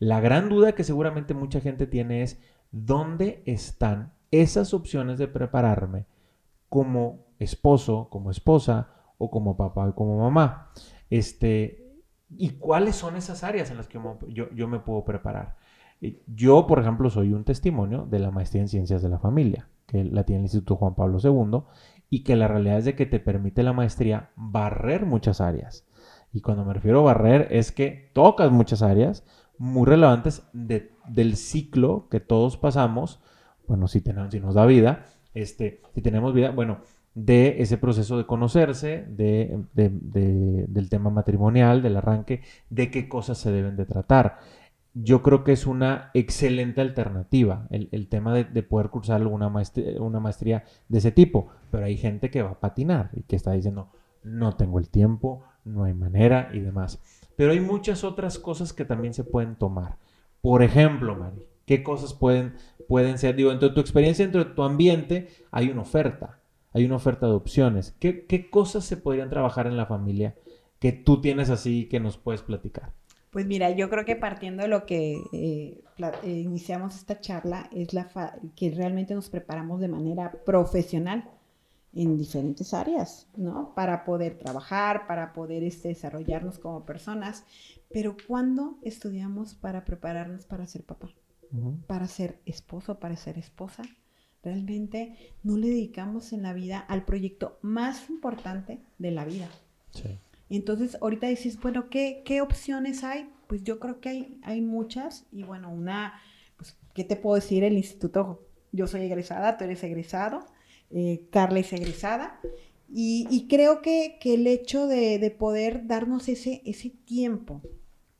La 0.00 0.20
gran 0.20 0.48
duda 0.48 0.72
que 0.72 0.82
seguramente 0.82 1.34
mucha 1.34 1.60
gente 1.60 1.86
tiene 1.86 2.22
es 2.22 2.40
dónde 2.72 3.42
están 3.46 4.12
esas 4.30 4.74
opciones 4.74 5.18
de 5.18 5.28
prepararme 5.28 6.06
como 6.68 7.27
esposo, 7.38 8.08
como 8.10 8.30
esposa 8.30 8.88
o 9.18 9.30
como 9.30 9.56
papá 9.56 9.88
o 9.88 9.94
como 9.94 10.18
mamá. 10.18 10.70
Este, 11.10 11.96
¿Y 12.30 12.50
cuáles 12.50 12.96
son 12.96 13.16
esas 13.16 13.44
áreas 13.44 13.70
en 13.70 13.76
las 13.76 13.88
que 13.88 14.00
yo, 14.28 14.50
yo 14.50 14.68
me 14.68 14.80
puedo 14.80 15.04
preparar? 15.04 15.56
Yo, 16.26 16.66
por 16.66 16.78
ejemplo, 16.78 17.10
soy 17.10 17.32
un 17.32 17.44
testimonio 17.44 18.06
de 18.06 18.20
la 18.20 18.30
maestría 18.30 18.62
en 18.62 18.68
ciencias 18.68 19.02
de 19.02 19.08
la 19.08 19.18
familia, 19.18 19.68
que 19.86 20.04
la 20.04 20.24
tiene 20.24 20.40
el 20.40 20.44
Instituto 20.44 20.76
Juan 20.76 20.94
Pablo 20.94 21.18
II, 21.22 21.62
y 22.10 22.22
que 22.22 22.36
la 22.36 22.48
realidad 22.48 22.78
es 22.78 22.84
de 22.84 22.94
que 22.94 23.06
te 23.06 23.20
permite 23.20 23.62
la 23.62 23.72
maestría 23.72 24.30
barrer 24.36 25.06
muchas 25.06 25.40
áreas. 25.40 25.86
Y 26.32 26.40
cuando 26.40 26.64
me 26.64 26.74
refiero 26.74 27.00
a 27.00 27.14
barrer 27.14 27.48
es 27.50 27.72
que 27.72 28.10
tocas 28.12 28.50
muchas 28.50 28.82
áreas 28.82 29.24
muy 29.56 29.86
relevantes 29.86 30.48
del 30.52 31.36
ciclo 31.36 32.08
que 32.10 32.20
todos 32.20 32.56
pasamos, 32.56 33.20
bueno, 33.66 33.88
si, 33.88 34.00
tenemos, 34.00 34.30
si 34.30 34.40
nos 34.40 34.54
da 34.54 34.66
vida, 34.66 35.04
este, 35.34 35.82
si 35.94 36.00
tenemos 36.00 36.32
vida, 36.32 36.50
bueno, 36.50 36.78
de 37.18 37.60
ese 37.62 37.78
proceso 37.78 38.16
de 38.16 38.26
conocerse, 38.26 39.04
de, 39.08 39.64
del 39.74 40.88
tema 40.88 41.10
matrimonial, 41.10 41.82
del 41.82 41.96
arranque, 41.96 42.42
de 42.70 42.92
qué 42.92 43.08
cosas 43.08 43.38
se 43.38 43.50
deben 43.50 43.76
de 43.76 43.86
tratar. 43.86 44.38
Yo 44.94 45.20
creo 45.20 45.42
que 45.42 45.50
es 45.50 45.66
una 45.66 46.12
excelente 46.14 46.80
alternativa 46.80 47.66
el, 47.70 48.08
tema 48.08 48.34
de, 48.34 48.62
poder 48.62 48.90
cursar 48.90 49.20
alguna 49.20 49.48
maestría, 49.48 50.00
una 50.00 50.20
maestría 50.20 50.62
de 50.88 50.98
ese 50.98 51.10
tipo, 51.10 51.48
pero 51.72 51.86
hay 51.86 51.96
gente 51.96 52.30
que 52.30 52.42
va 52.42 52.50
a 52.50 52.60
patinar 52.60 53.10
y 53.12 53.22
que 53.22 53.34
está 53.34 53.50
diciendo, 53.50 53.90
no 54.22 54.54
tengo 54.54 54.78
el 54.78 54.88
tiempo, 54.88 55.42
no 55.64 55.84
hay 55.84 55.94
manera 55.94 56.50
y 56.52 56.60
demás. 56.60 57.00
Pero 57.34 57.50
hay 57.50 57.60
muchas 57.60 58.04
otras 58.04 58.38
cosas 58.38 58.72
que 58.72 58.84
también 58.84 59.12
se 59.12 59.24
pueden 59.24 59.56
tomar. 59.56 59.96
Por 60.40 60.62
ejemplo, 60.62 61.16
Mari, 61.16 61.42
¿qué 61.66 61.82
cosas 61.82 62.14
pueden, 62.14 62.54
pueden 62.86 63.18
ser? 63.18 63.34
Digo, 63.34 63.50
dentro 63.50 63.70
de 63.70 63.74
tu 63.74 63.80
experiencia, 63.80 64.24
dentro 64.24 64.44
de 64.44 64.54
tu 64.54 64.62
ambiente, 64.62 65.28
hay 65.50 65.68
una 65.68 65.82
oferta 65.82 66.37
hay 66.72 66.84
una 66.84 66.96
oferta 66.96 67.26
de 67.26 67.32
opciones. 67.32 67.94
¿Qué, 67.98 68.48
cosas 68.50 68.84
se 68.84 68.96
podrían 68.96 69.30
trabajar 69.30 69.66
en 69.66 69.76
la 69.76 69.86
familia 69.86 70.34
que 70.78 70.92
tú 70.92 71.20
tienes 71.20 71.50
así 71.50 71.88
que 71.88 72.00
nos 72.00 72.16
puedes 72.18 72.42
platicar? 72.42 72.92
Pues 73.30 73.46
mira, 73.46 73.70
yo 73.70 73.90
creo 73.90 74.04
que 74.04 74.16
partiendo 74.16 74.62
de 74.62 74.68
lo 74.68 74.86
que 74.86 75.20
eh, 75.32 75.82
eh, 76.22 76.30
iniciamos 76.30 76.96
esta 76.96 77.20
charla, 77.20 77.68
es 77.72 77.92
la 77.92 78.08
que 78.56 78.70
realmente 78.70 79.14
nos 79.14 79.28
preparamos 79.28 79.80
de 79.80 79.88
manera 79.88 80.32
profesional 80.44 81.30
en 81.94 82.16
diferentes 82.16 82.72
áreas, 82.74 83.28
¿no? 83.36 83.74
Para 83.74 84.04
poder 84.04 84.38
trabajar, 84.38 85.06
para 85.06 85.32
poder 85.32 85.62
este, 85.62 85.88
desarrollarnos 85.88 86.58
como 86.58 86.84
personas. 86.84 87.44
Pero 87.90 88.16
¿cuándo 88.26 88.78
estudiamos 88.82 89.54
para 89.54 89.84
prepararnos 89.84 90.44
para 90.44 90.66
ser 90.66 90.84
papá? 90.84 91.08
Para 91.86 92.06
ser 92.06 92.40
esposo, 92.44 92.98
para 92.98 93.16
ser 93.16 93.38
esposa 93.38 93.82
realmente 94.48 95.14
no 95.42 95.56
le 95.56 95.68
dedicamos 95.68 96.32
en 96.32 96.42
la 96.42 96.52
vida 96.52 96.78
al 96.78 97.04
proyecto 97.04 97.58
más 97.60 98.08
importante 98.08 98.78
de 98.98 99.10
la 99.10 99.24
vida. 99.24 99.48
Entonces, 100.48 100.96
ahorita 101.02 101.26
dices, 101.26 101.60
bueno, 101.60 101.90
¿qué, 101.90 102.22
¿qué, 102.24 102.40
opciones 102.40 103.04
hay? 103.04 103.28
Pues 103.46 103.62
yo 103.64 103.78
creo 103.78 104.00
que 104.00 104.08
hay, 104.08 104.40
hay 104.42 104.62
muchas 104.62 105.26
y 105.32 105.42
bueno, 105.42 105.70
una, 105.70 106.14
pues, 106.56 106.76
¿qué 106.94 107.04
te 107.04 107.16
puedo 107.16 107.34
decir? 107.36 107.64
El 107.64 107.76
instituto, 107.76 108.46
yo 108.72 108.86
soy 108.86 109.02
egresada, 109.02 109.58
tú 109.58 109.64
eres 109.64 109.82
egresado, 109.82 110.46
eh, 110.90 111.26
Carla 111.30 111.58
es 111.58 111.72
egresada 111.72 112.40
y, 112.90 113.46
creo 113.50 113.82
que, 113.82 114.18
el 114.24 114.46
hecho 114.46 114.86
de, 114.86 115.18
de, 115.18 115.30
poder 115.30 115.86
darnos 115.86 116.28
ese, 116.28 116.62
ese 116.64 116.90
tiempo 117.04 117.60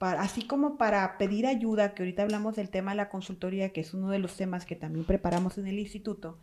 así 0.00 0.46
como 0.46 0.78
para 0.78 1.18
pedir 1.18 1.46
ayuda, 1.46 1.94
que 1.94 2.02
ahorita 2.02 2.22
hablamos 2.22 2.56
del 2.56 2.70
tema 2.70 2.92
de 2.92 2.98
la 2.98 3.08
consultoría, 3.08 3.72
que 3.72 3.80
es 3.80 3.94
uno 3.94 4.10
de 4.10 4.18
los 4.18 4.36
temas 4.36 4.64
que 4.64 4.76
también 4.76 5.04
preparamos 5.04 5.58
en 5.58 5.66
el 5.66 5.78
instituto 5.78 6.38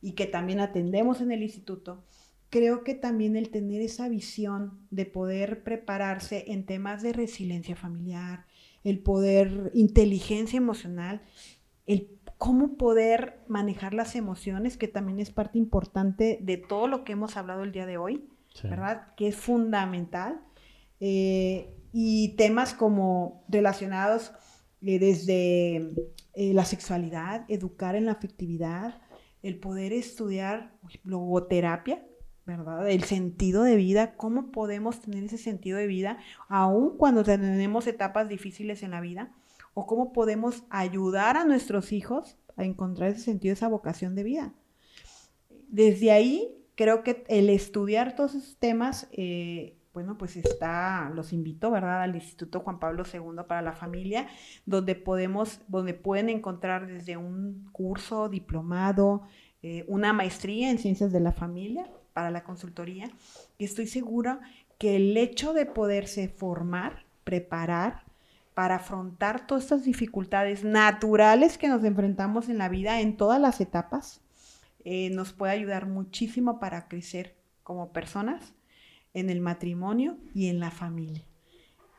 y 0.00 0.12
que 0.12 0.26
también 0.26 0.60
atendemos 0.60 1.20
en 1.20 1.32
el 1.32 1.42
instituto, 1.42 2.04
creo 2.50 2.84
que 2.84 2.94
también 2.94 3.36
el 3.36 3.50
tener 3.50 3.80
esa 3.80 4.08
visión 4.08 4.78
de 4.90 5.06
poder 5.06 5.62
prepararse 5.62 6.44
en 6.48 6.64
temas 6.64 7.02
de 7.02 7.12
resiliencia 7.12 7.76
familiar, 7.76 8.46
el 8.84 9.00
poder, 9.00 9.70
inteligencia 9.74 10.56
emocional, 10.56 11.22
el 11.86 12.08
cómo 12.36 12.76
poder 12.76 13.40
manejar 13.48 13.94
las 13.94 14.14
emociones, 14.14 14.76
que 14.76 14.88
también 14.88 15.18
es 15.18 15.30
parte 15.30 15.58
importante 15.58 16.38
de 16.40 16.56
todo 16.56 16.86
lo 16.86 17.04
que 17.04 17.12
hemos 17.12 17.36
hablado 17.36 17.64
el 17.64 17.72
día 17.72 17.86
de 17.86 17.98
hoy, 17.98 18.28
¿verdad? 18.62 19.14
Que 19.16 19.28
es 19.28 19.36
fundamental. 19.36 20.40
Eh, 21.00 21.74
y 21.92 22.36
temas 22.36 22.74
como 22.74 23.44
relacionados 23.48 24.32
eh, 24.82 24.98
desde 24.98 25.76
eh, 26.34 26.54
la 26.54 26.64
sexualidad, 26.64 27.44
educar 27.48 27.94
en 27.94 28.06
la 28.06 28.12
afectividad, 28.12 29.00
el 29.42 29.58
poder 29.58 29.92
estudiar 29.92 30.72
logoterapia, 31.04 32.04
¿verdad? 32.46 32.88
El 32.88 33.04
sentido 33.04 33.62
de 33.62 33.76
vida, 33.76 34.14
cómo 34.16 34.50
podemos 34.50 35.00
tener 35.00 35.24
ese 35.24 35.38
sentido 35.38 35.78
de 35.78 35.86
vida 35.86 36.18
aun 36.48 36.96
cuando 36.96 37.22
tenemos 37.22 37.86
etapas 37.86 38.28
difíciles 38.28 38.82
en 38.82 38.92
la 38.92 39.00
vida, 39.00 39.32
o 39.74 39.86
cómo 39.86 40.12
podemos 40.12 40.64
ayudar 40.70 41.36
a 41.36 41.44
nuestros 41.44 41.92
hijos 41.92 42.36
a 42.56 42.64
encontrar 42.64 43.10
ese 43.10 43.20
sentido, 43.20 43.52
esa 43.52 43.68
vocación 43.68 44.14
de 44.14 44.24
vida. 44.24 44.54
Desde 45.68 46.10
ahí, 46.10 46.54
creo 46.74 47.04
que 47.04 47.24
el 47.28 47.48
estudiar 47.50 48.16
todos 48.16 48.34
esos 48.34 48.56
temas 48.56 49.08
eh, 49.12 49.77
bueno, 49.98 50.16
pues 50.16 50.36
está, 50.36 51.10
los 51.12 51.32
invito, 51.32 51.72
¿verdad?, 51.72 52.02
al 52.02 52.14
Instituto 52.14 52.60
Juan 52.60 52.78
Pablo 52.78 53.02
II 53.12 53.42
para 53.48 53.62
la 53.62 53.72
Familia, 53.72 54.28
donde 54.64 54.94
podemos, 54.94 55.60
donde 55.66 55.92
pueden 55.92 56.28
encontrar 56.28 56.86
desde 56.86 57.16
un 57.16 57.68
curso, 57.72 58.28
diplomado, 58.28 59.22
eh, 59.60 59.84
una 59.88 60.12
maestría 60.12 60.70
en 60.70 60.78
ciencias 60.78 61.10
de 61.10 61.18
la 61.18 61.32
familia 61.32 61.90
para 62.12 62.30
la 62.30 62.44
consultoría. 62.44 63.10
Y 63.58 63.64
estoy 63.64 63.88
segura 63.88 64.38
que 64.78 64.94
el 64.94 65.16
hecho 65.16 65.52
de 65.52 65.66
poderse 65.66 66.28
formar, 66.28 67.04
preparar, 67.24 68.04
para 68.54 68.76
afrontar 68.76 69.48
todas 69.48 69.64
estas 69.64 69.82
dificultades 69.82 70.62
naturales 70.62 71.58
que 71.58 71.66
nos 71.66 71.82
enfrentamos 71.82 72.48
en 72.48 72.58
la 72.58 72.68
vida 72.68 73.00
en 73.00 73.16
todas 73.16 73.40
las 73.40 73.60
etapas, 73.60 74.20
eh, 74.84 75.10
nos 75.10 75.32
puede 75.32 75.54
ayudar 75.54 75.86
muchísimo 75.86 76.60
para 76.60 76.86
crecer 76.86 77.34
como 77.64 77.92
personas 77.92 78.54
en 79.14 79.30
el 79.30 79.40
matrimonio 79.40 80.18
y 80.34 80.48
en 80.48 80.60
la 80.60 80.70
familia. 80.70 81.24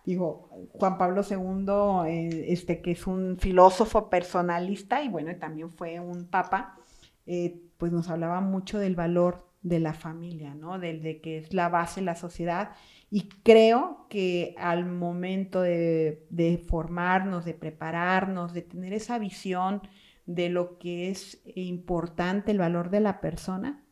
Digo, 0.06 0.50
Juan 0.74 0.98
Pablo 0.98 1.22
II, 1.30 2.10
eh, 2.10 2.46
este, 2.52 2.82
que 2.82 2.92
es 2.92 3.06
un 3.06 3.38
filósofo 3.38 4.10
personalista 4.10 5.04
y 5.04 5.10
bueno, 5.10 5.36
también 5.38 5.72
fue 5.72 6.00
un 6.00 6.26
papa, 6.26 6.78
eh, 7.26 7.62
pues 7.78 7.92
nos 7.92 8.10
hablaba 8.10 8.42
mucho 8.42 8.80
del 8.80 8.96
valor 8.96 9.48
de 9.62 9.80
la 9.80 9.94
familia, 9.94 10.56
¿no? 10.56 10.80
Del 10.80 11.04
de 11.04 11.22
que 11.22 11.38
es 11.38 11.54
la 11.54 11.70
base 11.70 12.00
de 12.00 12.06
la 12.06 12.16
sociedad. 12.16 12.72
Y 13.12 13.30
creo 13.44 14.08
que 14.10 14.56
al 14.58 14.86
momento 14.86 15.62
de, 15.62 16.26
de, 16.30 16.58
formarnos, 16.58 17.46
de 17.46 17.54
prepararnos, 17.54 18.54
de 18.54 18.62
tener 18.62 18.94
esa 18.94 19.20
visión 19.20 19.82
de 20.26 20.50
lo 20.50 20.78
que 20.80 21.10
es 21.10 21.42
importante, 21.56 22.52
el 22.52 22.60
valor 22.60 22.90
de 22.90 23.02
la 23.02 23.20
persona, 23.20 23.84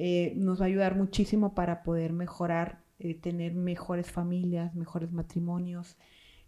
eh, 0.00 0.32
nos 0.36 0.60
va 0.60 0.66
a 0.66 0.68
ayudar 0.68 0.94
muchísimo 0.94 1.56
para 1.56 1.82
poder 1.82 2.12
mejorar, 2.12 2.84
eh, 3.00 3.14
tener 3.14 3.54
mejores 3.54 4.08
familias, 4.12 4.72
mejores 4.76 5.10
matrimonios. 5.10 5.96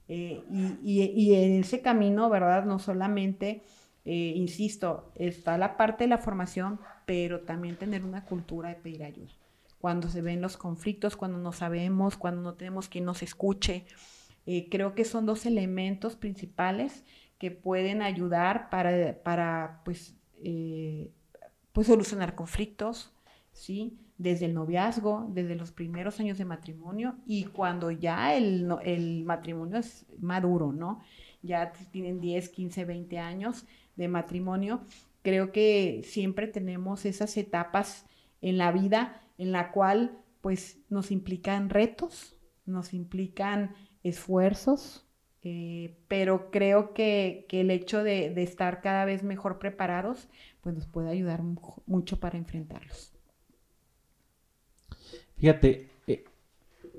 Eh, 0.07 0.45
y, 0.85 1.35
en 1.35 1.55
ese 1.55 1.83
camino, 1.83 2.31
¿verdad? 2.31 2.65
No 2.65 2.79
solamente, 2.79 3.65
insisto, 4.05 5.11
está 5.17 5.59
la 5.59 5.77
parte 5.77 6.05
de 6.05 6.09
la 6.09 6.19
formación, 6.19 6.79
pero 7.07 7.41
también 7.41 7.75
tener 7.75 8.05
una 8.05 8.25
cultura 8.25 8.69
de 8.69 8.77
pedir 8.77 9.03
ayuda. 9.03 9.33
Cuando 9.81 10.09
se 10.09 10.23
ven 10.23 10.41
los 10.41 10.57
conflictos, 10.57 11.17
cuando 11.17 11.39
no 11.39 11.51
sabemos, 11.51 12.17
cuando 12.17 12.43
no 12.43 12.55
tenemos 12.55 12.89
quien 12.89 13.05
nos 13.05 13.21
escuche. 13.21 13.85
creo 14.71 14.95
que 14.95 15.05
son 15.05 15.27
dos 15.27 15.45
elementos 15.45 16.15
principales 16.15 17.05
que 17.39 17.51
pueden 17.51 18.03
ayudar 18.03 18.71
para, 18.71 19.21
para 19.25 19.81
pues, 19.85 20.15
pues 21.73 21.87
solucionar 21.89 22.37
conflictos, 22.37 23.13
¿sí? 23.53 23.99
Desde 24.19 24.47
el 24.47 24.55
noviazgo, 24.55 25.29
desde 25.31 25.55
los 25.55 25.73
primeros 25.73 26.21
años 26.21 26.39
de 26.39 26.45
matrimonio 26.45 27.17
y 27.27 27.45
cuando 27.45 27.91
ya 27.91 28.35
el, 28.35 28.69
el 28.85 29.25
matrimonio 29.25 29.79
es 29.79 30.07
maduro, 30.19 30.73
¿no? 30.73 31.01
Ya 31.43 31.73
tienen 31.91 32.21
10, 32.21 32.51
15, 32.51 32.85
20 32.85 33.19
años 33.19 33.67
de 33.97 34.09
matrimonio. 34.09 34.83
Creo 35.23 35.53
que 35.53 36.03
siempre 36.05 36.49
tenemos 36.49 37.07
esas 37.07 37.37
etapas 37.37 38.07
en 38.43 38.59
la 38.59 38.73
vida 38.73 39.23
en 39.39 39.53
la 39.53 39.73
cual 39.73 40.19
pues 40.41 40.79
nos 40.89 41.11
implican 41.11 41.71
retos, 41.71 42.37
nos 42.67 42.95
implican 42.95 43.75
esfuerzos, 44.03 45.07
eh, 45.43 45.97
pero 46.09 46.51
creo 46.51 46.93
que, 46.93 47.47
el 47.51 47.71
hecho 47.71 48.03
de, 48.03 48.31
de, 48.31 48.43
estar 48.43 48.83
cada 48.83 49.05
vez 49.05 49.23
mejor 49.23 49.59
preparados, 49.59 50.29
pues 50.61 50.75
nos 50.75 50.87
puede 50.87 51.11
ayudar 51.11 51.43
mucho 51.87 52.21
para 52.21 52.37
enfrentarlos. 52.37 53.15
Fíjate, 55.41 55.89
eh, 56.07 56.25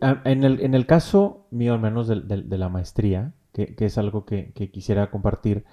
en, 0.02 0.44
el, 0.44 0.62
en, 0.62 0.74
el, 0.74 0.88
caso 0.88 1.46
mío, 1.52 1.74
al 1.76 1.80
menos 1.80 2.08
de, 2.08 2.58
la 2.58 2.70
maestría, 2.70 3.34
que, 3.54 3.76
es 3.78 4.00
algo 4.00 4.26
que, 4.26 4.52
quisiera 4.74 5.12
compartir, 5.12 5.64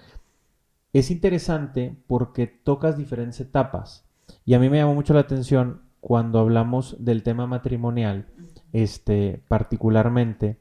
es 0.93 1.11
interesante 1.11 1.97
porque 2.07 2.47
tocas 2.47 2.99
diferentes 2.99 3.41
etapas. 3.41 4.07
Y 4.45 4.53
a 4.53 4.59
mí 4.59 4.69
me 4.69 4.77
llamó 4.77 4.95
mucho 4.95 5.15
la 5.15 5.21
atención 5.21 5.81
cuando 6.01 6.41
hablamos 6.41 7.03
del 7.03 7.23
tema 7.23 7.47
matrimonial, 7.47 8.27
este, 8.75 9.43
particularmente, 9.49 10.59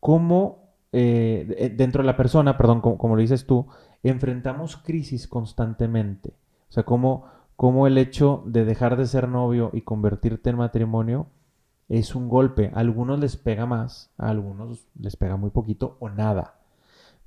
cómo 0.00 0.72
eh, 0.92 1.74
dentro 1.76 2.02
de 2.02 2.06
la 2.06 2.16
persona, 2.16 2.56
perdón, 2.56 2.80
como, 2.80 3.14
lo 3.14 3.20
dices 3.20 3.46
tú, 3.46 3.66
enfrentamos 4.02 4.78
crisis 4.78 5.28
constantemente. 5.28 6.30
O 6.70 6.72
sea, 6.72 6.84
cómo, 6.84 7.26
cómo 7.58 7.88
el 7.88 7.98
hecho 7.98 8.44
de 8.46 8.64
dejar 8.64 8.96
de 8.96 9.04
ser 9.08 9.26
novio 9.26 9.70
y 9.72 9.80
convertirte 9.80 10.50
en 10.50 10.58
matrimonio 10.58 11.26
es 11.88 12.14
un 12.14 12.28
golpe. 12.28 12.70
A 12.72 12.78
algunos 12.78 13.18
les 13.18 13.36
pega 13.36 13.66
más, 13.66 14.12
a 14.16 14.28
algunos 14.28 14.86
les 14.96 15.16
pega 15.16 15.34
muy 15.34 15.50
poquito 15.50 15.96
o 15.98 16.08
nada. 16.08 16.60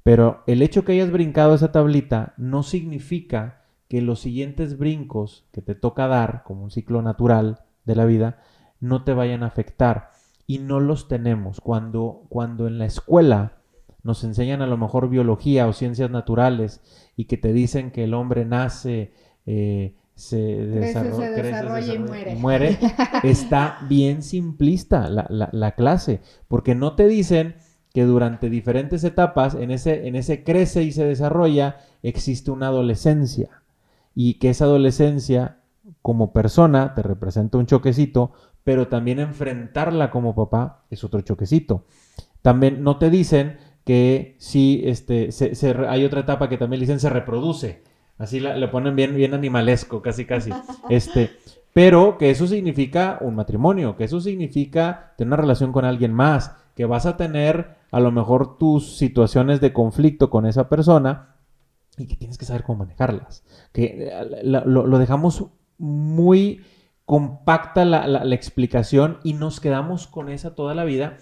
Pero 0.04 0.42
el 0.48 0.62
hecho 0.62 0.86
que 0.86 0.94
hayas 0.94 1.12
brincado 1.12 1.54
esa 1.54 1.74
tablita 1.74 2.34
no 2.38 2.64
significa 2.64 3.64
que 3.90 4.02
los 4.02 4.22
siguientes 4.22 4.78
brincos 4.78 5.50
que 5.52 5.62
te 5.62 5.76
toca 5.76 6.08
dar, 6.08 6.44
como 6.44 6.64
un 6.64 6.72
ciclo 6.72 7.02
natural 7.02 7.60
de 7.84 7.96
la 7.98 8.06
vida, 8.06 8.42
no 8.80 9.04
te 9.04 9.12
vayan 9.12 9.44
a 9.44 9.48
afectar 9.48 10.12
y 10.48 10.60
no 10.60 10.80
los 10.80 11.10
tenemos. 11.10 11.60
Cuando, 11.60 12.24
cuando 12.30 12.68
en 12.68 12.78
la 12.78 12.86
escuela 12.86 13.58
nos 14.02 14.24
enseñan 14.24 14.62
a 14.62 14.68
lo 14.68 14.78
mejor 14.78 15.10
biología 15.10 15.68
o 15.68 15.74
ciencias 15.74 16.10
naturales 16.10 16.82
y 17.18 17.26
que 17.26 17.36
te 17.36 17.52
dicen 17.52 17.92
que 17.92 18.06
el 18.06 18.14
hombre 18.14 18.46
nace, 18.46 19.12
eh, 19.46 19.98
se, 20.22 20.38
desarrolla, 20.38 21.94
y 21.94 22.36
muere, 22.36 22.78
está 23.24 23.80
bien 23.90 24.22
simplista 24.22 25.10
la, 25.10 25.50
la, 25.52 25.72
clase, 25.72 26.22
porque 26.48 26.76
no 26.76 26.96
te 26.96 27.08
dicen 27.08 27.56
que 27.92 28.04
durante 28.04 28.50
diferentes 28.50 29.04
etapas, 29.04 29.56
en 29.56 29.72
ese, 29.72 30.08
en 30.08 30.16
ese 30.16 30.44
crece 30.44 30.84
y 30.84 30.92
se 30.92 31.06
desarrolla, 31.06 31.78
existe 32.04 32.52
una 32.52 32.68
adolescencia 32.68 33.64
y 34.14 34.36
que 34.36 34.52
esa 34.52 34.66
adolescencia 34.66 35.58
como 36.04 36.34
persona 36.34 36.94
te 36.94 37.02
representa 37.02 37.58
un 37.58 37.66
choquecito, 37.66 38.32
pero 38.64 38.88
también 38.88 39.20
enfrentarla 39.20 40.12
como 40.12 40.36
papá 40.36 40.86
es 40.92 41.04
otro 41.04 41.22
choquecito. 41.22 41.86
También 42.44 42.84
no 42.84 42.98
te 42.98 43.10
dicen 43.10 43.58
que 43.86 44.36
si 44.38 44.82
este, 44.86 45.30
hay 45.90 46.06
otra 46.06 46.22
etapa 46.22 46.48
que 46.48 46.58
también 46.58 46.82
dicen 46.82 47.00
se 47.00 47.10
reproduce. 47.10 47.84
Así 48.22 48.40
la, 48.40 48.56
le 48.56 48.68
ponen 48.68 48.96
bien, 48.96 49.16
bien 49.16 49.34
animalesco, 49.34 50.02
casi, 50.02 50.26
casi. 50.26 50.52
Este, 50.90 51.32
pero 51.74 52.18
que 52.18 52.30
eso 52.30 52.46
significa 52.46 53.18
un 53.22 53.36
matrimonio, 53.36 53.96
que 53.96 54.04
eso 54.04 54.22
significa 54.22 55.14
tener 55.18 55.30
una 55.30 55.38
relación 55.38 55.72
con 55.72 55.86
alguien 55.86 56.14
más, 56.14 56.56
que 56.76 56.86
vas 56.86 57.06
a 57.06 57.18
tener 57.18 57.76
a 57.90 58.00
lo 58.00 58.12
mejor 58.12 58.58
tus 58.58 58.98
situaciones 58.98 59.60
de 59.60 59.74
conflicto 59.74 60.30
con 60.30 60.46
esa 60.46 60.70
persona 60.70 61.36
y 61.98 62.06
que 62.06 62.16
tienes 62.16 62.38
que 62.38 62.46
saber 62.46 62.64
cómo 62.64 62.80
manejarlas. 62.80 63.44
Que 63.72 64.10
eh, 64.12 64.44
lo 64.44 65.00
dejamos 65.00 65.46
muy 65.78 66.62
compacta 67.12 67.84
la, 67.84 68.24
explicación 68.34 69.18
y 69.22 69.34
nos 69.34 69.60
quedamos 69.60 70.08
con 70.08 70.30
esa 70.30 70.56
toda 70.56 70.74
la 70.74 70.86
vida 70.86 71.18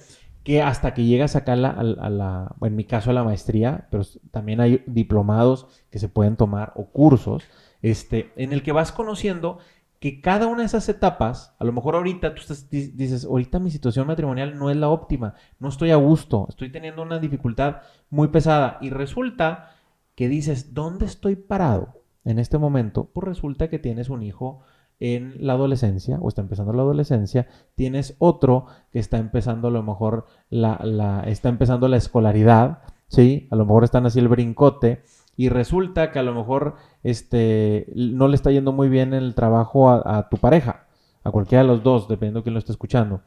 que 0.50 0.64
hasta 0.64 0.96
que 0.96 1.06
llegas 1.06 1.36
acá 1.36 1.54
a 1.54 1.56
la, 1.56 1.70
a 1.70 2.10
la, 2.10 2.56
en 2.64 2.76
mi 2.76 2.84
caso 2.84 3.12
a 3.12 3.14
la 3.14 3.24
maestría, 3.24 3.88
pero 3.92 4.04
también 4.32 4.60
hay 4.62 4.84
diplomados 4.88 5.68
que 5.92 6.00
se 6.00 6.10
pueden 6.10 6.38
tomar 6.38 6.74
o 6.76 6.86
cursos, 6.86 7.44
este, 7.84 8.34
en 8.36 8.52
el 8.52 8.64
que 8.64 8.72
vas 8.72 8.92
conociendo 8.92 9.60
que 10.00 10.22
cada 10.22 10.48
una 10.48 10.62
de 10.62 10.66
esas 10.66 10.90
etapas, 10.90 11.56
a 11.60 11.66
lo 11.66 11.72
mejor 11.72 11.94
ahorita 11.94 12.34
tú 12.34 12.42
dices, 12.72 13.26
ahorita 13.26 13.60
mi 13.60 13.70
situación 13.70 14.08
matrimonial 14.08 14.58
no 14.58 14.72
es 14.72 14.78
la 14.78 14.90
óptima, 14.90 15.36
no 15.60 15.70
estoy 15.70 15.92
a 15.92 15.98
gusto, 15.98 16.48
estoy 16.50 16.72
teniendo 16.72 17.04
una 17.04 17.20
dificultad 17.20 17.82
muy 18.10 18.30
pesada 18.30 18.80
y 18.82 18.90
resulta 18.90 19.76
que 20.16 20.30
dices, 20.30 20.74
¿dónde 20.74 21.06
estoy 21.06 21.36
parado 21.36 22.02
en 22.26 22.40
este 22.40 22.58
momento? 22.58 23.12
Pues 23.14 23.28
resulta 23.28 23.70
que 23.70 23.78
tienes 23.78 24.10
un 24.10 24.24
hijo 24.24 24.62
en 25.00 25.36
la 25.40 25.54
adolescencia 25.54 26.18
o 26.22 26.28
está 26.28 26.42
empezando 26.42 26.74
la 26.74 26.82
adolescencia, 26.82 27.48
tienes 27.76 28.16
otro 28.20 28.66
que 28.92 29.00
está 29.00 29.18
empezando 29.18 29.70
a 29.70 29.72
lo 29.72 29.84
mejor 29.84 30.26
la, 30.50 31.24
está 31.26 31.50
empezando 31.50 31.88
la 31.88 31.98
escolaridad, 31.98 32.80
¿sí? 33.08 33.48
A 33.52 33.56
lo 33.56 33.66
mejor 33.66 33.84
están 33.84 34.06
así 34.06 34.20
el 34.20 34.28
brincote 34.28 35.04
y 35.38 35.50
resulta 35.50 36.12
que 36.12 36.20
a 36.20 36.24
lo 36.24 36.34
mejor 36.34 36.76
este, 37.04 37.88
no 37.96 38.28
le 38.28 38.36
está 38.36 38.52
yendo 38.52 38.74
muy 38.74 38.90
bien 38.90 39.14
el 39.14 39.36
trabajo 39.36 39.90
a, 39.90 40.18
a 40.18 40.30
tu 40.30 40.38
pareja, 40.38 40.88
a 41.24 41.32
cualquiera 41.32 41.64
de 41.64 41.70
los 41.70 41.84
dos, 41.84 42.08
dependiendo 42.10 42.40
de 42.40 42.44
quién 42.44 42.54
lo 42.54 42.60
esté 42.60 42.74
escuchando. 42.74 43.22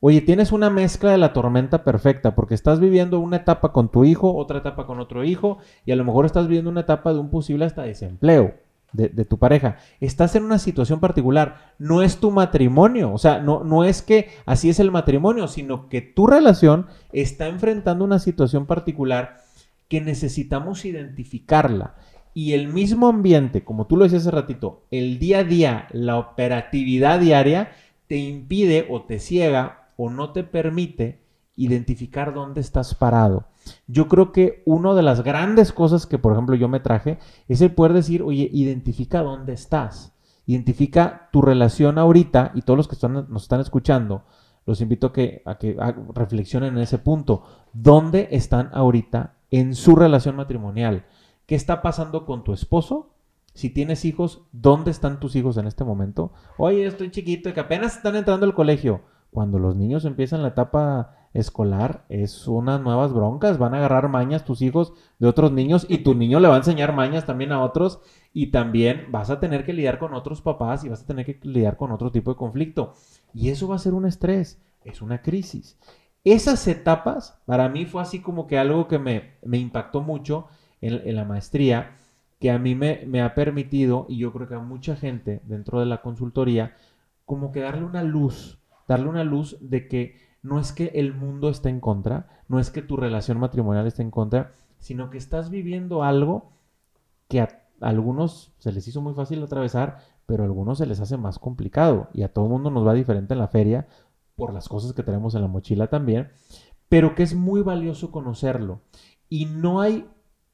Oye, 0.00 0.20
tienes 0.20 0.52
una 0.52 0.70
mezcla 0.70 1.10
de 1.10 1.18
la 1.18 1.32
tormenta 1.32 1.82
perfecta 1.82 2.36
porque 2.36 2.54
estás 2.54 2.78
viviendo 2.78 3.18
una 3.18 3.38
etapa 3.38 3.72
con 3.72 3.88
tu 3.88 4.04
hijo, 4.04 4.36
otra 4.36 4.58
etapa 4.58 4.86
con 4.86 5.00
otro 5.00 5.24
hijo 5.24 5.58
y 5.84 5.90
a 5.90 5.96
lo 5.96 6.04
mejor 6.04 6.24
estás 6.24 6.46
viviendo 6.46 6.70
una 6.70 6.82
etapa 6.82 7.12
de 7.12 7.18
un 7.18 7.30
posible 7.30 7.64
hasta 7.64 7.82
desempleo 7.82 8.54
de, 8.92 9.24
tu 9.24 9.38
pareja. 9.38 9.76
Estás 10.00 10.34
en 10.34 10.44
una 10.44 10.58
situación 10.58 11.00
particular, 11.00 11.74
no 11.78 12.02
es 12.02 12.18
tu 12.18 12.30
matrimonio, 12.30 13.12
o 13.12 13.18
sea, 13.18 13.40
no, 13.40 13.62
no 13.64 13.84
es 13.84 14.02
que 14.02 14.30
así 14.46 14.70
es 14.70 14.80
el 14.80 14.90
matrimonio, 14.90 15.46
sino 15.48 15.88
que 15.88 16.00
tu 16.00 16.26
relación 16.26 16.86
está 17.12 17.46
enfrentando 17.48 18.04
una 18.04 18.18
situación 18.18 18.66
particular 18.66 19.38
que 19.88 20.00
necesitamos 20.00 20.84
identificarla. 20.84 21.94
Y 22.34 22.52
el 22.52 22.68
mismo 22.68 23.08
ambiente, 23.08 23.64
como 23.64 23.86
tú 23.86 23.96
lo 23.96 24.04
decías 24.04 24.22
hace 24.22 24.30
ratito, 24.30 24.84
el 24.90 25.18
día 25.18 25.40
a 25.40 25.44
día, 25.44 25.88
la 25.90 26.18
operatividad 26.18 27.20
diaria, 27.20 27.72
te 28.06 28.16
impide 28.16 28.86
o 28.88 29.02
te 29.02 29.18
ciega 29.18 29.88
o 29.96 30.08
no 30.08 30.32
te 30.32 30.44
permite 30.44 31.20
identificar 31.58 32.32
dónde 32.32 32.60
estás 32.60 32.94
parado. 32.94 33.48
Yo 33.88 34.08
creo 34.08 34.32
que 34.32 34.62
una 34.64 34.94
de 34.94 35.02
las 35.02 35.22
grandes 35.22 35.72
cosas 35.72 36.06
que, 36.06 36.16
por 36.16 36.32
ejemplo, 36.32 36.54
yo 36.54 36.68
me 36.68 36.80
traje 36.80 37.18
es 37.48 37.60
el 37.60 37.74
poder 37.74 37.92
decir, 37.92 38.22
oye, 38.22 38.48
identifica 38.52 39.22
dónde 39.22 39.52
estás. 39.52 40.14
Identifica 40.46 41.28
tu 41.32 41.42
relación 41.42 41.98
ahorita 41.98 42.52
y 42.54 42.62
todos 42.62 42.76
los 42.76 42.88
que 42.88 43.08
nos 43.08 43.42
están 43.42 43.60
escuchando, 43.60 44.22
los 44.64 44.80
invito 44.80 45.08
a 45.08 45.12
que, 45.12 45.42
a 45.44 45.58
que 45.58 45.76
reflexionen 46.14 46.76
en 46.76 46.82
ese 46.82 46.98
punto. 46.98 47.42
¿Dónde 47.72 48.28
están 48.30 48.70
ahorita 48.72 49.34
en 49.50 49.74
su 49.74 49.96
relación 49.96 50.36
matrimonial? 50.36 51.06
¿Qué 51.44 51.54
está 51.54 51.82
pasando 51.82 52.24
con 52.24 52.44
tu 52.44 52.52
esposo? 52.52 53.10
Si 53.52 53.70
tienes 53.70 54.04
hijos, 54.04 54.42
¿dónde 54.52 54.92
están 54.92 55.18
tus 55.18 55.34
hijos 55.34 55.56
en 55.56 55.66
este 55.66 55.82
momento? 55.82 56.32
Oye, 56.56 56.86
estoy 56.86 57.10
chiquito 57.10 57.48
y 57.48 57.52
que 57.52 57.60
apenas 57.60 57.96
están 57.96 58.14
entrando 58.14 58.46
al 58.46 58.54
colegio. 58.54 59.00
Cuando 59.30 59.58
los 59.58 59.76
niños 59.76 60.04
empiezan 60.04 60.42
la 60.42 60.48
etapa 60.48 61.17
escolar 61.34 62.04
es 62.08 62.46
unas 62.48 62.80
nuevas 62.80 63.12
broncas, 63.12 63.58
van 63.58 63.74
a 63.74 63.78
agarrar 63.78 64.08
mañas 64.08 64.44
tus 64.44 64.62
hijos 64.62 64.92
de 65.18 65.28
otros 65.28 65.52
niños 65.52 65.86
y 65.88 65.98
tu 65.98 66.14
niño 66.14 66.40
le 66.40 66.48
va 66.48 66.54
a 66.54 66.58
enseñar 66.58 66.94
mañas 66.94 67.26
también 67.26 67.52
a 67.52 67.62
otros 67.62 68.00
y 68.32 68.48
también 68.48 69.06
vas 69.10 69.30
a 69.30 69.40
tener 69.40 69.64
que 69.64 69.72
lidiar 69.72 69.98
con 69.98 70.14
otros 70.14 70.40
papás 70.42 70.84
y 70.84 70.88
vas 70.88 71.02
a 71.02 71.06
tener 71.06 71.26
que 71.26 71.38
lidiar 71.42 71.76
con 71.76 71.92
otro 71.92 72.10
tipo 72.10 72.30
de 72.30 72.36
conflicto. 72.36 72.94
Y 73.34 73.50
eso 73.50 73.68
va 73.68 73.76
a 73.76 73.80
ser 73.80 73.94
un 73.94 74.06
estrés, 74.06 74.60
es 74.84 75.02
una 75.02 75.22
crisis. 75.22 75.78
Esas 76.24 76.66
etapas 76.68 77.40
para 77.46 77.68
mí 77.68 77.86
fue 77.86 78.02
así 78.02 78.20
como 78.20 78.46
que 78.46 78.58
algo 78.58 78.88
que 78.88 78.98
me, 78.98 79.38
impactó 79.50 80.02
mucho 80.02 80.48
en, 80.80 81.14
la 81.14 81.24
maestría, 81.24 81.96
que 82.40 82.50
a 82.50 82.58
mí 82.58 82.74
me, 82.74 83.04
me 83.06 83.22
ha 83.22 83.34
permitido, 83.34 84.06
y 84.08 84.18
yo 84.18 84.32
creo 84.32 84.48
que 84.48 84.54
a 84.54 84.60
mucha 84.60 84.96
gente 84.96 85.40
dentro 85.44 85.80
de 85.80 85.86
la 85.86 86.02
consultoría, 86.02 86.74
como 87.24 87.52
que 87.52 87.60
darle 87.60 87.84
una 87.84 88.02
luz, 88.02 88.58
darle 88.86 89.08
una 89.08 89.24
luz 89.24 89.56
de 89.60 89.88
que 89.88 90.27
no 90.48 90.58
es 90.58 90.72
que 90.72 90.86
el 90.94 91.14
mundo 91.14 91.50
esté 91.50 91.68
en 91.68 91.80
contra, 91.80 92.26
no 92.48 92.58
es 92.58 92.70
que 92.70 92.82
tu 92.82 92.96
relación 92.96 93.38
matrimonial 93.38 93.86
esté 93.86 94.02
en 94.02 94.10
contra, 94.10 94.52
sino 94.78 95.10
que 95.10 95.18
estás 95.18 95.50
viviendo 95.50 96.02
algo 96.02 96.52
que 97.28 97.40
a 97.40 97.62
algunos 97.80 98.54
se 98.58 98.72
les 98.72 98.88
hizo 98.88 99.00
muy 99.02 99.14
fácil 99.14 99.42
atravesar, 99.42 99.98
pero 100.26 100.42
a 100.42 100.46
algunos 100.46 100.78
se 100.78 100.86
les 100.86 101.00
hace 101.00 101.16
más 101.16 101.38
complicado. 101.38 102.08
Y 102.12 102.22
a 102.22 102.32
todo 102.32 102.48
mundo 102.48 102.70
nos 102.70 102.86
va 102.86 102.94
diferente 102.94 103.34
en 103.34 103.40
la 103.40 103.48
feria 103.48 103.86
por 104.34 104.52
las 104.52 104.68
cosas 104.68 104.92
que 104.92 105.02
tenemos 105.02 105.34
en 105.34 105.42
la 105.42 105.48
mochila 105.48 105.88
también, 105.88 106.30
pero 106.88 107.14
que 107.14 107.22
es 107.22 107.34
muy 107.34 107.62
valioso 107.62 108.10
conocerlo. 108.10 108.80
Y 109.28 109.46
no 109.46 109.80
hay 109.80 110.08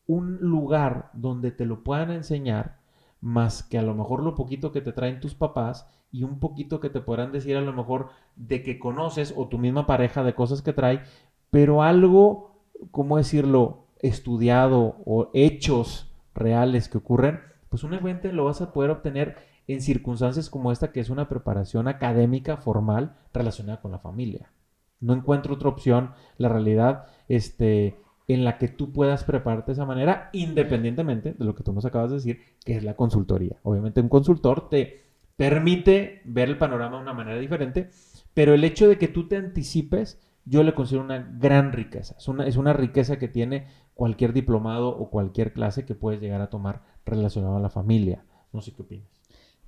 un 0.06 0.38
lugar 0.38 1.10
donde 1.12 1.50
te 1.52 1.64
lo 1.64 1.84
puedan 1.84 2.10
enseñar 2.10 2.78
más 3.24 3.62
que 3.62 3.78
a 3.78 3.82
lo 3.82 3.94
mejor 3.94 4.22
lo 4.22 4.34
poquito 4.34 4.70
que 4.70 4.82
te 4.82 4.92
traen 4.92 5.18
tus 5.18 5.34
papás 5.34 5.88
y 6.12 6.24
un 6.24 6.38
poquito 6.38 6.78
que 6.78 6.90
te 6.90 7.00
podrán 7.00 7.32
decir 7.32 7.56
a 7.56 7.62
lo 7.62 7.72
mejor 7.72 8.10
de 8.36 8.62
que 8.62 8.78
conoces 8.78 9.32
o 9.34 9.48
tu 9.48 9.56
misma 9.58 9.86
pareja 9.86 10.22
de 10.22 10.34
cosas 10.34 10.60
que 10.60 10.74
trae, 10.74 11.02
pero 11.50 11.82
algo, 11.82 12.60
¿cómo 12.90 13.16
decirlo?, 13.16 13.86
estudiado 14.00 14.96
o 15.06 15.30
hechos 15.32 16.12
reales 16.34 16.90
que 16.90 16.98
ocurren, 16.98 17.40
pues 17.70 17.82
un 17.82 17.94
evento 17.94 18.30
lo 18.30 18.44
vas 18.44 18.60
a 18.60 18.74
poder 18.74 18.90
obtener 18.90 19.36
en 19.66 19.80
circunstancias 19.80 20.50
como 20.50 20.70
esta, 20.70 20.92
que 20.92 21.00
es 21.00 21.08
una 21.08 21.26
preparación 21.26 21.88
académica 21.88 22.58
formal 22.58 23.16
relacionada 23.32 23.80
con 23.80 23.90
la 23.90 23.98
familia. 23.98 24.52
No 25.00 25.14
encuentro 25.14 25.54
otra 25.54 25.70
opción. 25.70 26.12
La 26.36 26.50
realidad, 26.50 27.06
este, 27.28 27.98
en 28.26 28.44
la 28.44 28.58
que 28.58 28.68
tú 28.68 28.92
puedas 28.92 29.24
prepararte 29.24 29.66
de 29.66 29.72
esa 29.74 29.84
manera, 29.84 30.30
independientemente 30.32 31.34
de 31.34 31.44
lo 31.44 31.54
que 31.54 31.62
tú 31.62 31.72
nos 31.72 31.84
acabas 31.84 32.10
de 32.10 32.16
decir, 32.16 32.40
que 32.64 32.76
es 32.76 32.84
la 32.84 32.94
consultoría. 32.94 33.56
Obviamente 33.62 34.00
un 34.00 34.08
consultor 34.08 34.68
te 34.68 35.02
permite 35.36 36.22
ver 36.24 36.48
el 36.48 36.58
panorama 36.58 36.96
de 36.96 37.02
una 37.02 37.12
manera 37.12 37.38
diferente, 37.38 37.90
pero 38.32 38.54
el 38.54 38.64
hecho 38.64 38.88
de 38.88 38.98
que 38.98 39.08
tú 39.08 39.28
te 39.28 39.36
anticipes, 39.36 40.20
yo 40.44 40.62
le 40.62 40.74
considero 40.74 41.04
una 41.04 41.18
gran 41.38 41.72
riqueza. 41.72 42.16
Es 42.18 42.28
una, 42.28 42.46
es 42.46 42.56
una 42.56 42.72
riqueza 42.72 43.18
que 43.18 43.28
tiene 43.28 43.66
cualquier 43.94 44.32
diplomado 44.32 44.88
o 44.88 45.10
cualquier 45.10 45.52
clase 45.52 45.84
que 45.84 45.94
puedes 45.94 46.20
llegar 46.20 46.40
a 46.40 46.50
tomar 46.50 46.82
relacionado 47.04 47.56
a 47.56 47.60
la 47.60 47.70
familia. 47.70 48.24
No 48.52 48.60
sé 48.60 48.72
qué 48.72 48.82
opinas. 48.82 49.08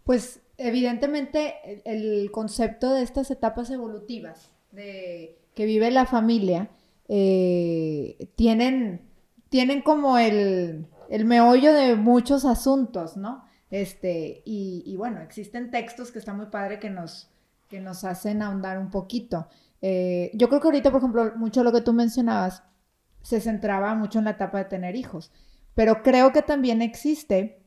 Pues 0.04 0.40
evidentemente 0.56 1.82
el, 1.84 2.30
concepto 2.30 2.94
de 2.94 3.02
estas 3.02 3.30
etapas 3.30 3.70
evolutivas 3.70 4.52
de, 4.72 5.38
que 5.54 5.66
vive 5.66 5.90
la 5.90 6.06
familia 6.06 6.70
eh, 7.08 8.28
tienen, 8.36 9.08
tienen 9.48 9.82
como 9.82 10.18
el, 10.18 10.86
el 11.08 11.24
meollo 11.24 11.72
de 11.72 11.94
muchos 11.94 12.44
asuntos, 12.44 13.16
¿no? 13.16 13.44
Este, 13.70 14.42
y, 14.44 14.94
bueno, 14.96 15.20
existen 15.20 15.70
textos 15.70 16.12
que 16.12 16.18
está 16.18 16.32
muy 16.32 16.46
padre 16.46 16.78
que 16.78 16.90
nos, 16.90 17.30
que 17.68 17.80
nos 17.80 18.04
hacen 18.04 18.42
ahondar 18.42 18.78
un 18.78 18.90
poquito. 18.90 19.48
Eh, 19.82 20.30
yo 20.34 20.48
creo 20.48 20.60
que 20.60 20.68
ahorita, 20.68 20.90
por 20.90 21.00
ejemplo, 21.00 21.32
mucho 21.36 21.64
lo 21.64 21.72
que 21.72 21.80
tú 21.80 21.92
mencionabas 21.92 22.62
se 23.22 23.40
centraba 23.40 23.94
mucho 23.94 24.20
en 24.20 24.26
la 24.26 24.32
etapa 24.32 24.58
de 24.58 24.66
tener 24.66 24.94
hijos, 24.94 25.32
pero 25.74 26.02
creo 26.02 26.32
que 26.32 26.42
también 26.42 26.80
existe, 26.80 27.60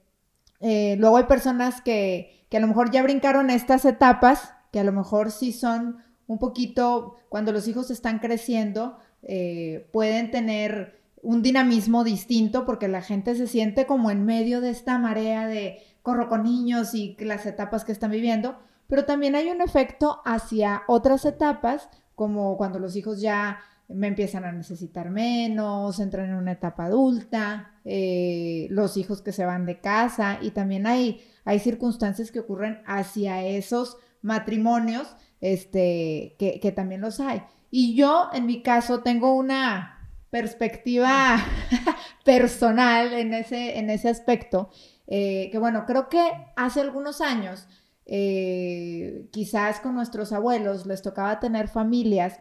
eh, 0.62 0.96
luego 0.98 1.18
hay 1.18 1.26
personas 1.26 1.82
que, 1.82 2.46
que 2.50 2.58
a 2.58 2.60
lo 2.62 2.68
mejor 2.68 2.92
ya 2.92 3.04
brincaron 3.04 3.50
estas 3.50 3.84
etapas, 3.84 4.54
que 4.72 4.80
a 4.80 4.84
lo 4.84 4.94
mejor 4.94 5.32
sí 5.32 5.52
son 5.52 5.98
un 6.28 6.40
poquito, 6.40 7.18
cuando 7.28 7.52
los 7.52 7.68
hijos 7.68 7.92
están 7.92 8.20
creciendo, 8.20 9.00
eh, 9.24 9.88
pueden 9.92 10.32
tener 10.32 11.00
un 11.22 11.42
dinamismo 11.42 12.04
distinto 12.04 12.66
porque 12.66 12.88
la 12.88 13.02
gente 13.02 13.36
se 13.36 13.48
siente 13.48 13.86
como 13.86 14.12
en 14.12 14.26
medio 14.26 14.62
de 14.62 14.70
esta 14.70 14.98
marea 14.98 15.48
de 15.48 15.80
corro 16.02 16.30
con 16.30 16.44
niños 16.44 16.94
y 16.94 17.16
las 17.20 17.46
etapas 17.46 17.84
que 17.84 17.92
están 17.92 18.12
viviendo, 18.12 18.58
pero 18.88 19.06
también 19.06 19.36
hay 19.36 19.50
un 19.50 19.62
efecto 19.62 20.22
hacia 20.26 20.84
otras 20.88 21.26
etapas, 21.26 21.90
como 22.16 22.58
cuando 22.58 22.80
los 22.80 22.96
hijos 22.96 23.22
ya 23.22 23.60
me 23.90 24.08
empiezan 24.08 24.46
a 24.46 24.52
necesitar 24.52 25.10
menos, 25.10 26.00
entran 26.00 26.30
en 26.30 26.36
una 26.36 26.54
etapa 26.54 26.86
adulta, 26.86 27.72
eh, 27.86 28.68
los 28.70 28.98
hijos 28.98 29.22
que 29.22 29.32
se 29.32 29.46
van 29.46 29.66
de 29.66 29.80
casa 29.80 30.38
y 30.42 30.52
también 30.52 30.86
hay, 30.86 31.22
hay 31.44 31.60
circunstancias 31.60 32.32
que 32.32 32.40
ocurren 32.40 32.82
hacia 32.86 33.44
esos 33.44 33.98
matrimonios 34.22 35.16
este, 35.42 36.36
que, 36.40 36.60
que 36.60 36.72
también 36.72 37.02
los 37.02 37.20
hay. 37.20 37.44
Y 37.72 37.96
yo, 37.96 38.30
en 38.34 38.46
mi 38.46 38.62
caso, 38.62 39.02
tengo 39.02 39.36
una 39.36 40.00
perspectiva 40.30 41.38
personal 42.26 43.14
en 43.14 43.34
ese, 43.34 43.78
en 43.80 43.90
ese 43.90 44.10
aspecto, 44.10 44.70
eh, 45.08 45.50
que 45.52 45.58
bueno, 45.58 45.86
creo 45.86 46.10
que 46.10 46.32
hace 46.56 46.82
algunos 46.82 47.22
años, 47.22 47.68
eh, 48.06 49.28
quizás 49.32 49.80
con 49.80 49.96
nuestros 49.96 50.32
abuelos 50.34 50.86
les 50.86 51.02
tocaba 51.02 51.40
tener 51.40 51.68
familias 51.68 52.40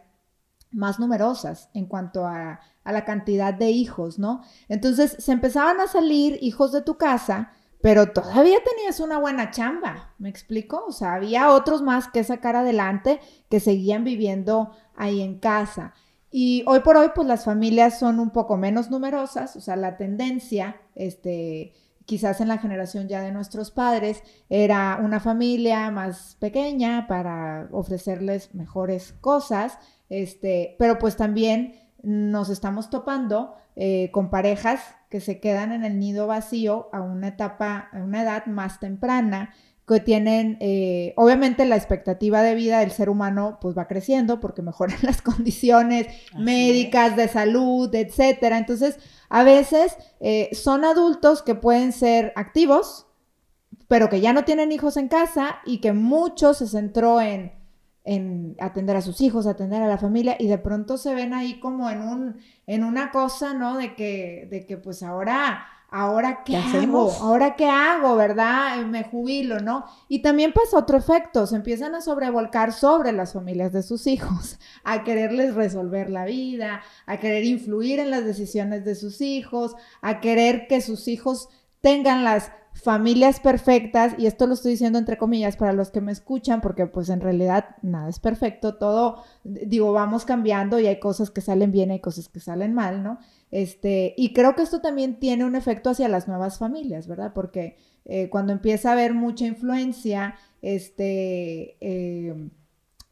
más 0.71 0.99
numerosas 0.99 1.71
en 1.73 1.87
cuanto 1.87 2.27
a, 2.27 2.61
a, 2.85 2.93
la 2.93 3.05
cantidad 3.05 3.55
de 3.55 3.71
hijos, 3.71 4.19
¿no? 4.19 4.43
Entonces 4.69 5.17
se 5.19 5.33
empezaban 5.33 5.81
a 5.81 5.87
salir 5.87 6.39
hijos 6.43 6.73
de 6.73 6.83
tu 6.83 6.99
casa, 6.99 7.53
pero 7.81 8.13
todavía 8.13 8.59
tenías 8.65 9.01
una 9.01 9.19
buena 9.19 9.51
chamba, 9.51 10.15
¿me 10.19 10.29
explico? 10.29 10.85
O 10.87 10.93
sea, 10.93 11.15
había 11.15 11.53
otros 11.53 11.83
más 11.83 12.09
que 12.09 12.25
sacar 12.25 12.57
adelante 12.57 13.21
que 13.49 13.61
seguían 13.61 14.05
viviendo 14.05 14.73
ahí 14.97 15.23
en 15.23 15.39
casa. 15.39 15.95
Y 16.31 16.65
hoy 16.67 16.81
por 16.81 16.97
hoy, 16.97 17.11
pues 17.15 17.27
las 17.27 17.45
familias 17.45 17.99
son 17.99 18.21
un 18.21 18.31
poco 18.31 18.57
menos 18.57 18.91
numerosas, 18.91 19.57
o 19.57 19.61
sea, 19.61 19.77
la 19.77 19.97
tendencia, 19.97 20.77
este, 20.95 21.73
quizás 22.05 22.41
en 22.41 22.49
la 22.49 22.59
generación 22.59 23.09
ya 23.09 23.23
de 23.23 23.33
nuestros 23.33 23.71
padres, 23.71 24.23
era 24.51 24.99
una 25.03 25.21
familia 25.21 25.91
más 25.91 26.37
pequeña 26.41 27.07
para 27.07 27.69
ofrecerles 27.71 28.55
mejores 28.55 29.15
cosas, 29.21 29.79
este, 30.11 30.75
pero 30.79 30.99
pues 30.99 31.17
también 31.17 31.88
nos 32.03 32.49
estamos 32.49 32.91
topando 32.91 33.55
eh, 33.77 34.11
con 34.13 34.31
parejas 34.31 34.81
que 35.11 35.21
se 35.21 35.41
quedan 35.41 35.73
en 35.73 35.85
el 35.85 35.99
nido 35.99 36.27
vacío 36.27 36.89
a 36.93 37.01
una 37.01 37.29
etapa, 37.29 37.89
a 37.93 37.99
una 37.99 38.23
edad 38.23 38.47
más 38.47 38.81
temprana, 38.81 39.55
que 39.89 40.01
tienen, 40.01 40.59
eh, 40.61 41.15
obviamente 41.17 41.65
la 41.65 41.77
expectativa 41.77 42.43
de 42.43 42.55
vida 42.55 42.81
del 42.81 42.91
ser 42.91 43.09
humano 43.09 43.59
pues 43.61 43.77
va 43.77 43.89
creciendo 43.89 44.39
porque 44.39 44.61
mejoran 44.61 44.99
las 45.03 45.23
condiciones 45.23 46.07
médicas, 46.37 47.17
de 47.17 47.27
salud, 47.27 47.93
etcétera. 47.95 48.59
Entonces, 48.59 48.99
a 49.31 49.43
veces 49.45 49.97
eh, 50.21 50.51
son 50.53 50.85
adultos 50.85 51.43
que 51.43 51.55
pueden 51.55 51.93
ser 51.93 52.33
activos, 52.37 53.07
pero 53.89 54.11
que 54.11 54.21
ya 54.21 54.35
no 54.35 54.45
tienen 54.45 54.73
hijos 54.73 54.99
en 54.99 55.09
casa 55.09 55.61
y 55.65 55.81
que 55.81 55.95
mucho 55.95 56.53
se 56.53 56.67
centró 56.67 57.21
en, 57.23 57.58
en 58.09 58.57
atender 58.59 58.97
a 58.97 59.03
sus 59.03 59.21
hijos, 59.21 59.47
atender 59.47 59.83
a 59.83 59.87
la 59.87 59.99
familia 59.99 60.35
y 60.39 60.47
de 60.47 60.57
pronto 60.57 60.97
se 60.97 61.13
ven 61.13 61.35
ahí 61.35 61.61
como 61.61 61.91
en 61.91 62.01
un, 62.01 62.37
en 62.67 62.83
una 62.83 63.11
cosa, 63.11 63.53
¿no? 63.53 63.77
De 63.77 63.95
que, 63.95 64.49
de 64.51 64.65
que 64.65 64.79
pues 64.79 65.03
ahora 65.03 65.67
ahora 65.91 66.43
qué, 66.43 66.57
hago, 66.57 67.11
ahora 67.21 67.55
qué 67.55 67.67
hago, 67.67 68.17
¿verdad? 68.17 68.79
Me 68.87 69.05
jubilo, 69.05 69.61
¿no? 69.61 69.85
Y 70.09 70.23
también 70.23 70.55
pasa 70.55 70.79
otro 70.79 70.97
efecto, 70.97 71.47
se 71.47 71.57
empiezan 71.57 71.95
a 71.95 72.01
sobrevolcar 72.01 72.73
sobre 72.73 73.13
las 73.13 73.35
familias 73.35 73.75
de 73.75 73.83
sus 73.83 74.07
hijos, 74.07 74.59
a 74.85 75.05
quererles 75.05 75.55
resolver 75.55 76.09
la 76.09 76.25
vida, 76.25 76.81
a 77.05 77.19
querer 77.19 77.45
influir 77.45 78.01
en 78.01 78.11
las 78.11 78.25
decisiones 78.25 78.87
de 78.87 78.95
sus 78.95 79.21
hijos, 79.21 79.77
a 80.01 80.21
querer 80.21 80.67
que 80.67 80.81
sus 80.81 81.09
hijos 81.09 81.51
tengan 81.83 82.25
las 82.25 82.53
familias 82.81 83.41
perfectas, 83.41 84.15
y 84.19 84.27
esto 84.27 84.47
lo 84.47 84.55
estoy 84.55 84.73
diciendo 84.73 84.99
entre 84.99 85.19
comillas 85.19 85.57
para 85.57 85.73
los 85.73 85.91
que 85.91 86.01
me 86.01 86.13
escuchan, 86.13 86.61
porque 86.61 86.87
pues 86.87 87.09
en 87.09 87.21
realidad 87.21 87.77
nada 87.83 88.09
es 88.09 88.21
perfecto, 88.21 88.77
todo, 88.77 89.25
digo, 89.45 89.93
vamos 89.93 90.25
cambiando 90.25 90.79
y 90.79 90.87
hay 90.87 91.01
cosas 91.01 91.31
que 91.31 91.41
salen 91.41 91.73
bien, 91.73 91.91
hay 91.91 92.01
cosas 92.01 92.29
que 92.29 92.41
salen 92.41 92.75
mal, 92.75 93.03
¿no? 93.03 93.19
Este, 93.51 94.15
y 94.17 94.33
creo 94.33 94.55
que 94.55 94.63
esto 94.63 94.81
también 94.81 95.19
tiene 95.19 95.45
un 95.45 95.57
efecto 95.57 95.91
hacia 95.91 96.09
las 96.09 96.29
nuevas 96.29 96.59
familias, 96.59 97.09
¿verdad? 97.09 97.33
Porque 97.35 97.77
eh, 98.05 98.29
cuando 98.31 98.53
empieza 98.53 98.91
a 98.91 98.93
haber 98.93 99.15
mucha 99.15 99.47
influencia, 99.47 100.37
este, 100.63 101.77
eh, 101.81 102.51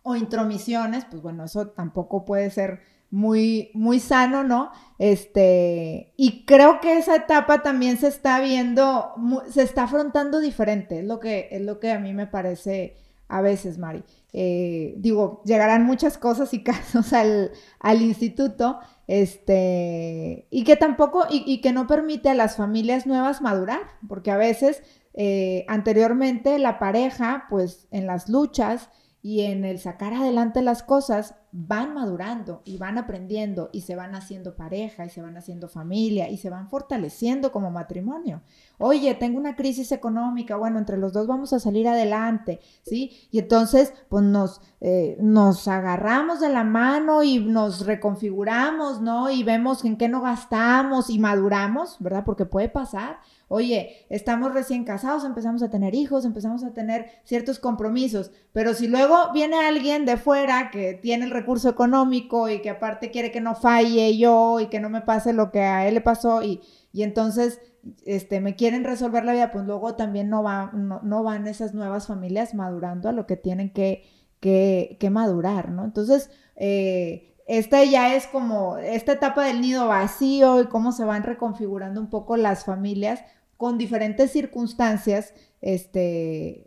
o 0.03 0.15
intromisiones, 0.15 1.05
pues 1.05 1.21
bueno, 1.21 1.45
eso 1.45 1.69
tampoco 1.69 2.25
puede 2.25 2.51
ser 2.51 2.81
muy, 3.11 3.71
muy 3.75 4.01
sano, 4.01 4.45
¿no? 4.45 4.71
Este, 4.99 6.13
y 6.17 6.45
creo 6.45 6.81
que 6.81 6.99
esa 6.99 7.17
etapa 7.17 7.63
también 7.63 7.99
se 7.99 8.09
está 8.09 8.41
viendo, 8.41 9.13
se 9.51 9.63
está 9.63 9.85
afrontando 9.85 10.41
diferente, 10.41 11.01
es 11.01 11.05
lo 11.05 11.21
que, 11.21 11.49
es 11.51 11.63
lo 11.63 11.81
que 11.81 11.93
a 11.93 11.99
mí 11.99 12.13
me 12.13 12.27
parece 12.27 12.97
a 13.29 13.41
veces, 13.41 13.79
Mari. 13.79 14.05
Eh, 14.33 14.95
digo, 14.99 15.43
llegarán 15.45 15.85
muchas 15.85 16.19
cosas 16.19 16.53
y 16.55 16.63
casos 16.65 17.13
al, 17.13 17.53
al 17.81 18.03
instituto, 18.03 18.79
este, 19.07 20.47
y 20.51 20.65
que 20.65 20.77
tampoco, 20.77 21.25
y, 21.31 21.61
que 21.61 21.73
no 21.73 21.87
permite 21.87 22.29
a 22.29 22.35
las 22.35 22.57
familias 22.57 23.07
nuevas 23.07 23.41
madurar, 23.41 23.81
porque 24.09 24.31
a 24.31 24.37
veces 24.37 24.83
eh, 25.15 25.65
anteriormente 25.69 26.59
la 26.59 26.79
pareja, 26.79 27.47
pues 27.49 27.87
en 27.91 28.07
las 28.07 28.29
luchas 28.29 28.91
y 29.23 29.43
en 29.43 29.65
el 29.65 29.79
sacar 29.79 30.13
adelante 30.13 30.63
las 30.63 30.83
cosas, 30.83 31.35
van 31.59 31.95
madurando 31.95 32.61
y 32.67 32.77
van 32.77 32.99
aprendiendo 32.99 33.71
y 33.73 33.81
se 33.81 33.97
van 33.97 34.15
haciendo 34.15 34.57
pareja 34.57 35.07
y 35.07 35.09
se 35.09 35.23
van 35.23 35.39
haciendo 35.39 35.69
familia 35.69 36.29
y 36.29 36.37
se 36.37 36.51
van 36.51 36.69
fortaleciendo 36.69 37.51
como 37.51 37.71
matrimonio. 37.71 38.43
Oye, 38.77 39.15
tengo 39.15 39.39
una 39.39 39.57
crisis 39.57 39.91
económica, 39.91 40.57
bueno, 40.57 40.79
entre 40.79 40.99
los 40.99 41.15
dos 41.15 41.27
vamos 41.27 41.55
a 41.55 41.59
salir 41.59 41.89
adelante, 41.89 42.61
¿sí? 42.83 43.29
Y 43.31 43.39
entonces, 43.39 43.95
pues 44.11 44.23
nos, 44.23 44.61
eh, 44.83 45.17
nos 45.19 45.67
agarramos 45.67 46.41
de 46.41 46.51
la 46.51 46.63
mano 46.63 47.23
y 47.23 47.39
nos 47.39 47.87
reconfiguramos, 47.87 49.01
¿no? 49.01 49.31
Y 49.31 49.43
vemos 49.43 49.83
en 49.87 49.97
qué 49.97 50.11
no 50.11 50.21
gastamos 50.21 51.09
y 51.09 51.19
maduramos, 51.19 51.97
¿verdad? 52.01 52.25
Porque 52.27 52.45
puede 52.45 52.69
pasar. 52.69 53.19
Oye, 53.49 54.05
estamos 54.11 54.53
recién 54.53 54.85
casados, 54.85 55.25
empezamos 55.25 55.63
a 55.63 55.71
tener 55.71 55.95
hijos, 55.95 56.25
empezamos 56.25 56.65
a 56.65 56.75
tener 56.75 57.07
ciertos 57.23 57.61
compromisos, 57.61 58.33
pero 58.53 58.75
si 58.75 58.89
luego 58.89 59.33
viene 59.33 59.57
alguien 59.57 60.05
de 60.05 60.17
fuera 60.17 60.73
que 60.73 60.95
tiene 60.95 61.27
el 61.27 61.31
recurso 61.47 61.69
económico 61.69 62.49
y 62.49 62.61
que 62.61 62.71
aparte 62.71 63.13
quiere 63.13 63.31
que 63.31 63.41
no 63.41 63.55
falle 63.55 64.19
yo 64.19 64.59
y 64.59 64.67
que 64.67 64.81
no 64.81 64.91
me 64.91 65.01
pase 65.01 65.33
lo 65.33 65.53
que 65.53 65.61
a 65.61 65.87
él 65.87 65.95
le 65.95 66.01
pasó 66.01 66.43
y, 66.43 66.61
y 66.93 67.05
entonces 67.05 67.61
este, 68.05 68.41
me 68.41 68.57
quieren 68.57 68.83
resolver 68.83 69.25
la 69.25 69.33
vida, 69.33 69.53
pues 69.53 69.65
luego 69.65 69.95
también 69.95 70.29
no, 70.29 70.43
va, 70.43 70.73
no, 70.73 71.23
van 71.23 71.47
esas 71.47 71.73
nuevas 71.73 72.09
familias 72.09 72.53
madurando 72.53 73.09
a 73.09 73.13
lo 73.13 73.29
que 73.29 73.37
tienen 73.37 73.73
que, 73.73 74.03
que, 74.41 74.97
que 74.99 75.09
madurar, 75.09 75.71
¿no? 75.71 75.85
Entonces, 75.85 76.31
eh, 76.57 77.37
esta 77.47 77.85
ya 77.85 78.17
es 78.17 78.27
como 78.27 78.77
esta 78.79 79.13
etapa 79.13 79.45
del 79.45 79.61
nido 79.61 79.87
vacío 79.87 80.61
y 80.61 80.67
cómo 80.67 80.91
se 80.91 81.05
van 81.05 81.23
reconfigurando 81.23 82.01
un 82.01 82.11
poco 82.11 82.37
las 82.37 82.65
familias 82.65 83.21
con 83.57 83.79
diferentes 83.79 84.33
circunstancias, 84.33 85.33
este, 85.61 86.67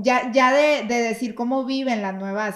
ya, 0.00 0.30
ya 0.30 0.52
de, 0.52 0.86
de 0.86 1.02
decir 1.02 1.34
cómo 1.34 1.64
viven 1.64 2.02
las 2.02 2.14
nuevas 2.14 2.54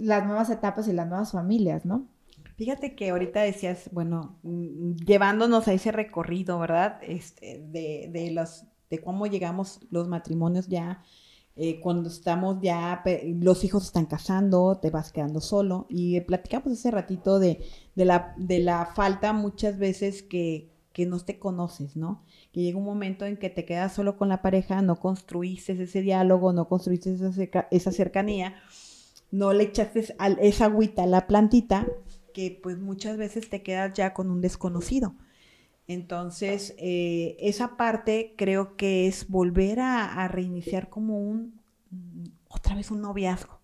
las 0.00 0.26
nuevas 0.26 0.50
etapas 0.50 0.88
y 0.88 0.92
las 0.92 1.08
nuevas 1.08 1.32
familias, 1.32 1.84
¿no? 1.84 2.08
Fíjate 2.56 2.96
que 2.96 3.10
ahorita 3.10 3.40
decías, 3.42 3.88
bueno, 3.92 4.38
mm, 4.42 4.96
llevándonos 5.06 5.68
a 5.68 5.72
ese 5.72 5.92
recorrido, 5.92 6.58
¿verdad? 6.58 6.98
Este, 7.02 7.60
de, 7.70 8.10
de, 8.12 8.30
los, 8.32 8.64
de 8.90 9.00
cómo 9.00 9.26
llegamos 9.26 9.80
los 9.90 10.08
matrimonios 10.08 10.66
ya, 10.66 11.02
eh, 11.60 11.80
cuando 11.80 12.08
estamos 12.08 12.58
ya, 12.62 13.02
los 13.40 13.64
hijos 13.64 13.86
están 13.86 14.06
casando, 14.06 14.78
te 14.80 14.90
vas 14.90 15.12
quedando 15.12 15.40
solo. 15.40 15.86
Y 15.88 16.20
platicamos 16.20 16.72
ese 16.72 16.90
ratito 16.92 17.40
de, 17.40 17.64
de, 17.96 18.04
la, 18.04 18.34
de 18.36 18.60
la 18.60 18.86
falta 18.86 19.32
muchas 19.32 19.76
veces 19.76 20.22
que, 20.22 20.70
que 20.92 21.04
no 21.04 21.18
te 21.18 21.38
conoces, 21.40 21.96
¿no? 21.96 22.24
Que 22.52 22.62
llega 22.62 22.78
un 22.78 22.84
momento 22.84 23.24
en 23.24 23.36
que 23.36 23.50
te 23.50 23.64
quedas 23.64 23.92
solo 23.92 24.16
con 24.16 24.28
la 24.28 24.40
pareja, 24.40 24.82
no 24.82 24.96
construiste 24.96 25.80
ese 25.80 26.02
diálogo, 26.02 26.52
no 26.52 26.68
construiste 26.68 27.14
esa, 27.14 27.68
esa 27.72 27.92
cercanía, 27.92 28.54
no 29.30 29.52
le 29.52 29.64
echaste 29.64 30.14
esa 30.40 30.64
agüita 30.64 31.04
a 31.04 31.06
la 31.06 31.26
plantita, 31.26 31.86
que 32.32 32.58
pues 32.62 32.78
muchas 32.78 33.16
veces 33.16 33.50
te 33.50 33.62
quedas 33.62 33.94
ya 33.94 34.14
con 34.14 34.30
un 34.30 34.40
desconocido. 34.40 35.14
Entonces, 35.88 36.74
eh, 36.78 37.36
esa 37.40 37.78
parte 37.78 38.34
creo 38.36 38.76
que 38.76 39.06
es 39.06 39.26
volver 39.28 39.80
a, 39.80 40.28
reiniciar 40.28 40.90
como 40.90 41.18
un, 41.18 41.60
otra 42.48 42.74
vez 42.74 42.90
un 42.90 43.00
noviazgo. 43.00 43.58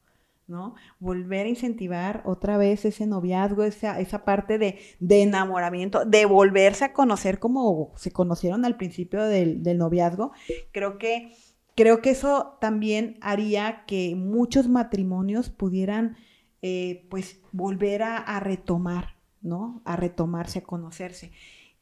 ¿no? 0.47 0.75
Volver 0.99 1.47
a 1.47 1.49
incentivar 1.49 2.23
otra 2.27 2.59
vez 2.59 2.85
ese 2.85 3.07
noviazgo, 3.07 3.65
esa, 3.65 3.99
esa 4.01 4.25
parte 4.25 4.59
de, 4.59 4.79
enamoramiento, 5.01 6.05
de 6.05 6.27
volverse 6.27 6.85
a 6.85 6.93
conocer 6.93 7.39
como 7.39 7.93
se 7.97 8.11
conocieron 8.11 8.65
al 8.65 8.77
principio 8.77 9.25
del, 9.25 9.63
noviazgo. 9.79 10.33
Creo 10.73 10.99
que, 10.99 11.35
creo 11.75 12.01
que 12.03 12.11
eso 12.11 12.57
también 12.61 13.19
haría 13.21 13.85
que 13.87 14.15
muchos 14.15 14.69
matrimonios 14.69 15.51
pudieran, 15.51 16.17
eh, 16.63 17.07
pues, 17.11 17.41
volver 17.53 18.03
a, 18.03 18.41
retomar, 18.41 19.17
¿no? 19.43 19.83
A 19.85 19.97
retomarse, 19.97 20.61
a 20.61 20.65
conocerse. 20.65 21.33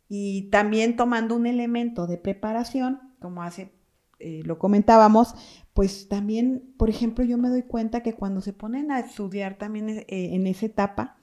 Y 0.08 0.50
también 0.50 0.96
tomando 0.96 1.34
un 1.36 1.46
elemento 1.46 2.06
de 2.06 2.18
preparación, 2.18 3.00
como 3.20 3.42
hace 3.42 3.72
eh, 4.18 4.42
lo 4.44 4.58
comentábamos, 4.58 5.34
pues 5.74 6.08
también, 6.08 6.74
por 6.76 6.90
ejemplo, 6.90 7.24
yo 7.24 7.38
me 7.38 7.48
doy 7.48 7.62
cuenta 7.62 8.02
que 8.02 8.14
cuando 8.14 8.40
se 8.40 8.52
ponen 8.52 8.92
a 8.92 9.00
estudiar 9.00 9.58
también 9.58 9.88
eh, 9.88 10.06
en 10.08 10.46
esa 10.46 10.66
etapa, 10.66 11.16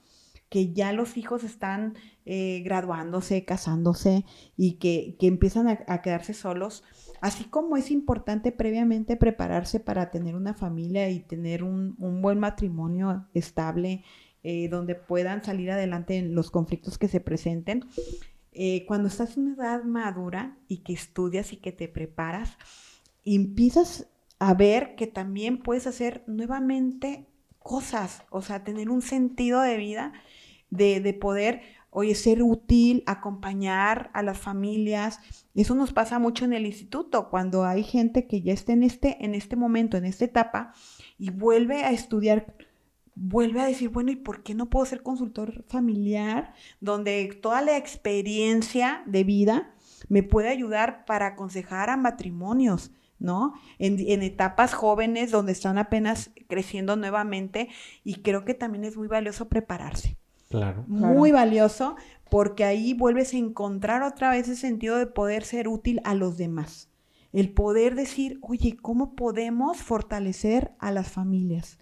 que 0.50 0.74
ya 0.74 0.94
los 0.94 1.18
hijos 1.18 1.44
están 1.44 1.96
eh, 2.26 2.62
graduándose, 2.64 3.46
casándose 3.46 4.26
y 4.58 4.74
que, 4.74 5.16
empiezan 5.22 5.68
a, 5.68 6.02
quedarse 6.02 6.34
solos, 6.34 6.84
así 7.22 7.46
como 7.46 7.78
es 7.78 7.92
importante 7.92 8.52
previamente 8.52 9.16
prepararse 9.16 9.80
para 9.80 10.10
tener 10.10 10.36
una 10.36 10.54
familia 10.54 11.10
y 11.10 11.20
tener 11.20 11.64
un, 11.64 11.96
buen 12.22 12.40
matrimonio 12.40 13.28
estable, 13.34 14.04
eh, 14.42 14.70
donde 14.70 14.96
puedan 14.96 15.44
salir 15.44 15.70
adelante 15.70 16.18
en 16.18 16.34
los 16.34 16.50
conflictos 16.50 16.98
que 16.98 17.08
se 17.08 17.20
presenten, 17.20 17.86
cuando 18.88 19.08
estás 19.08 19.38
en 19.38 19.44
una 19.44 19.54
edad 19.54 19.84
madura 19.86 20.58
y 20.68 20.80
que 20.80 20.92
estudias 20.92 21.54
y 21.54 21.58
que 21.58 21.72
te 21.72 21.88
preparas, 21.88 22.58
empiezas 23.24 24.08
a 24.40 24.54
ver 24.54 24.96
que 24.96 25.08
también 25.08 25.60
puedes 25.60 25.88
hacer 25.88 26.24
nuevamente 26.28 27.30
cosas, 27.60 28.24
o 28.32 28.42
sea, 28.42 28.64
tener 28.64 28.90
un 28.90 29.02
sentido 29.02 29.62
de 29.62 29.78
vida, 29.78 30.14
de, 30.70 31.14
poder, 31.14 31.62
oye, 31.90 32.16
ser 32.16 32.44
útil, 32.44 33.04
acompañar 33.06 34.12
a 34.14 34.24
las 34.24 34.38
familias. 34.38 35.20
Eso 35.56 35.76
nos 35.76 35.94
pasa 35.94 36.20
mucho 36.20 36.46
en 36.46 36.54
el 36.54 36.66
instituto, 36.66 37.30
cuando 37.30 37.66
hay 37.66 37.84
gente 37.84 38.28
que 38.28 38.42
ya 38.42 38.54
está 38.54 38.74
en 38.74 38.84
este, 38.84 39.24
en 39.24 39.36
este 39.36 39.56
momento, 39.56 39.98
en 39.98 40.06
esta 40.06 40.26
etapa, 40.26 40.74
y 41.18 41.30
vuelve 41.32 41.84
a 41.84 41.92
estudiar 41.92 42.56
vuelve 43.22 43.60
a 43.60 43.66
decir, 43.66 43.90
bueno, 43.90 44.12
¿y 44.12 44.16
por 44.16 44.44
qué 44.44 44.56
no 44.56 44.70
puedo 44.70 44.86
ser 44.86 45.04
consultor 45.04 45.66
familiar? 45.68 46.54
Donde 46.80 47.38
toda 47.42 47.62
la 47.62 47.76
experiencia 47.76 49.04
de 49.06 49.26
vida 49.26 49.74
me 50.08 50.24
puede 50.24 50.48
ayudar 50.48 51.04
para 51.06 51.28
aconsejar 51.28 51.90
a 51.90 51.98
matrimonios, 51.98 52.92
¿no? 53.20 53.54
En, 53.78 54.00
etapas 54.24 54.74
jóvenes 54.74 55.32
donde 55.32 55.52
están 55.52 55.78
apenas 55.78 56.32
creciendo 56.48 56.96
nuevamente 56.96 57.68
y 58.06 58.22
creo 58.22 58.46
que 58.46 58.54
también 58.54 58.86
es 58.86 58.96
muy 58.96 59.10
valioso 59.10 59.50
prepararse. 59.50 60.18
Claro. 60.50 60.84
Muy 60.88 61.32
valioso 61.32 61.96
porque 62.30 62.64
ahí 62.64 62.94
vuelves 62.94 63.34
a 63.34 63.38
encontrar 63.38 64.02
otra 64.04 64.32
vez 64.32 64.48
ese 64.48 64.60
sentido 64.60 64.98
de 64.98 65.06
poder 65.06 65.44
ser 65.44 65.68
útil 65.68 66.02
a 66.04 66.16
los 66.16 66.38
demás. 66.38 66.90
El 67.32 67.54
poder 67.54 67.94
decir, 67.94 68.40
oye, 68.42 68.76
¿cómo 68.82 69.16
podemos 69.16 69.78
fortalecer 69.78 70.72
a 70.80 70.92
las 70.92 71.10
familias? 71.10 71.78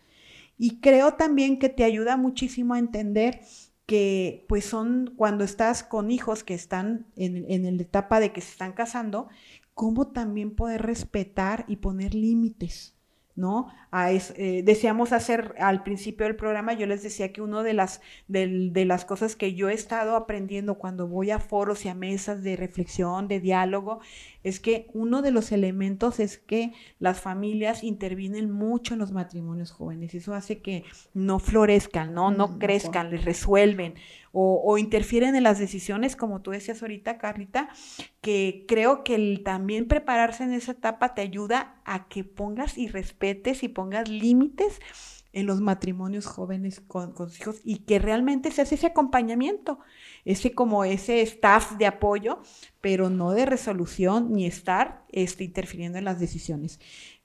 Y 0.57 0.81
creo 0.81 1.13
también 1.13 1.59
que 1.59 1.69
te 1.69 1.85
ayuda 1.85 2.17
muchísimo 2.17 2.73
a 2.73 2.79
entender 2.79 3.41
que 3.85 4.45
pues 4.49 4.65
son 4.65 5.13
cuando 5.15 5.45
estás 5.45 5.83
con 5.83 6.11
hijos 6.11 6.43
que 6.43 6.53
están 6.53 7.07
en, 7.15 7.45
en 7.49 7.77
la 7.77 7.81
etapa 7.81 8.19
de 8.19 8.33
que 8.33 8.41
se 8.41 8.51
están 8.51 8.73
casando, 8.73 9.29
cómo 9.73 10.07
también 10.07 10.55
poder 10.55 10.81
respetar 10.81 11.63
y 11.69 11.77
poner 11.77 12.13
límites. 12.13 12.96
¿No? 13.37 13.71
Eh, 13.93 14.63
deseamos 14.65 15.13
hacer 15.13 15.55
al 15.59 15.83
principio 15.83 16.25
del 16.25 16.35
programa, 16.35 16.73
yo 16.73 16.87
les 16.87 17.03
decía 17.03 17.31
que 17.31 17.41
una 17.41 17.63
de 17.63 17.73
las, 17.73 18.01
de, 18.27 18.83
las 18.85 19.05
cosas 19.05 19.35
que 19.35 19.53
yo 19.53 19.69
he 19.69 19.73
estado 19.73 20.15
aprendiendo 20.15 20.75
cuando 20.75 21.07
voy 21.07 21.31
a 21.31 21.39
foros 21.39 21.85
y 21.85 21.89
a 21.89 21.93
mesas 21.93 22.43
de 22.43 22.55
reflexión, 22.57 23.27
de 23.27 23.39
diálogo, 23.39 24.01
es 24.47 24.59
que 24.59 24.87
uno 24.93 25.21
de 25.21 25.31
los 25.31 25.51
elementos 25.51 26.19
es 26.19 26.37
que 26.37 26.73
las 26.99 27.19
familias 27.19 27.83
intervienen 27.83 28.49
mucho 28.49 28.93
en 28.93 28.99
los 28.99 29.11
matrimonios 29.11 29.71
jóvenes. 29.71 30.15
Eso 30.15 30.33
hace 30.33 30.61
que 30.61 30.83
no 31.13 31.39
florezcan, 31.39 32.13
no, 32.13 32.31
no 32.31 32.47
mm, 32.47 32.57
crezcan, 32.59 33.09
les 33.11 33.25
resuelven 33.25 33.95
o, 34.39 34.77
interfieren 34.77 35.35
en 35.35 35.41
las 35.41 35.57
decisiones, 35.57 36.15
como 36.15 36.41
tú 36.41 36.51
decías 36.51 36.83
ahorita, 36.83 37.17
Carlita, 37.17 37.69
que 38.21 38.65
creo 38.67 39.03
que 39.03 39.15
el 39.15 39.41
también 39.43 39.87
prepararse 39.87 40.43
en 40.43 40.53
esa 40.53 40.73
etapa 40.73 41.15
te 41.15 41.21
ayuda 41.21 41.81
a 41.85 42.07
que 42.07 42.23
pongas 42.23 42.77
y 42.77 42.87
respetes 42.87 43.63
y 43.63 43.67
pongas 43.67 44.09
límites 44.09 44.79
en 45.37 45.45
los 45.45 45.61
matrimonios 45.61 46.25
jóvenes 46.25 46.81
con, 46.87 47.13
hijos 47.39 47.61
y 47.63 47.79
que 47.79 47.99
realmente 47.99 48.49
se 48.49 48.63
hace 48.63 48.73
ese 48.73 48.87
acompañamiento, 48.87 49.77
ese 50.25 50.53
como 50.53 50.83
ese 50.83 51.21
staff 51.21 51.73
de 51.73 51.85
apoyo, 51.85 52.39
pero 52.81 53.11
no 53.11 53.31
de 53.33 53.45
resolución 53.45 54.33
ni 54.33 54.47
estar 54.47 55.03
este, 55.11 55.43
interfiriendo 55.43 55.99
en 55.99 56.05
las 56.05 56.19
decisiones. 56.19 56.79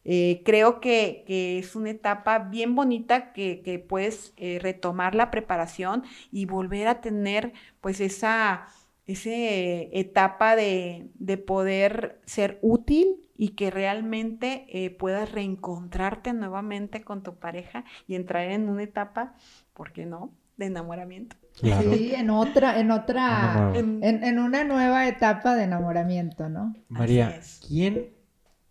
Eh, 0.05 0.43
creo 0.45 0.79
que, 0.81 1.25
es 1.59 1.75
una 1.75 1.89
etapa 1.89 2.39
bien 2.39 2.75
bonita 2.75 3.33
que, 3.33 3.83
puedes 3.89 4.35
eh, 4.37 4.59
retomar 4.61 5.15
la 5.15 5.31
preparación 5.31 6.05
y 6.31 6.45
volver 6.45 6.89
a 6.89 7.01
tener 7.01 7.55
pues 7.81 8.01
esa, 8.01 8.67
etapa 9.07 10.55
de, 10.55 11.09
poder 11.47 12.21
ser 12.27 12.59
útil 12.61 13.22
y 13.37 13.51
que 13.51 13.71
realmente 13.71 14.67
eh, 14.69 14.91
puedas 14.91 15.33
reencontrarte 15.33 16.33
nuevamente 16.33 17.03
con 17.03 17.23
tu 17.23 17.37
pareja 17.37 17.85
y 18.07 18.15
entrar 18.15 18.51
en 18.51 18.69
una 18.69 18.83
etapa, 18.83 19.35
¿por 19.75 19.93
qué 19.93 20.07
no?, 20.07 20.33
de 20.57 20.67
enamoramiento. 20.67 21.37
Sí, 21.55 22.15
en 22.15 22.31
otra, 22.31 22.79
en 22.81 22.91
otra, 22.91 23.73
en, 23.75 24.39
una 24.39 24.65
nueva 24.65 25.07
etapa 25.09 25.55
de 25.55 25.65
enamoramiento, 25.65 26.49
¿no? 26.49 26.75
María, 26.89 27.41
¿quién 27.67 28.15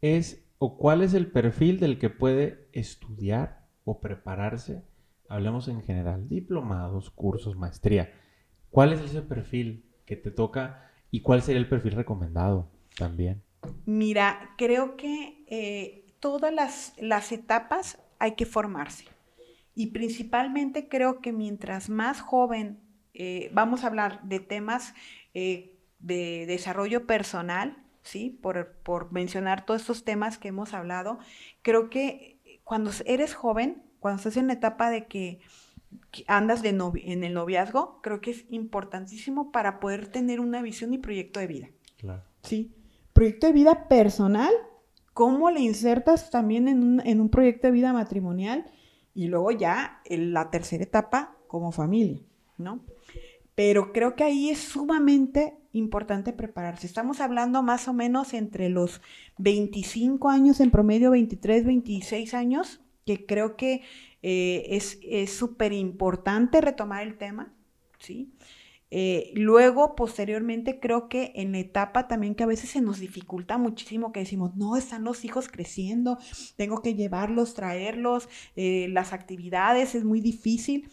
es 0.01 0.43
o 0.57 0.77
cuál 0.77 1.01
es 1.01 1.13
el 1.13 1.31
perfil 1.31 1.79
del 1.79 1.99
que 1.99 2.09
puede 2.09 2.69
estudiar 2.71 3.67
o 3.83 3.99
prepararse? 3.99 4.83
Hablemos 5.29 5.67
en 5.67 5.81
general, 5.81 6.27
diplomados, 6.27 7.09
cursos, 7.11 7.55
maestría. 7.55 8.11
¿Cuál 8.69 8.93
es 8.93 9.01
ese 9.01 9.21
perfil 9.21 9.85
que 10.05 10.15
te 10.15 10.31
toca 10.31 10.89
y 11.11 11.21
cuál 11.21 11.41
sería 11.41 11.61
el 11.61 11.69
perfil 11.69 11.93
recomendado 11.93 12.71
también? 12.97 13.43
Mira, 13.85 14.53
creo 14.57 14.95
que 14.95 15.43
eh, 15.47 16.05
todas 16.19 16.53
las, 16.97 17.31
etapas 17.31 17.99
hay 18.19 18.35
que 18.35 18.45
formarse. 18.45 19.05
Y 19.75 19.87
principalmente 19.87 20.87
creo 20.87 21.21
que 21.21 21.31
mientras 21.31 21.89
más 21.89 22.21
joven, 22.21 22.79
eh, 23.13 23.49
vamos 23.53 23.83
a 23.83 23.87
hablar 23.87 24.21
de 24.23 24.39
temas 24.39 24.93
eh, 25.33 25.79
de 25.99 26.45
desarrollo 26.45 27.05
personal, 27.05 27.77
¿sí? 28.03 28.39
Por, 28.41 29.11
mencionar 29.11 29.65
todos 29.65 29.81
estos 29.81 30.03
temas 30.03 30.37
que 30.37 30.49
hemos 30.49 30.73
hablado, 30.73 31.19
creo 31.61 31.89
que 31.89 32.39
cuando 32.63 32.91
eres 33.05 33.33
joven, 33.33 33.83
cuando 33.99 34.17
estás 34.17 34.37
en 34.37 34.47
la 34.47 34.53
etapa 34.53 34.89
de 34.89 35.05
que, 35.07 35.39
andas 36.27 36.61
de 36.61 36.69
en 36.69 37.23
el 37.23 37.33
noviazgo, 37.33 38.01
creo 38.01 38.21
que 38.21 38.31
es 38.31 38.45
importantísimo 38.49 39.51
para 39.51 39.79
poder 39.79 40.07
tener 40.07 40.39
una 40.39 40.61
visión 40.61 40.93
y 40.93 40.97
proyecto 40.97 41.39
de 41.39 41.47
vida. 41.47 41.69
Claro. 41.97 42.23
Sí. 42.43 42.73
Proyecto 43.13 43.47
de 43.47 43.53
vida 43.53 43.87
personal, 43.87 44.53
cómo 45.13 45.51
le 45.51 45.59
insertas 45.61 46.29
también 46.29 46.67
en 46.67 46.83
un, 46.83 47.01
en 47.05 47.21
un 47.21 47.29
proyecto 47.29 47.67
de 47.67 47.73
vida 47.73 47.93
matrimonial 47.93 48.65
y 49.13 49.27
luego 49.27 49.51
ya 49.51 50.01
la 50.09 50.49
tercera 50.49 50.83
etapa 50.83 51.35
como 51.47 51.71
familia, 51.71 52.21
¿no? 52.57 52.83
Pero 53.55 53.91
creo 53.91 54.15
que 54.15 54.23
ahí 54.23 54.49
es 54.49 54.59
sumamente 54.59 55.57
importante 55.73 56.33
prepararse. 56.33 56.87
Estamos 56.87 57.19
hablando 57.19 57.61
más 57.61 57.87
o 57.87 57.93
menos 57.93 58.33
entre 58.33 58.69
los 58.69 59.01
25 59.37 60.29
años, 60.29 60.59
en 60.59 60.71
promedio 60.71 61.11
23, 61.11 61.65
26 61.65 62.33
años, 62.33 62.81
que 63.05 63.25
creo 63.25 63.57
que 63.57 63.81
eh, 64.21 64.67
es 64.69 65.33
súper 65.33 65.73
importante 65.73 66.61
retomar 66.61 67.05
el 67.05 67.17
tema, 67.17 67.53
¿sí? 67.99 68.31
Eh, 68.91 69.31
luego, 69.33 69.95
posteriormente, 69.95 70.79
creo 70.81 71.07
que 71.07 71.31
en 71.35 71.53
la 71.53 71.59
etapa 71.59 72.09
también 72.09 72.35
que 72.35 72.43
a 72.43 72.47
veces 72.47 72.69
se 72.69 72.81
nos 72.81 72.99
dificulta 72.99 73.57
muchísimo, 73.57 74.11
que 74.11 74.19
decimos, 74.19 74.55
no, 74.57 74.75
están 74.75 75.05
los 75.05 75.23
hijos 75.23 75.47
creciendo, 75.47 76.17
tengo 76.57 76.81
que 76.81 76.93
llevarlos, 76.93 77.53
traerlos, 77.53 78.27
eh, 78.57 78.87
las 78.89 79.13
actividades, 79.13 79.95
es 79.95 80.03
muy 80.03 80.19
difícil. 80.19 80.89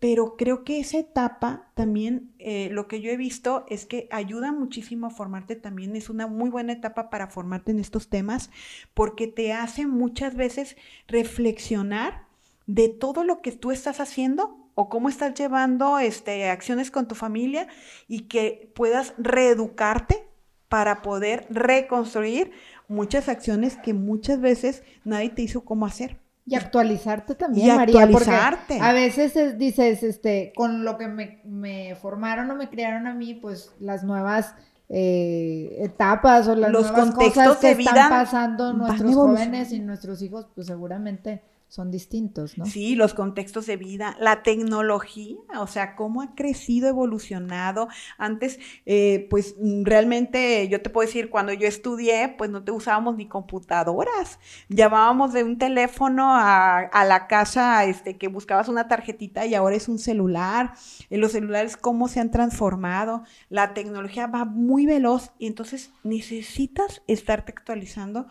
Pero 0.00 0.36
creo 0.36 0.64
que 0.64 0.80
esa 0.80 0.98
etapa 0.98 1.70
también, 1.74 2.32
eh, 2.38 2.68
lo 2.72 2.88
que 2.88 3.02
yo 3.02 3.10
he 3.10 3.18
visto 3.18 3.66
es 3.68 3.84
que 3.84 4.08
ayuda 4.10 4.50
muchísimo 4.50 5.06
a 5.06 5.10
formarte 5.10 5.56
también, 5.56 5.94
es 5.94 6.08
una 6.08 6.26
muy 6.26 6.48
buena 6.48 6.72
etapa 6.72 7.10
para 7.10 7.26
formarte 7.28 7.72
en 7.72 7.80
estos 7.80 8.08
temas, 8.08 8.50
porque 8.94 9.26
te 9.26 9.52
hace 9.52 9.86
muchas 9.86 10.36
veces 10.36 10.76
reflexionar 11.06 12.26
de 12.66 12.88
todo 12.88 13.24
lo 13.24 13.42
que 13.42 13.52
tú 13.52 13.72
estás 13.72 14.00
haciendo 14.00 14.59
o 14.80 14.88
cómo 14.88 15.10
estás 15.10 15.34
llevando 15.34 15.98
este, 15.98 16.48
acciones 16.48 16.90
con 16.90 17.06
tu 17.06 17.14
familia 17.14 17.68
y 18.08 18.22
que 18.22 18.72
puedas 18.74 19.12
reeducarte 19.18 20.26
para 20.70 21.02
poder 21.02 21.46
reconstruir 21.50 22.52
muchas 22.88 23.28
acciones 23.28 23.76
que 23.76 23.92
muchas 23.92 24.40
veces 24.40 24.82
nadie 25.04 25.28
te 25.28 25.42
hizo 25.42 25.66
cómo 25.66 25.84
hacer. 25.84 26.18
Y 26.46 26.54
actualizarte 26.54 27.34
también, 27.34 27.66
y 27.66 27.76
María. 27.76 28.04
Actualizarte. 28.04 28.80
a 28.80 28.94
veces 28.94 29.58
dices, 29.58 30.02
este, 30.02 30.54
con 30.56 30.82
lo 30.82 30.96
que 30.96 31.08
me, 31.08 31.94
formaron 31.96 32.50
o 32.50 32.54
me 32.54 32.70
criaron 32.70 33.06
a 33.06 33.12
mí, 33.12 33.34
pues 33.34 33.74
las 33.80 34.02
nuevas 34.02 34.54
eh, 34.88 35.76
etapas 35.80 36.48
o 36.48 36.54
las 36.54 36.72
Los 36.72 36.90
nuevas 36.90 37.10
contextos 37.10 37.44
cosas 37.44 37.60
que 37.60 37.70
están 37.72 38.08
pasando 38.08 38.72
nuestros 38.72 39.14
jóvenes 39.14 39.72
y 39.72 39.80
nuestros 39.80 40.22
hijos, 40.22 40.46
pues 40.54 40.68
seguramente 40.68 41.42
son 41.70 41.92
distintos, 41.92 42.58
¿no? 42.58 42.66
Sí, 42.66 42.96
los 42.96 43.14
contextos 43.14 43.66
de 43.66 43.76
vida, 43.76 44.16
la 44.18 44.42
tecnología, 44.42 45.36
o 45.56 45.68
sea, 45.68 45.94
cómo 45.94 46.20
ha 46.20 46.34
crecido, 46.34 46.88
evolucionado. 46.88 47.86
Antes, 48.18 48.58
eh, 48.86 49.28
pues 49.30 49.54
realmente 49.84 50.66
yo 50.66 50.82
te 50.82 50.90
puedo 50.90 51.06
decir, 51.06 51.30
cuando 51.30 51.52
yo 51.52 51.68
estudié, 51.68 52.34
pues 52.36 52.50
no 52.50 52.64
te 52.64 52.72
usábamos 52.72 53.16
ni 53.16 53.28
computadoras. 53.28 54.40
Llamábamos 54.68 55.32
de 55.32 55.44
un 55.44 55.58
teléfono 55.58 56.32
a, 56.34 57.04
la 57.04 57.28
casa, 57.28 57.84
este, 57.84 58.18
que 58.18 58.26
buscabas 58.26 58.68
una 58.68 58.88
tarjetita 58.88 59.46
y 59.46 59.54
ahora 59.54 59.76
es 59.76 59.88
un 59.88 60.00
celular. 60.00 60.74
En 61.08 61.20
los 61.20 61.30
celulares, 61.30 61.76
cómo 61.76 62.08
se 62.08 62.18
han 62.18 62.32
transformado. 62.32 63.22
La 63.48 63.74
tecnología 63.74 64.26
va 64.26 64.44
muy 64.44 64.86
veloz 64.86 65.30
y 65.38 65.46
entonces 65.46 65.92
necesitas 66.02 67.02
estarte 67.06 67.52
actualizando 67.56 68.26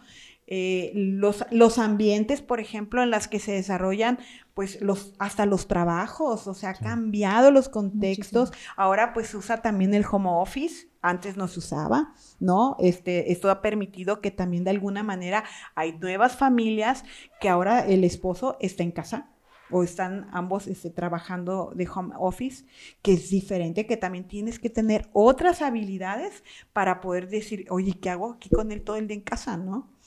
eh, 0.51 0.91
los, 0.95 1.45
los, 1.51 1.77
ambientes, 1.77 2.41
por 2.41 2.59
ejemplo, 2.59 3.03
en 3.03 3.11
las 3.11 3.27
que 3.27 3.37
se 3.37 3.51
desarrollan, 3.51 4.17
pues 4.55 4.81
los, 4.81 5.13
hasta 5.19 5.45
los 5.45 5.67
trabajos, 5.67 6.47
o 6.47 6.55
sea, 6.55 6.71
ha 6.71 6.73
cambiado 6.73 7.51
los 7.51 7.69
contextos. 7.69 8.51
Ahora 8.75 9.13
pues 9.13 9.27
se 9.27 9.37
usa 9.37 9.61
también 9.61 9.93
el 9.93 10.03
home 10.09 10.27
office, 10.27 10.89
antes 11.03 11.37
no 11.37 11.47
se 11.47 11.59
usaba, 11.59 12.15
¿no? 12.39 12.77
Este, 12.79 13.31
esto 13.31 13.51
ha 13.51 13.61
permitido 13.61 14.21
que 14.21 14.31
también 14.31 14.63
de 14.63 14.71
alguna 14.71 15.03
manera 15.03 15.43
hay 15.75 15.99
nuevas 15.99 16.35
familias 16.35 17.03
que 17.39 17.47
ahora 17.47 17.85
el 17.85 18.03
esposo 18.03 18.57
está 18.59 18.81
en 18.81 18.91
casa 18.91 19.29
o 19.69 19.83
están 19.83 20.29
ambos 20.31 20.65
este, 20.65 20.89
trabajando 20.89 21.73
de 21.75 21.87
home 21.87 22.15
office, 22.17 22.65
que 23.03 23.13
es 23.13 23.29
diferente, 23.29 23.85
que 23.85 23.97
también 23.97 24.27
tienes 24.27 24.57
que 24.57 24.71
tener 24.71 25.09
otras 25.13 25.61
habilidades 25.61 26.43
para 26.73 27.01
poder 27.01 27.29
decir, 27.29 27.67
oye, 27.69 27.93
¿qué 28.01 28.09
hago 28.09 28.33
aquí 28.33 28.49
con 28.49 28.71
él 28.71 28.81
todo 28.81 28.95
el 28.95 29.07
día 29.07 29.17
en 29.17 29.21
casa, 29.21 29.57
no? 29.57 29.98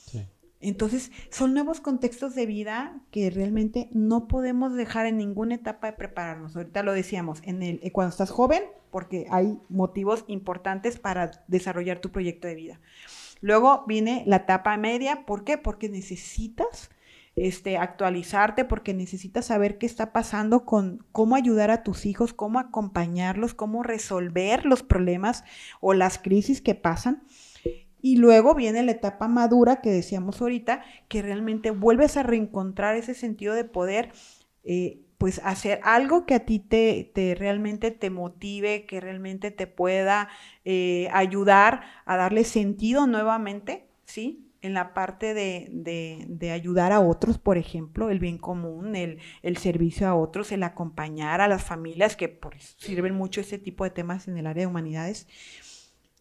Entonces, 0.63 1.11
son 1.31 1.55
nuevos 1.55 1.81
contextos 1.81 2.35
de 2.35 2.47
vida 2.47 3.01
que 3.11 3.31
realmente 3.31 3.89
no 3.93 4.29
podemos 4.29 4.75
dejar 4.75 5.07
en 5.07 5.19
ninguna 5.19 5.57
etapa 5.57 5.89
de 5.89 5.93
prepararnos. 5.95 6.57
Ahorita 6.57 6.83
lo 6.83 6.93
decíamos, 6.93 7.41
en 7.45 7.63
el, 7.63 7.81
eh, 7.83 7.93
cuando 7.93 8.11
estás 8.11 8.31
joven, 8.31 8.63
porque 8.91 9.27
hay 9.31 9.59
motivos 9.69 10.25
importantes 10.29 10.99
para 10.99 11.31
desarrollar 11.49 11.99
tu 11.99 12.11
proyecto 12.11 12.47
de 12.47 12.55
vida. 12.55 12.81
Luego 13.41 13.85
viene 13.89 14.23
la 14.27 14.37
etapa 14.37 14.77
media, 14.77 15.27
¿por 15.27 15.45
qué? 15.45 15.59
Porque 15.59 15.89
necesitas 15.89 16.91
este, 17.35 17.79
actualizarte, 17.79 18.65
porque 18.65 18.95
necesitas 18.95 19.47
saber 19.47 19.79
qué 19.79 19.87
está 19.87 20.13
pasando 20.13 20.65
con 20.65 21.05
cómo 21.13 21.35
ayudar 21.35 21.71
a 21.71 21.83
tus 21.83 22.07
hijos, 22.07 22.35
cómo 22.35 22.59
acompañarlos, 22.59 23.55
cómo 23.55 23.83
resolver 23.83 24.65
los 24.67 24.83
problemas 24.83 25.45
o 25.81 25.95
las 25.95 26.19
crisis 26.19 26.61
que 26.61 26.75
pasan. 26.75 27.25
Y 28.03 28.17
luego 28.17 28.57
viene 28.57 28.83
la 28.83 28.93
etapa 28.93 29.29
madura 29.29 29.81
que 29.81 29.91
decíamos 29.91 30.43
ahorita, 30.43 30.83
que 31.09 31.23
realmente 31.23 31.71
vuelves 31.71 32.17
a 32.17 32.25
reencontrar 32.25 32.97
ese 32.97 33.15
sentido 33.15 33.55
de 33.55 33.65
poder, 33.65 34.11
eh, 34.65 34.99
pues 35.19 35.41
hacer 35.45 35.79
algo 35.85 36.27
que 36.27 36.35
a 36.35 36.45
ti 36.45 36.59
te, 36.59 37.13
te, 37.15 37.37
realmente 37.37 37.93
te 37.93 38.11
motive, 38.11 38.87
que 38.87 39.01
realmente 39.01 39.53
te 39.53 39.69
pueda 39.69 40.29
eh, 40.65 41.09
ayudar 41.13 41.83
a 42.05 42.17
darle 42.17 42.43
sentido 42.43 43.07
nuevamente, 43.07 43.87
¿sí? 44.05 44.49
En 44.63 44.75
la 44.75 44.95
parte 44.95 45.33
de, 45.33 45.69
de, 46.29 46.51
ayudar 46.51 46.93
a 46.93 47.01
otros, 47.01 47.39
por 47.39 47.57
ejemplo, 47.57 48.11
el 48.11 48.19
bien 48.19 48.39
común, 48.39 48.97
el, 48.97 49.19
el, 49.43 49.57
servicio 49.57 50.09
a 50.09 50.15
otros, 50.15 50.53
el 50.53 50.63
acompañar 50.63 51.41
a 51.41 51.49
las 51.49 51.65
familias, 51.65 52.17
que 52.17 52.29
por 52.29 52.55
sirven 52.61 53.15
mucho 53.15 53.41
ese 53.41 53.59
tipo 53.59 53.83
de 53.83 53.91
temas 53.91 54.29
en 54.29 54.39
el 54.39 54.47
área 54.47 54.63
de 54.63 54.69
humanidades 54.69 55.27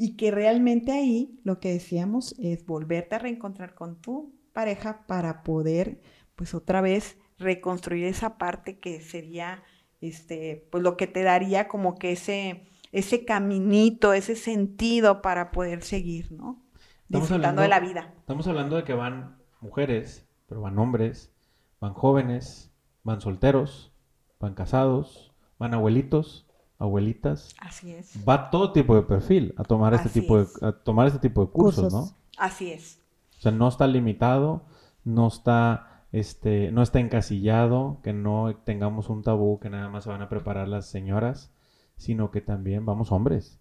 y 0.02 0.16
que 0.16 0.32
realmente 0.32 0.92
ahí 0.92 1.40
lo 1.44 1.60
que 1.60 1.74
decíamos 1.74 2.34
es 2.40 2.66
volverte 2.66 3.14
a 3.14 3.20
reencontrar 3.20 3.76
con 3.76 4.02
tu 4.02 4.34
pareja 4.52 5.06
para 5.06 5.44
poder 5.44 6.02
pues 6.36 6.56
otra 6.56 6.82
vez 6.82 7.20
reconstruir 7.38 8.06
esa 8.06 8.40
parte 8.40 8.80
que 8.80 9.00
sería 9.00 9.62
este 10.02 10.68
pues 10.72 10.84
lo 10.84 10.98
que 10.98 11.06
te 11.06 11.22
daría 11.22 11.68
como 11.68 12.00
que 12.00 12.14
ese 12.14 12.66
ese 12.92 13.26
caminito, 13.26 14.14
ese 14.14 14.36
sentido 14.36 15.22
para 15.22 15.52
poder 15.52 15.84
seguir, 15.84 16.32
¿no? 16.32 16.66
Disfrutando 17.08 17.62
de 17.62 17.68
la 17.68 17.80
vida. 17.80 18.12
Estamos 18.18 18.48
hablando 18.48 18.78
de 18.78 18.84
que 18.84 18.96
van 18.96 19.38
mujeres, 19.60 20.28
pero 20.48 20.62
van 20.62 20.80
hombres, 20.80 21.32
van 21.80 21.94
jóvenes, 21.94 22.74
van 23.04 23.22
solteros, 23.22 23.94
van 24.40 24.56
casados, 24.56 25.32
van 25.60 25.76
abuelitos, 25.76 26.48
abuelitas. 26.82 27.56
Así 27.60 27.92
es. 27.92 28.18
Va 28.28 28.50
todo 28.50 28.74
tipo 28.74 28.96
de 28.96 29.04
perfil 29.04 29.54
a 29.58 29.64
tomar 29.64 29.94
este 29.94 30.10
tipo 30.10 30.40
de 30.40 30.48
a 30.62 30.72
tomar 30.72 31.08
este 31.08 31.20
tipo 31.20 31.46
de 31.46 31.52
cursos, 31.52 31.94
¿no? 31.94 32.10
Así 32.38 32.72
es. 32.72 33.00
O 33.38 33.42
sea, 33.42 33.52
no 33.52 33.68
está 33.68 33.88
limitado, 33.88 34.64
no 35.04 35.28
está 35.28 36.06
este 36.12 36.72
no 36.72 36.82
está 36.82 37.00
encasillado, 37.00 38.00
que 38.04 38.14
no 38.14 38.56
tengamos 38.64 39.10
un 39.10 39.22
tabú 39.22 39.60
que 39.60 39.70
nada 39.70 39.90
más 39.90 40.06
se 40.06 40.10
van 40.10 40.24
a 40.24 40.30
preparar 40.30 40.68
las 40.68 40.88
señoras, 40.88 41.54
sino 41.98 42.32
que 42.32 42.42
también 42.42 42.86
vamos 42.86 43.12
hombres. 43.12 43.60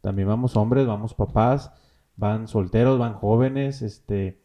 También 0.00 0.28
vamos 0.28 0.56
hombres, 0.56 0.86
vamos 0.86 1.14
papás, 1.14 1.72
van 2.16 2.48
solteros, 2.48 2.98
van 2.98 3.14
jóvenes, 3.14 3.82
este 3.82 4.42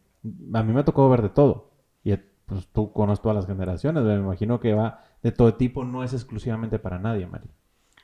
a 0.54 0.64
mí 0.64 0.74
me 0.74 0.82
ha 0.82 0.86
tocado 0.86 1.10
ver 1.10 1.24
de 1.24 1.30
todo. 1.30 1.72
Y 2.04 2.16
pues 2.46 2.68
tú 2.68 2.92
conoces 2.94 3.22
todas 3.22 3.36
las 3.36 3.48
generaciones, 3.48 4.04
me 4.04 4.16
imagino 4.16 4.60
que 4.60 4.76
va 4.76 5.04
de 5.24 5.32
todo 5.32 5.56
tipo, 5.56 5.84
no 5.84 6.04
es 6.04 6.14
exclusivamente 6.14 6.78
para 6.80 7.00
nadie, 7.00 7.26
María 7.26 7.52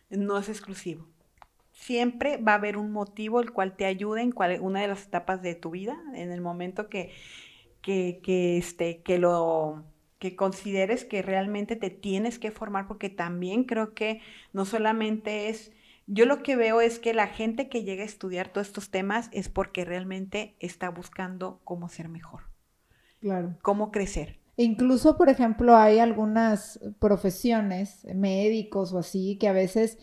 no 0.10 0.38
es 0.38 0.50
exclusivo. 0.50 1.08
Siempre 1.72 2.38
va 2.38 2.54
a 2.54 2.56
haber 2.56 2.78
un 2.78 2.92
motivo 2.92 3.40
el 3.40 3.52
cual 3.52 3.76
te 3.76 3.86
ayude 3.86 4.22
en 4.22 4.32
cual, 4.32 4.60
una 4.62 4.82
de 4.82 4.88
las 4.88 5.06
etapas 5.06 5.42
de 5.42 5.56
tu 5.56 5.72
vida, 5.72 5.98
en 6.16 6.32
el 6.32 6.42
momento 6.42 6.90
que, 6.90 7.12
que, 7.82 8.20
que, 8.24 8.58
este, 8.58 9.02
que 9.02 9.20
lo 9.20 9.84
que 10.20 10.36
consideres 10.36 11.06
que 11.06 11.22
realmente 11.22 11.76
te 11.76 11.90
tienes 11.90 12.40
que 12.40 12.52
formar, 12.52 12.88
porque 12.88 13.10
también 13.10 13.66
creo 13.66 13.94
que 13.94 14.22
no 14.52 14.66
solamente 14.66 15.50
es, 15.50 15.72
yo 16.08 16.26
lo 16.26 16.42
que 16.42 16.56
veo 16.56 16.82
es 16.82 17.00
que 17.00 17.14
la 17.14 17.28
gente 17.28 17.70
que 17.70 17.84
llega 17.84 18.02
a 18.02 18.08
estudiar 18.08 18.50
todos 18.50 18.68
estos 18.68 18.90
temas 18.90 19.30
es 19.32 19.50
porque 19.50 19.86
realmente 19.86 20.56
está 20.60 20.90
buscando 20.90 21.60
cómo 21.64 21.90
ser 21.90 22.10
mejor. 22.10 22.44
Claro. 23.20 23.56
Cómo 23.62 23.92
crecer. 23.92 24.40
Incluso, 24.60 25.18
por 25.18 25.30
ejemplo, 25.30 25.78
hay 25.78 26.00
algunas 26.00 26.80
profesiones, 26.98 28.06
médicos 28.14 28.92
o 28.92 28.98
así, 28.98 29.38
que 29.38 29.48
a 29.48 29.54
veces 29.54 30.00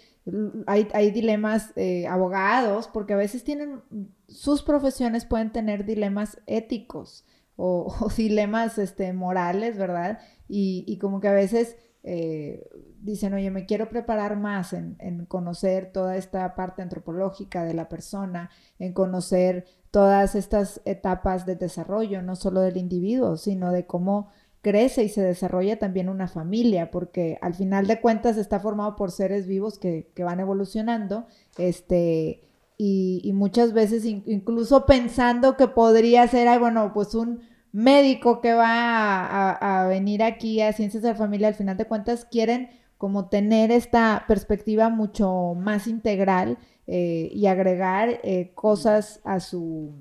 hay, 0.66 0.88
hay 0.94 1.10
dilemas, 1.10 1.72
eh, 1.76 2.06
abogados, 2.06 2.88
porque 2.88 3.14
a 3.14 3.16
veces 3.16 3.44
tienen, 3.44 3.82
sus 4.28 4.62
profesiones 4.62 5.26
pueden 5.26 5.52
tener 5.52 5.84
dilemas 5.84 6.40
éticos 6.46 7.24
o, 7.56 8.08
dilemas 8.16 8.78
este, 8.78 9.12
morales, 9.12 9.76
¿verdad? 9.76 10.20
Y, 10.48 10.84
y, 10.86 10.98
como 10.98 11.20
que 11.20 11.28
a 11.28 11.32
veces 11.32 11.76
eh, 12.04 12.68
dicen, 13.00 13.34
oye, 13.34 13.50
me 13.50 13.66
quiero 13.66 13.88
preparar 13.88 14.36
más 14.36 14.72
en, 14.72 14.96
en 14.98 15.26
conocer 15.26 15.90
toda 15.92 16.16
esta 16.16 16.54
parte 16.54 16.82
antropológica 16.82 17.64
de 17.64 17.74
la 17.74 17.88
persona, 17.88 18.50
en 18.78 18.92
conocer 18.92 19.66
todas 19.90 20.34
estas 20.34 20.80
etapas 20.84 21.46
de 21.46 21.56
desarrollo, 21.56 22.20
no 22.22 22.34
solo 22.34 22.60
del 22.60 22.76
individuo, 22.76 23.36
sino 23.36 23.72
de 23.72 23.86
cómo 23.86 24.30
crece 24.64 25.04
y 25.04 25.08
se 25.08 25.20
desarrolla 25.22 25.78
también 25.78 26.08
una 26.08 26.26
familia, 26.26 26.90
porque 26.90 27.38
al 27.42 27.54
final 27.54 27.86
de 27.86 28.00
cuentas 28.00 28.38
está 28.38 28.58
formado 28.58 28.96
por 28.96 29.12
seres 29.12 29.46
vivos 29.46 29.78
que, 29.78 30.10
van 30.18 30.40
evolucionando, 30.40 31.26
este, 31.58 32.42
y, 32.76 33.30
muchas 33.34 33.72
veces 33.74 34.04
incluso 34.04 34.86
pensando 34.86 35.56
que 35.56 35.68
podría 35.68 36.26
ser, 36.26 36.58
bueno, 36.58 36.92
pues 36.92 37.14
un 37.14 37.42
médico 37.70 38.40
que 38.40 38.54
va 38.54 39.50
a, 39.52 39.86
venir 39.86 40.22
aquí 40.22 40.60
a 40.60 40.72
Ciencias 40.72 41.02
de 41.02 41.10
la 41.10 41.14
Familia, 41.14 41.48
al 41.48 41.54
final 41.54 41.76
de 41.76 41.86
cuentas 41.86 42.24
quieren 42.24 42.70
como 42.96 43.28
tener 43.28 43.70
esta 43.70 44.24
perspectiva 44.26 44.88
mucho 44.88 45.54
más 45.56 45.86
integral 45.86 46.56
eh, 46.86 47.30
y 47.32 47.46
agregar 47.46 48.20
eh, 48.22 48.52
cosas 48.54 49.20
a 49.24 49.40
su, 49.40 49.92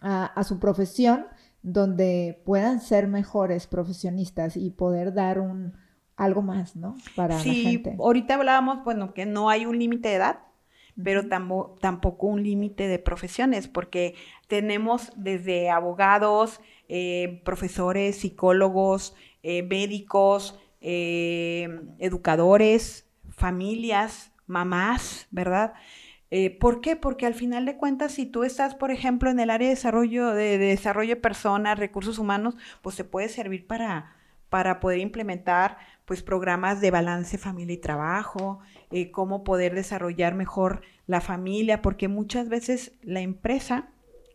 a, 0.00 0.44
su 0.44 0.58
profesión 0.58 1.26
donde 1.64 2.40
puedan 2.44 2.80
ser 2.80 3.08
mejores 3.08 3.66
profesionistas 3.66 4.56
y 4.56 4.70
poder 4.70 5.14
dar 5.14 5.40
un 5.40 5.72
algo 6.14 6.42
más, 6.42 6.76
¿no? 6.76 6.94
Para 7.16 7.34
la 7.36 7.40
gente. 7.40 7.96
Ahorita 7.98 8.34
hablábamos, 8.34 8.84
bueno, 8.84 9.14
que 9.14 9.26
no 9.26 9.48
hay 9.48 9.66
un 9.66 9.78
límite 9.78 10.10
de 10.10 10.14
edad, 10.14 10.40
pero 11.02 11.26
tampoco 11.80 12.26
un 12.28 12.44
límite 12.44 12.86
de 12.86 13.00
profesiones, 13.00 13.66
porque 13.66 14.14
tenemos 14.46 15.10
desde 15.16 15.70
abogados, 15.70 16.60
eh, 16.88 17.40
profesores, 17.44 18.18
psicólogos, 18.18 19.16
médicos, 19.42 20.60
educadores, 21.98 23.08
familias, 23.30 24.32
mamás, 24.46 25.26
¿verdad? 25.30 25.72
Eh, 26.36 26.50
¿Por 26.50 26.80
qué? 26.80 26.96
Porque 26.96 27.26
al 27.26 27.34
final 27.34 27.64
de 27.64 27.76
cuentas, 27.76 28.10
si 28.10 28.26
tú 28.26 28.42
estás, 28.42 28.74
por 28.74 28.90
ejemplo, 28.90 29.30
en 29.30 29.38
el 29.38 29.50
área 29.50 29.68
de 29.68 29.76
desarrollo 29.76 30.34
de, 30.34 30.58
desarrollo 30.58 31.14
de 31.14 31.20
personas, 31.20 31.78
recursos 31.78 32.18
humanos, 32.18 32.56
pues 32.82 32.96
te 32.96 33.04
puede 33.04 33.28
servir 33.28 33.68
para, 33.68 34.16
para 34.48 34.80
poder 34.80 34.98
implementar 34.98 35.78
pues 36.04 36.24
programas 36.24 36.80
de 36.80 36.90
balance 36.90 37.38
familia 37.38 37.74
y 37.74 37.78
trabajo, 37.78 38.58
eh, 38.90 39.12
cómo 39.12 39.44
poder 39.44 39.76
desarrollar 39.76 40.34
mejor 40.34 40.82
la 41.06 41.20
familia, 41.20 41.82
porque 41.82 42.08
muchas 42.08 42.48
veces 42.48 42.98
la 43.02 43.20
empresa 43.20 43.90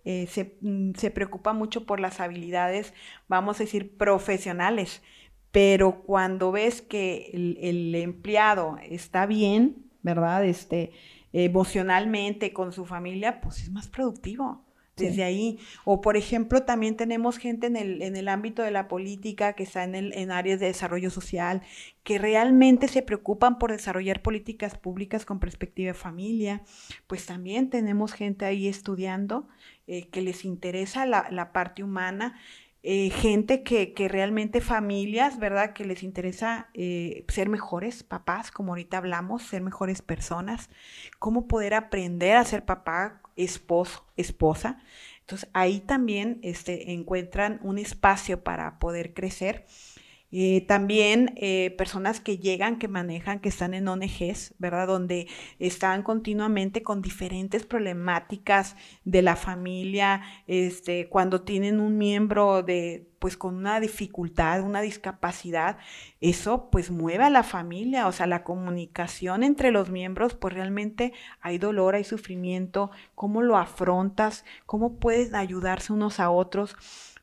eh, 0.06 0.26
se, 0.28 0.56
mm, 0.62 0.94
se, 0.94 1.12
preocupa 1.12 1.52
mucho 1.52 1.86
por 1.86 2.00
las 2.00 2.22
habilidades, 2.22 2.94
vamos 3.28 3.60
a 3.60 3.64
decir, 3.64 3.98
profesionales, 3.98 5.04
pero 5.52 6.04
cuando 6.04 6.54
ves 6.54 6.82
que 6.82 7.30
el, 7.34 7.58
el 7.60 7.94
empleado 7.96 8.78
está 8.90 9.26
bien, 9.26 9.90
¿verdad? 10.02 10.46
Este, 10.46 10.94
emocionalmente 11.34 12.54
con 12.54 12.72
su 12.72 12.86
familia, 12.86 13.42
pues 13.42 13.62
es 13.62 13.72
más 13.72 13.88
productivo 13.88 14.64
desde 15.00 15.24
ahí. 15.24 15.60
O 15.86 16.02
por 16.02 16.18
ejemplo, 16.18 16.64
también 16.64 16.96
tenemos 16.96 17.38
gente 17.38 17.68
en 17.68 17.76
el, 17.76 18.02
en 18.02 18.16
el 18.16 18.28
ámbito 18.28 18.62
de 18.62 18.72
la 18.72 18.88
política 18.88 19.54
que 19.54 19.64
está 19.64 19.84
en, 19.84 19.96
el, 19.96 20.14
en 20.14 20.32
áreas 20.32 20.60
de 20.60 20.68
desarrollo 20.68 21.10
social, 21.10 21.62
que 22.04 22.18
realmente 22.18 22.88
se 22.88 23.02
preocupan 23.02 23.58
por 23.58 23.72
desarrollar 23.72 24.22
políticas 24.22 24.78
públicas 24.78 25.26
con 25.26 25.40
perspectiva 25.40 25.88
de 25.88 25.94
familia. 25.94 26.62
Pues 27.08 27.26
también 27.26 27.70
tenemos 27.70 28.14
gente 28.14 28.46
ahí 28.46 28.68
estudiando 28.68 29.48
eh, 29.88 30.08
que 30.10 30.22
les 30.22 30.46
interesa 30.46 31.06
la, 31.06 31.28
la 31.32 31.52
parte 31.52 31.84
humana. 31.84 32.38
Eh, 32.82 33.10
gente 33.10 33.62
que, 33.64 33.94
que, 33.94 34.08
realmente 34.08 34.62
familias, 34.62 35.38
¿verdad? 35.38 35.74
Que 35.74 35.84
les 35.84 36.02
interesa 36.02 36.70
eh, 36.74 37.26
ser 37.28 37.50
mejores 37.50 38.04
papás, 38.04 38.52
como 38.52 38.72
ahorita 38.72 38.98
hablamos, 38.98 39.44
ser 39.44 39.62
mejores 39.62 40.02
personas, 40.02 40.70
cómo 41.20 41.48
poder 41.48 41.74
aprender 41.74 42.38
a 42.38 42.46
ser 42.46 42.64
papá, 42.64 43.22
esposo, 43.36 44.06
esposa. 44.16 44.82
Entonces 45.20 45.50
ahí 45.54 45.82
también 45.82 46.40
este, 46.42 46.92
encuentran 46.94 47.60
un 47.64 47.78
espacio 47.80 48.44
para 48.44 48.80
poder 48.80 49.14
crecer 49.14 49.66
eh, 50.32 50.62
también 50.68 51.34
eh, 51.38 51.74
personas 51.78 52.20
que 52.20 52.38
llegan, 52.38 52.78
que 52.78 52.88
manejan, 52.88 53.40
que 53.40 53.50
están 53.50 53.74
en 53.74 53.88
ONGs, 53.88 54.54
¿verdad? 54.60 54.88
Donde 54.88 55.28
están 55.58 56.04
continuamente 56.04 56.84
con 56.84 57.02
diferentes 57.02 57.66
problemáticas 57.66 58.76
de 59.06 59.22
la 59.24 59.36
familia, 59.36 60.22
este, 60.48 61.10
cuando 61.10 61.42
tienen 61.42 61.80
un 61.80 61.98
miembro 61.98 62.62
de, 62.62 63.10
pues 63.20 63.38
con 63.38 63.56
una 63.56 63.80
dificultad, 63.80 64.62
una 64.62 64.82
discapacidad, 64.82 65.78
eso 66.22 66.70
pues 66.72 66.92
mueve 66.92 67.24
a 67.26 67.30
la 67.30 67.44
familia, 67.44 68.08
o 68.08 68.12
sea, 68.12 68.28
la 68.28 68.44
comunicación 68.44 69.44
entre 69.44 69.72
los 69.72 69.90
miembros, 69.90 70.36
pues 70.36 70.54
realmente 70.54 71.14
hay 71.42 71.58
dolor, 71.58 71.96
hay 71.96 72.04
sufrimiento, 72.04 72.92
cómo 73.16 73.42
lo 73.42 73.58
afrontas, 73.58 74.46
cómo 74.66 74.96
puedes 74.98 75.34
ayudarse 75.34 75.92
unos 75.94 76.20
a 76.20 76.30
otros. 76.30 76.76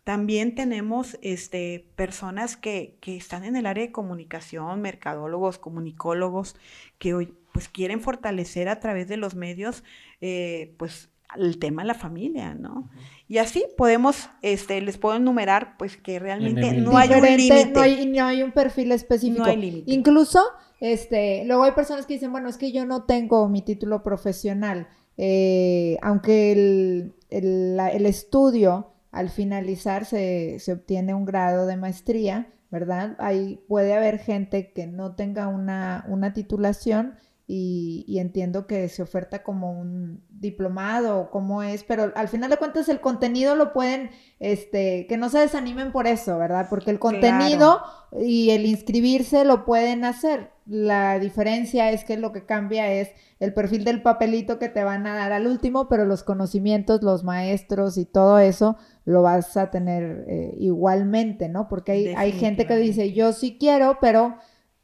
También 0.06 0.54
tenemos 0.54 1.18
este, 1.20 1.84
personas 1.96 2.56
que, 2.56 2.96
que, 3.00 3.16
están 3.16 3.42
en 3.42 3.56
el 3.56 3.66
área 3.66 3.84
de 3.84 3.90
comunicación, 3.90 4.80
mercadólogos, 4.80 5.58
comunicólogos, 5.58 6.54
que 7.00 7.12
hoy 7.12 7.34
pues 7.52 7.68
quieren 7.68 8.00
fortalecer 8.00 8.68
a 8.68 8.78
través 8.78 9.08
de 9.08 9.16
los 9.16 9.34
medios 9.34 9.82
eh, 10.20 10.76
pues 10.78 11.10
el 11.34 11.58
tema 11.58 11.82
de 11.82 11.88
la 11.88 11.94
familia, 11.94 12.54
¿no? 12.54 12.88
Y 13.26 13.38
así 13.38 13.64
podemos, 13.76 14.30
este, 14.42 14.80
les 14.80 14.96
puedo 14.96 15.16
enumerar 15.16 15.76
pues 15.76 15.96
que 15.96 16.20
realmente 16.20 16.74
no 16.74 16.96
hay 16.96 17.10
un 17.12 17.22
límite. 17.22 17.72
No 17.72 17.80
hay, 17.80 18.06
no 18.06 18.24
hay 18.26 18.42
un 18.44 18.52
perfil 18.52 18.92
específico. 18.92 19.42
No 19.42 19.50
hay 19.50 19.56
límite. 19.56 19.92
Incluso, 19.92 20.40
este, 20.78 21.44
luego 21.46 21.64
hay 21.64 21.72
personas 21.72 22.06
que 22.06 22.14
dicen, 22.14 22.30
bueno, 22.30 22.48
es 22.48 22.58
que 22.58 22.70
yo 22.70 22.86
no 22.86 23.06
tengo 23.06 23.48
mi 23.48 23.60
título 23.60 24.04
profesional, 24.04 24.86
eh, 25.16 25.98
aunque 26.00 26.52
el, 26.52 27.14
el, 27.28 27.80
el 27.92 28.06
estudio 28.06 28.92
al 29.16 29.30
finalizar 29.30 30.04
se, 30.04 30.60
obtiene 30.70 31.14
un 31.14 31.24
grado 31.24 31.66
de 31.66 31.78
maestría, 31.78 32.52
¿verdad? 32.70 33.16
Ahí 33.18 33.64
puede 33.66 33.94
haber 33.94 34.18
gente 34.18 34.72
que 34.74 34.86
no 34.86 35.14
tenga 35.14 35.48
una, 35.48 36.04
una 36.08 36.34
titulación 36.34 37.14
y, 37.48 38.04
y, 38.08 38.18
entiendo 38.18 38.66
que 38.66 38.88
se 38.88 39.02
oferta 39.02 39.44
como 39.44 39.70
un 39.70 40.20
diplomado 40.30 41.20
o 41.20 41.30
cómo 41.30 41.62
es, 41.62 41.84
pero 41.84 42.12
al 42.16 42.26
final 42.26 42.50
de 42.50 42.56
cuentas 42.56 42.88
el 42.88 43.00
contenido 43.00 43.54
lo 43.54 43.72
pueden, 43.72 44.10
este, 44.40 45.06
que 45.06 45.16
no 45.16 45.28
se 45.28 45.38
desanimen 45.38 45.92
por 45.92 46.08
eso, 46.08 46.38
¿verdad? 46.38 46.66
Porque 46.68 46.90
el 46.90 46.98
contenido 46.98 47.82
y 48.18 48.50
el 48.50 48.66
inscribirse 48.66 49.44
lo 49.44 49.64
pueden 49.64 50.04
hacer. 50.04 50.50
La 50.66 51.20
diferencia 51.20 51.92
es 51.92 52.02
que 52.02 52.16
lo 52.16 52.32
que 52.32 52.44
cambia 52.44 52.90
es 52.92 53.10
el 53.38 53.54
perfil 53.54 53.84
del 53.84 54.02
papelito 54.02 54.58
que 54.58 54.68
te 54.68 54.82
van 54.82 55.06
a 55.06 55.14
dar 55.14 55.30
al 55.32 55.46
último, 55.46 55.88
pero 55.88 56.04
los 56.04 56.24
conocimientos, 56.24 57.04
los 57.04 57.22
maestros 57.22 57.96
y 57.96 58.06
todo 58.06 58.40
eso 58.40 58.76
lo 59.04 59.22
vas 59.22 59.56
a 59.56 59.70
tener 59.70 60.24
eh, 60.26 60.56
igualmente, 60.58 61.48
¿no? 61.48 61.68
Porque 61.68 61.92
hay, 61.92 62.06
hay 62.16 62.32
gente 62.32 62.66
que 62.66 62.74
dice, 62.76 63.12
yo 63.12 63.32
sí 63.32 63.56
quiero, 63.60 63.98
pero 64.00 64.34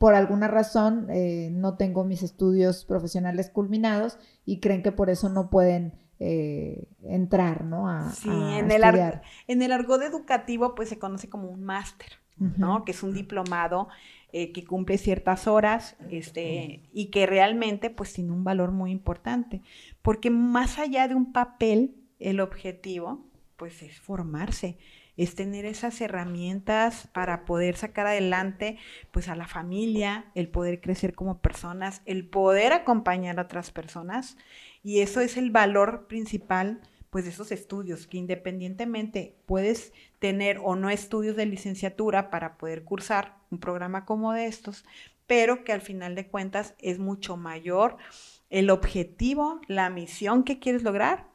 por 0.03 0.17
alguna 0.17 0.49
razón 0.49 1.07
eh, 1.11 1.51
no 1.53 1.77
tengo 1.77 2.03
mis 2.03 2.25
estudios 2.25 2.85
profesionales 2.85 3.51
culminados 3.51 4.19
y 4.45 4.59
creen 4.59 4.83
que 4.83 4.91
por 4.91 5.11
eso 5.11 5.29
no 5.29 5.49
pueden 5.49 5.93
eh, 6.19 6.89
entrar, 7.05 7.63
¿no? 7.63 7.89
A, 7.89 8.11
sí, 8.11 8.29
en, 8.29 8.73
el 8.73 8.83
en 9.47 9.63
el 9.63 9.71
argot 9.71 10.03
educativo 10.03 10.75
pues 10.75 10.89
se 10.89 10.99
conoce 10.99 11.29
como 11.29 11.49
un 11.49 11.63
máster, 11.63 12.15
¿no? 12.37 12.85
Que 12.85 12.91
es 12.91 13.05
un 13.05 13.15
diplomado 13.15 13.87
eh, 14.33 14.51
que 14.51 14.65
cumple 14.65 14.99
ciertas 14.99 15.47
horas 15.47 15.95
este, 16.11 16.83
y 16.93 17.13
que 17.13 17.27
realmente 17.27 17.89
pues 17.89 18.13
tiene 18.13 18.33
un 18.33 18.43
valor 18.43 18.73
muy 18.73 18.91
importante, 18.91 19.63
porque 20.03 20.31
más 20.31 20.81
allá 20.81 21.07
de 21.07 21.15
un 21.15 21.33
papel, 21.33 21.95
el 22.19 22.41
objetivo 22.41 23.25
pues 23.57 23.85
es 23.85 24.01
formarse, 24.01 24.79
es 25.17 25.35
tener 25.35 25.65
esas 25.65 26.01
herramientas 26.01 27.09
para 27.13 27.45
poder 27.45 27.77
sacar 27.77 28.07
adelante 28.07 28.79
pues 29.11 29.29
a 29.29 29.37
la 29.37 29.47
familia, 29.47 30.27
el 30.35 30.49
poder 30.49 30.81
crecer 30.81 31.15
como 31.15 31.39
personas, 31.39 32.03
el 32.07 32.29
poder 32.29 32.73
acompañar 32.73 33.39
a 33.39 33.43
otras 33.43 33.71
personas 33.71 34.37
y 34.83 35.01
eso 35.01 35.21
es 35.21 35.37
el 35.37 35.51
valor 35.51 36.07
principal 36.07 36.81
pues 37.11 37.25
de 37.27 37.31
esos 37.31 37.53
estudios, 37.53 38.07
que 38.07 38.17
independientemente 38.17 39.37
puedes 39.45 39.93
tener 40.19 40.59
o 40.63 40.77
no 40.77 40.89
estudios 40.89 41.37
de 41.37 41.45
licenciatura 41.45 42.31
para 42.31 42.57
poder 42.57 42.85
cursar 42.85 43.37
un 43.51 43.59
programa 43.59 44.07
como 44.07 44.33
de 44.33 44.47
estos, 44.47 44.87
pero 45.27 45.63
que 45.63 45.73
al 45.73 45.83
final 45.83 46.15
de 46.15 46.27
cuentas 46.29 46.75
es 46.79 46.99
mucho 46.99 47.37
mayor 47.37 47.99
el 48.49 48.71
objetivo, 48.71 49.61
la 49.69 49.91
misión 49.91 50.43
que 50.43 50.59
quieres 50.59 50.85
lograr, 50.85 51.27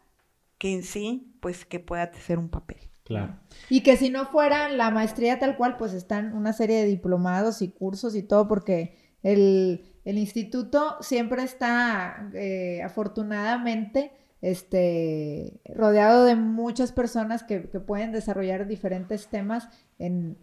que 0.57 0.73
en 0.73 0.82
sí, 0.82 1.32
pues 1.41 1.63
que 1.63 1.80
pueda 1.80 2.11
ser 2.13 2.39
un 2.39 2.49
papel. 2.49 2.80
Claro. 3.08 3.38
Y 3.70 3.84
que 3.84 3.95
si 3.95 4.10
no 4.10 4.26
fuera 4.26 4.68
la 4.68 4.91
maestría 4.91 5.39
tal 5.39 5.55
cual, 5.55 5.78
pues 5.78 5.93
están 5.93 6.36
una 6.36 6.51
serie 6.51 6.76
de 6.76 6.88
diplomados 6.88 7.62
y 7.62 7.70
cursos 7.70 8.16
y 8.16 8.22
todo, 8.22 8.49
porque 8.49 8.97
el, 9.24 9.82
instituto 10.03 10.97
siempre 10.99 11.43
está, 11.43 12.30
eh, 12.34 12.82
afortunadamente, 12.84 14.12
este, 14.41 15.62
rodeado 15.74 16.26
de 16.26 16.36
muchas 16.36 16.91
personas 16.91 17.43
que, 17.43 17.62
pueden 17.62 18.12
desarrollar 18.12 18.68
diferentes 18.68 19.28
temas 19.28 19.70
en, 19.99 20.38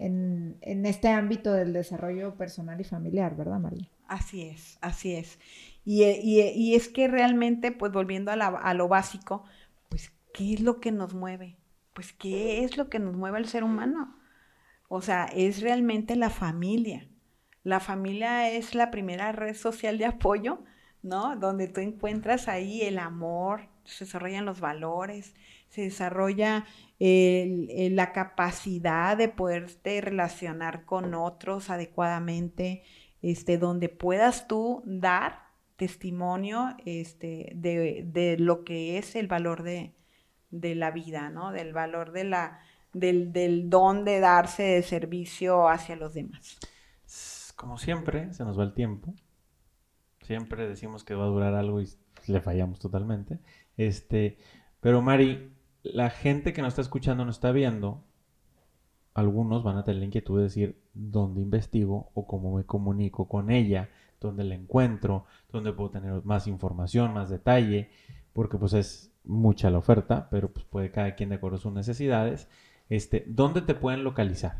este 0.62 1.08
ámbito 1.08 1.52
del 1.52 1.74
desarrollo 1.74 2.34
personal 2.34 2.80
y 2.80 2.84
familiar, 2.84 3.36
¿verdad, 3.36 3.60
María? 3.60 3.90
Así 4.08 4.40
es, 4.40 4.78
así 4.80 5.14
es. 5.14 5.38
Y, 5.84 6.72
es 6.74 6.88
que 6.88 7.08
realmente, 7.08 7.72
pues 7.72 7.92
volviendo 7.92 8.30
a, 8.30 8.34
a 8.34 8.72
lo 8.72 8.88
básico, 8.88 9.44
pues, 9.90 10.12
¿qué 10.32 10.54
es 10.54 10.60
lo 10.60 10.80
que 10.80 10.92
nos 10.92 11.12
mueve? 11.12 11.58
Pues, 11.94 12.12
¿qué 12.12 12.64
es 12.64 12.76
lo 12.76 12.88
que 12.88 12.98
nos 12.98 13.14
mueve 13.14 13.38
al 13.38 13.46
ser 13.46 13.64
humano? 13.64 14.16
O 14.88 15.00
sea, 15.00 15.24
es 15.24 15.62
realmente 15.62 16.16
la 16.16 16.30
familia. 16.30 17.08
La 17.62 17.80
familia 17.80 18.50
es 18.50 18.74
la 18.74 18.90
primera 18.90 19.32
red 19.32 19.54
social 19.54 19.96
de 19.96 20.04
apoyo, 20.04 20.62
¿no? 21.02 21.36
Donde 21.36 21.68
tú 21.68 21.80
encuentras 21.80 22.48
ahí 22.48 22.82
el 22.82 22.98
amor, 22.98 23.68
se 23.84 24.04
desarrollan 24.04 24.44
los 24.44 24.60
valores, 24.60 25.34
se 25.68 25.82
desarrolla 25.82 26.66
la 26.98 28.12
capacidad 28.12 29.16
de 29.16 29.28
poderte 29.28 30.00
relacionar 30.00 30.84
con 30.84 31.14
otros 31.14 31.70
adecuadamente, 31.70 32.82
este, 33.22 33.58
donde 33.58 33.88
puedas 33.88 34.46
tú 34.46 34.82
dar 34.86 35.44
testimonio 35.76 36.76
este, 36.84 37.52
de, 37.54 38.36
lo 38.38 38.64
que 38.64 38.98
es 38.98 39.16
el 39.16 39.26
valor 39.26 39.62
de, 39.62 39.92
la 40.74 40.90
vida, 40.90 41.30
¿no? 41.30 41.52
Del 41.52 41.72
valor 41.72 42.12
de 42.12 42.24
la, 42.24 42.60
del, 42.92 43.32
del 43.32 43.68
don 43.70 44.04
de 44.04 44.20
darse 44.20 44.62
de 44.62 44.82
servicio 44.82 45.68
hacia 45.68 45.96
los 45.96 46.14
demás. 46.14 46.58
Como 47.56 47.78
siempre, 47.78 48.32
se 48.32 48.44
nos 48.44 48.58
va 48.58 48.64
el 48.64 48.74
tiempo. 48.74 49.14
Siempre 50.22 50.66
decimos 50.66 51.04
que 51.04 51.14
va 51.14 51.24
a 51.24 51.28
durar 51.28 51.54
algo 51.54 51.80
y 51.80 51.88
le 52.26 52.40
fallamos 52.40 52.78
totalmente. 52.78 53.38
Este, 53.76 54.38
pero 54.80 55.02
Mari, 55.02 55.52
la 55.82 56.10
gente 56.10 56.52
que 56.52 56.62
nos 56.62 56.70
está 56.70 56.82
escuchando, 56.82 57.24
nos 57.24 57.36
está 57.36 57.52
viendo, 57.52 58.04
algunos 59.14 59.62
van 59.62 59.76
a 59.76 59.84
tener 59.84 60.00
la 60.00 60.06
inquietud 60.06 60.38
de 60.38 60.44
decir 60.44 60.82
dónde 60.92 61.40
investigo 61.40 62.10
o 62.14 62.26
cómo 62.26 62.56
me 62.56 62.64
comunico 62.64 63.28
con 63.28 63.50
ella, 63.50 63.90
dónde 64.20 64.44
la 64.44 64.54
encuentro, 64.54 65.26
dónde 65.52 65.72
puedo 65.72 65.90
tener 65.90 66.24
más 66.24 66.46
información, 66.46 67.12
más 67.14 67.30
detalle, 67.30 67.90
porque 68.32 68.58
pues 68.58 68.72
es 68.72 69.13
mucha 69.24 69.70
la 69.70 69.78
oferta, 69.78 70.28
pero 70.30 70.52
pues 70.52 70.66
puede 70.66 70.90
cada 70.90 71.14
quien 71.14 71.30
de 71.30 71.36
acuerdo 71.36 71.56
a 71.56 71.60
sus 71.60 71.72
necesidades. 71.72 72.48
Este, 72.88 73.24
¿Dónde 73.26 73.62
te 73.62 73.74
pueden 73.74 74.04
localizar? 74.04 74.58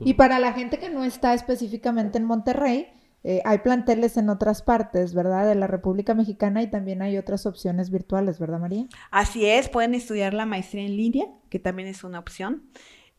Y 0.04 0.14
para 0.14 0.38
la 0.38 0.52
gente 0.52 0.78
que 0.78 0.90
no 0.90 1.04
está 1.04 1.34
específicamente 1.34 2.18
en 2.18 2.24
Monterrey, 2.24 2.88
eh, 3.24 3.40
hay 3.44 3.58
planteles 3.58 4.16
en 4.16 4.28
otras 4.30 4.62
partes, 4.62 5.14
¿verdad? 5.14 5.46
De 5.46 5.54
la 5.54 5.66
República 5.66 6.14
Mexicana 6.14 6.62
y 6.62 6.70
también 6.70 7.02
hay 7.02 7.18
otras 7.18 7.46
opciones 7.46 7.90
virtuales, 7.90 8.38
¿verdad, 8.38 8.58
María? 8.58 8.86
Así 9.10 9.46
es, 9.46 9.68
pueden 9.68 9.94
estudiar 9.94 10.34
la 10.34 10.46
maestría 10.46 10.84
en 10.84 10.96
línea, 10.96 11.26
que 11.48 11.58
también 11.58 11.88
es 11.88 12.02
una 12.02 12.18
opción. 12.18 12.64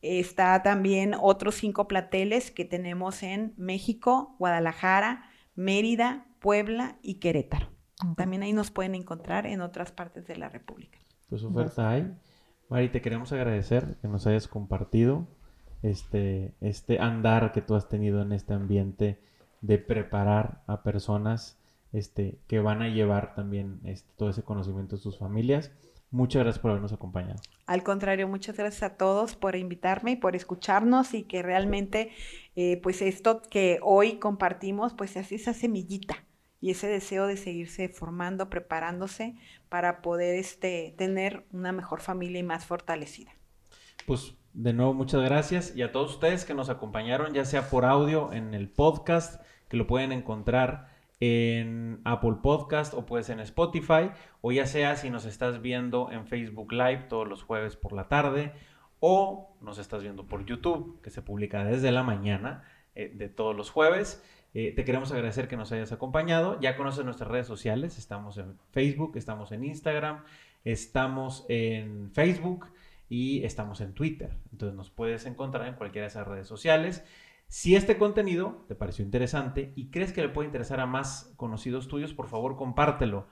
Está 0.01 0.61
también 0.63 1.15
otros 1.17 1.55
cinco 1.55 1.87
planteles 1.87 2.51
que 2.51 2.65
tenemos 2.65 3.23
en 3.23 3.53
México, 3.55 4.35
Guadalajara, 4.37 5.23
Mérida, 5.55 6.25
Puebla 6.39 6.97
y 7.01 7.15
Querétaro. 7.15 7.69
También 8.17 8.43
ahí 8.43 8.51
nos 8.51 8.69
pueden 8.69 8.95
encontrar 8.95 9.45
en 9.45 9.61
otras 9.61 9.93
partes 9.93 10.27
de 10.27 10.35
la 10.35 10.49
República. 10.49 10.99
Pues 11.29 11.43
oferta 11.45 11.89
hay. 11.89 12.13
Mari, 12.67 12.89
te 12.89 13.01
queremos 13.01 13.31
agradecer 13.31 13.97
que 14.01 14.09
nos 14.09 14.27
hayas 14.27 14.49
compartido 14.49 15.27
este, 15.83 16.55
este 16.61 16.99
andar 16.99 17.51
que 17.51 17.61
tú 17.61 17.75
has 17.75 17.89
tenido 17.89 18.21
en 18.21 18.31
este 18.31 18.53
ambiente 18.53 19.19
de 19.61 19.77
preparar 19.77 20.63
a 20.65 20.81
personas 20.81 21.59
este, 21.91 22.39
que 22.47 22.59
van 22.59 22.81
a 22.81 22.89
llevar 22.89 23.35
también 23.35 23.79
este, 23.83 24.09
todo 24.17 24.29
ese 24.29 24.43
conocimiento 24.43 24.95
a 24.95 24.99
sus 24.99 25.19
familias. 25.19 25.71
Muchas 26.09 26.43
gracias 26.43 26.61
por 26.61 26.71
habernos 26.71 26.93
acompañado. 26.93 27.39
Al 27.65 27.83
contrario, 27.83 28.27
muchas 28.27 28.57
gracias 28.57 28.83
a 28.83 28.97
todos 28.97 29.35
por 29.35 29.55
invitarme 29.55 30.11
y 30.11 30.15
por 30.15 30.35
escucharnos 30.35 31.13
y 31.13 31.23
que 31.23 31.41
realmente, 31.41 32.11
eh, 32.55 32.79
pues 32.81 33.01
esto 33.01 33.41
que 33.49 33.79
hoy 33.81 34.19
compartimos, 34.19 34.93
pues 34.93 35.17
así 35.17 35.35
esa 35.35 35.53
semillita 35.53 36.23
y 36.61 36.71
ese 36.71 36.87
deseo 36.87 37.25
de 37.25 37.35
seguirse 37.35 37.89
formando, 37.89 38.49
preparándose 38.49 39.35
para 39.69 40.01
poder 40.01 40.35
este, 40.35 40.93
tener 40.97 41.45
una 41.51 41.71
mejor 41.71 41.99
familia 41.99 42.39
y 42.39 42.43
más 42.43 42.65
fortalecida. 42.65 43.31
Pues 44.05 44.35
de 44.53 44.73
nuevo 44.73 44.93
muchas 44.93 45.21
gracias 45.23 45.75
y 45.75 45.81
a 45.81 45.91
todos 45.91 46.11
ustedes 46.11 46.45
que 46.45 46.53
nos 46.53 46.69
acompañaron, 46.69 47.33
ya 47.33 47.45
sea 47.45 47.69
por 47.69 47.85
audio 47.85 48.31
en 48.33 48.53
el 48.53 48.69
podcast, 48.69 49.41
que 49.67 49.77
lo 49.77 49.87
pueden 49.87 50.11
encontrar 50.11 50.93
en 51.19 52.01
Apple 52.03 52.35
Podcast 52.41 52.93
o 52.93 53.05
pues 53.05 53.29
en 53.29 53.39
Spotify, 53.39 54.11
o 54.41 54.51
ya 54.51 54.67
sea 54.67 54.95
si 54.95 55.09
nos 55.09 55.25
estás 55.25 55.61
viendo 55.61 56.11
en 56.11 56.27
Facebook 56.27 56.71
Live 56.71 57.05
todos 57.09 57.27
los 57.27 57.43
jueves 57.43 57.75
por 57.75 57.93
la 57.93 58.07
tarde, 58.07 58.51
o 58.99 59.55
nos 59.61 59.79
estás 59.79 60.03
viendo 60.03 60.27
por 60.27 60.45
YouTube, 60.45 61.01
que 61.01 61.09
se 61.09 61.21
publica 61.21 61.63
desde 61.63 61.91
la 61.91 62.03
mañana 62.03 62.63
eh, 62.95 63.11
de 63.13 63.29
todos 63.29 63.55
los 63.55 63.69
jueves. 63.69 64.23
Eh, 64.53 64.71
te 64.75 64.85
queremos 64.85 65.11
agradecer 65.11 65.47
que 65.47 65.57
nos 65.57 65.71
hayas 65.71 65.91
acompañado. 65.91 66.59
Ya 66.61 66.77
conoces 66.77 67.03
nuestras 67.03 67.29
redes 67.29 67.47
sociales. 67.47 67.97
Estamos 67.97 68.37
en 68.37 68.57
Facebook, 68.71 69.13
estamos 69.15 69.51
en 69.51 69.63
Instagram, 69.63 70.23
estamos 70.63 71.45
en 71.49 72.11
Facebook 72.11 72.67
y 73.09 73.43
estamos 73.43 73.81
en 73.81 73.93
Twitter. 73.93 74.37
Entonces 74.51 74.75
nos 74.75 74.89
puedes 74.89 75.25
encontrar 75.25 75.67
en 75.67 75.75
cualquiera 75.75 76.05
de 76.05 76.09
esas 76.09 76.27
redes 76.27 76.47
sociales. 76.47 77.03
Si 77.47 77.75
este 77.75 77.97
contenido 77.97 78.65
te 78.67 78.75
pareció 78.75 79.05
interesante 79.05 79.73
y 79.75 79.91
crees 79.91 80.11
que 80.11 80.21
le 80.21 80.29
puede 80.29 80.47
interesar 80.47 80.79
a 80.79 80.85
más 80.85 81.33
conocidos 81.37 81.87
tuyos, 81.87 82.13
por 82.13 82.27
favor 82.27 82.55
compártelo. 82.55 83.27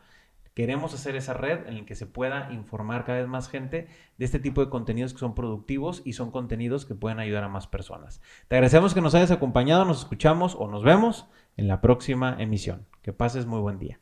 Queremos 0.53 0.93
hacer 0.93 1.15
esa 1.15 1.33
red 1.33 1.65
en 1.67 1.77
la 1.77 1.85
que 1.85 1.95
se 1.95 2.05
pueda 2.05 2.51
informar 2.51 3.05
cada 3.05 3.19
vez 3.19 3.27
más 3.27 3.47
gente 3.47 3.87
de 4.17 4.25
este 4.25 4.37
tipo 4.37 4.59
de 4.61 4.69
contenidos 4.69 5.13
que 5.13 5.19
son 5.19 5.33
productivos 5.33 6.01
y 6.03 6.13
son 6.13 6.29
contenidos 6.29 6.85
que 6.85 6.93
pueden 6.93 7.19
ayudar 7.19 7.45
a 7.45 7.49
más 7.49 7.67
personas. 7.67 8.21
Te 8.49 8.57
agradecemos 8.57 8.93
que 8.93 9.01
nos 9.01 9.15
hayas 9.15 9.31
acompañado, 9.31 9.85
nos 9.85 9.99
escuchamos 9.99 10.55
o 10.55 10.67
nos 10.67 10.83
vemos 10.83 11.27
en 11.55 11.69
la 11.69 11.79
próxima 11.79 12.35
emisión. 12.37 12.85
Que 13.01 13.13
pases 13.13 13.45
muy 13.45 13.61
buen 13.61 13.79
día. 13.79 13.99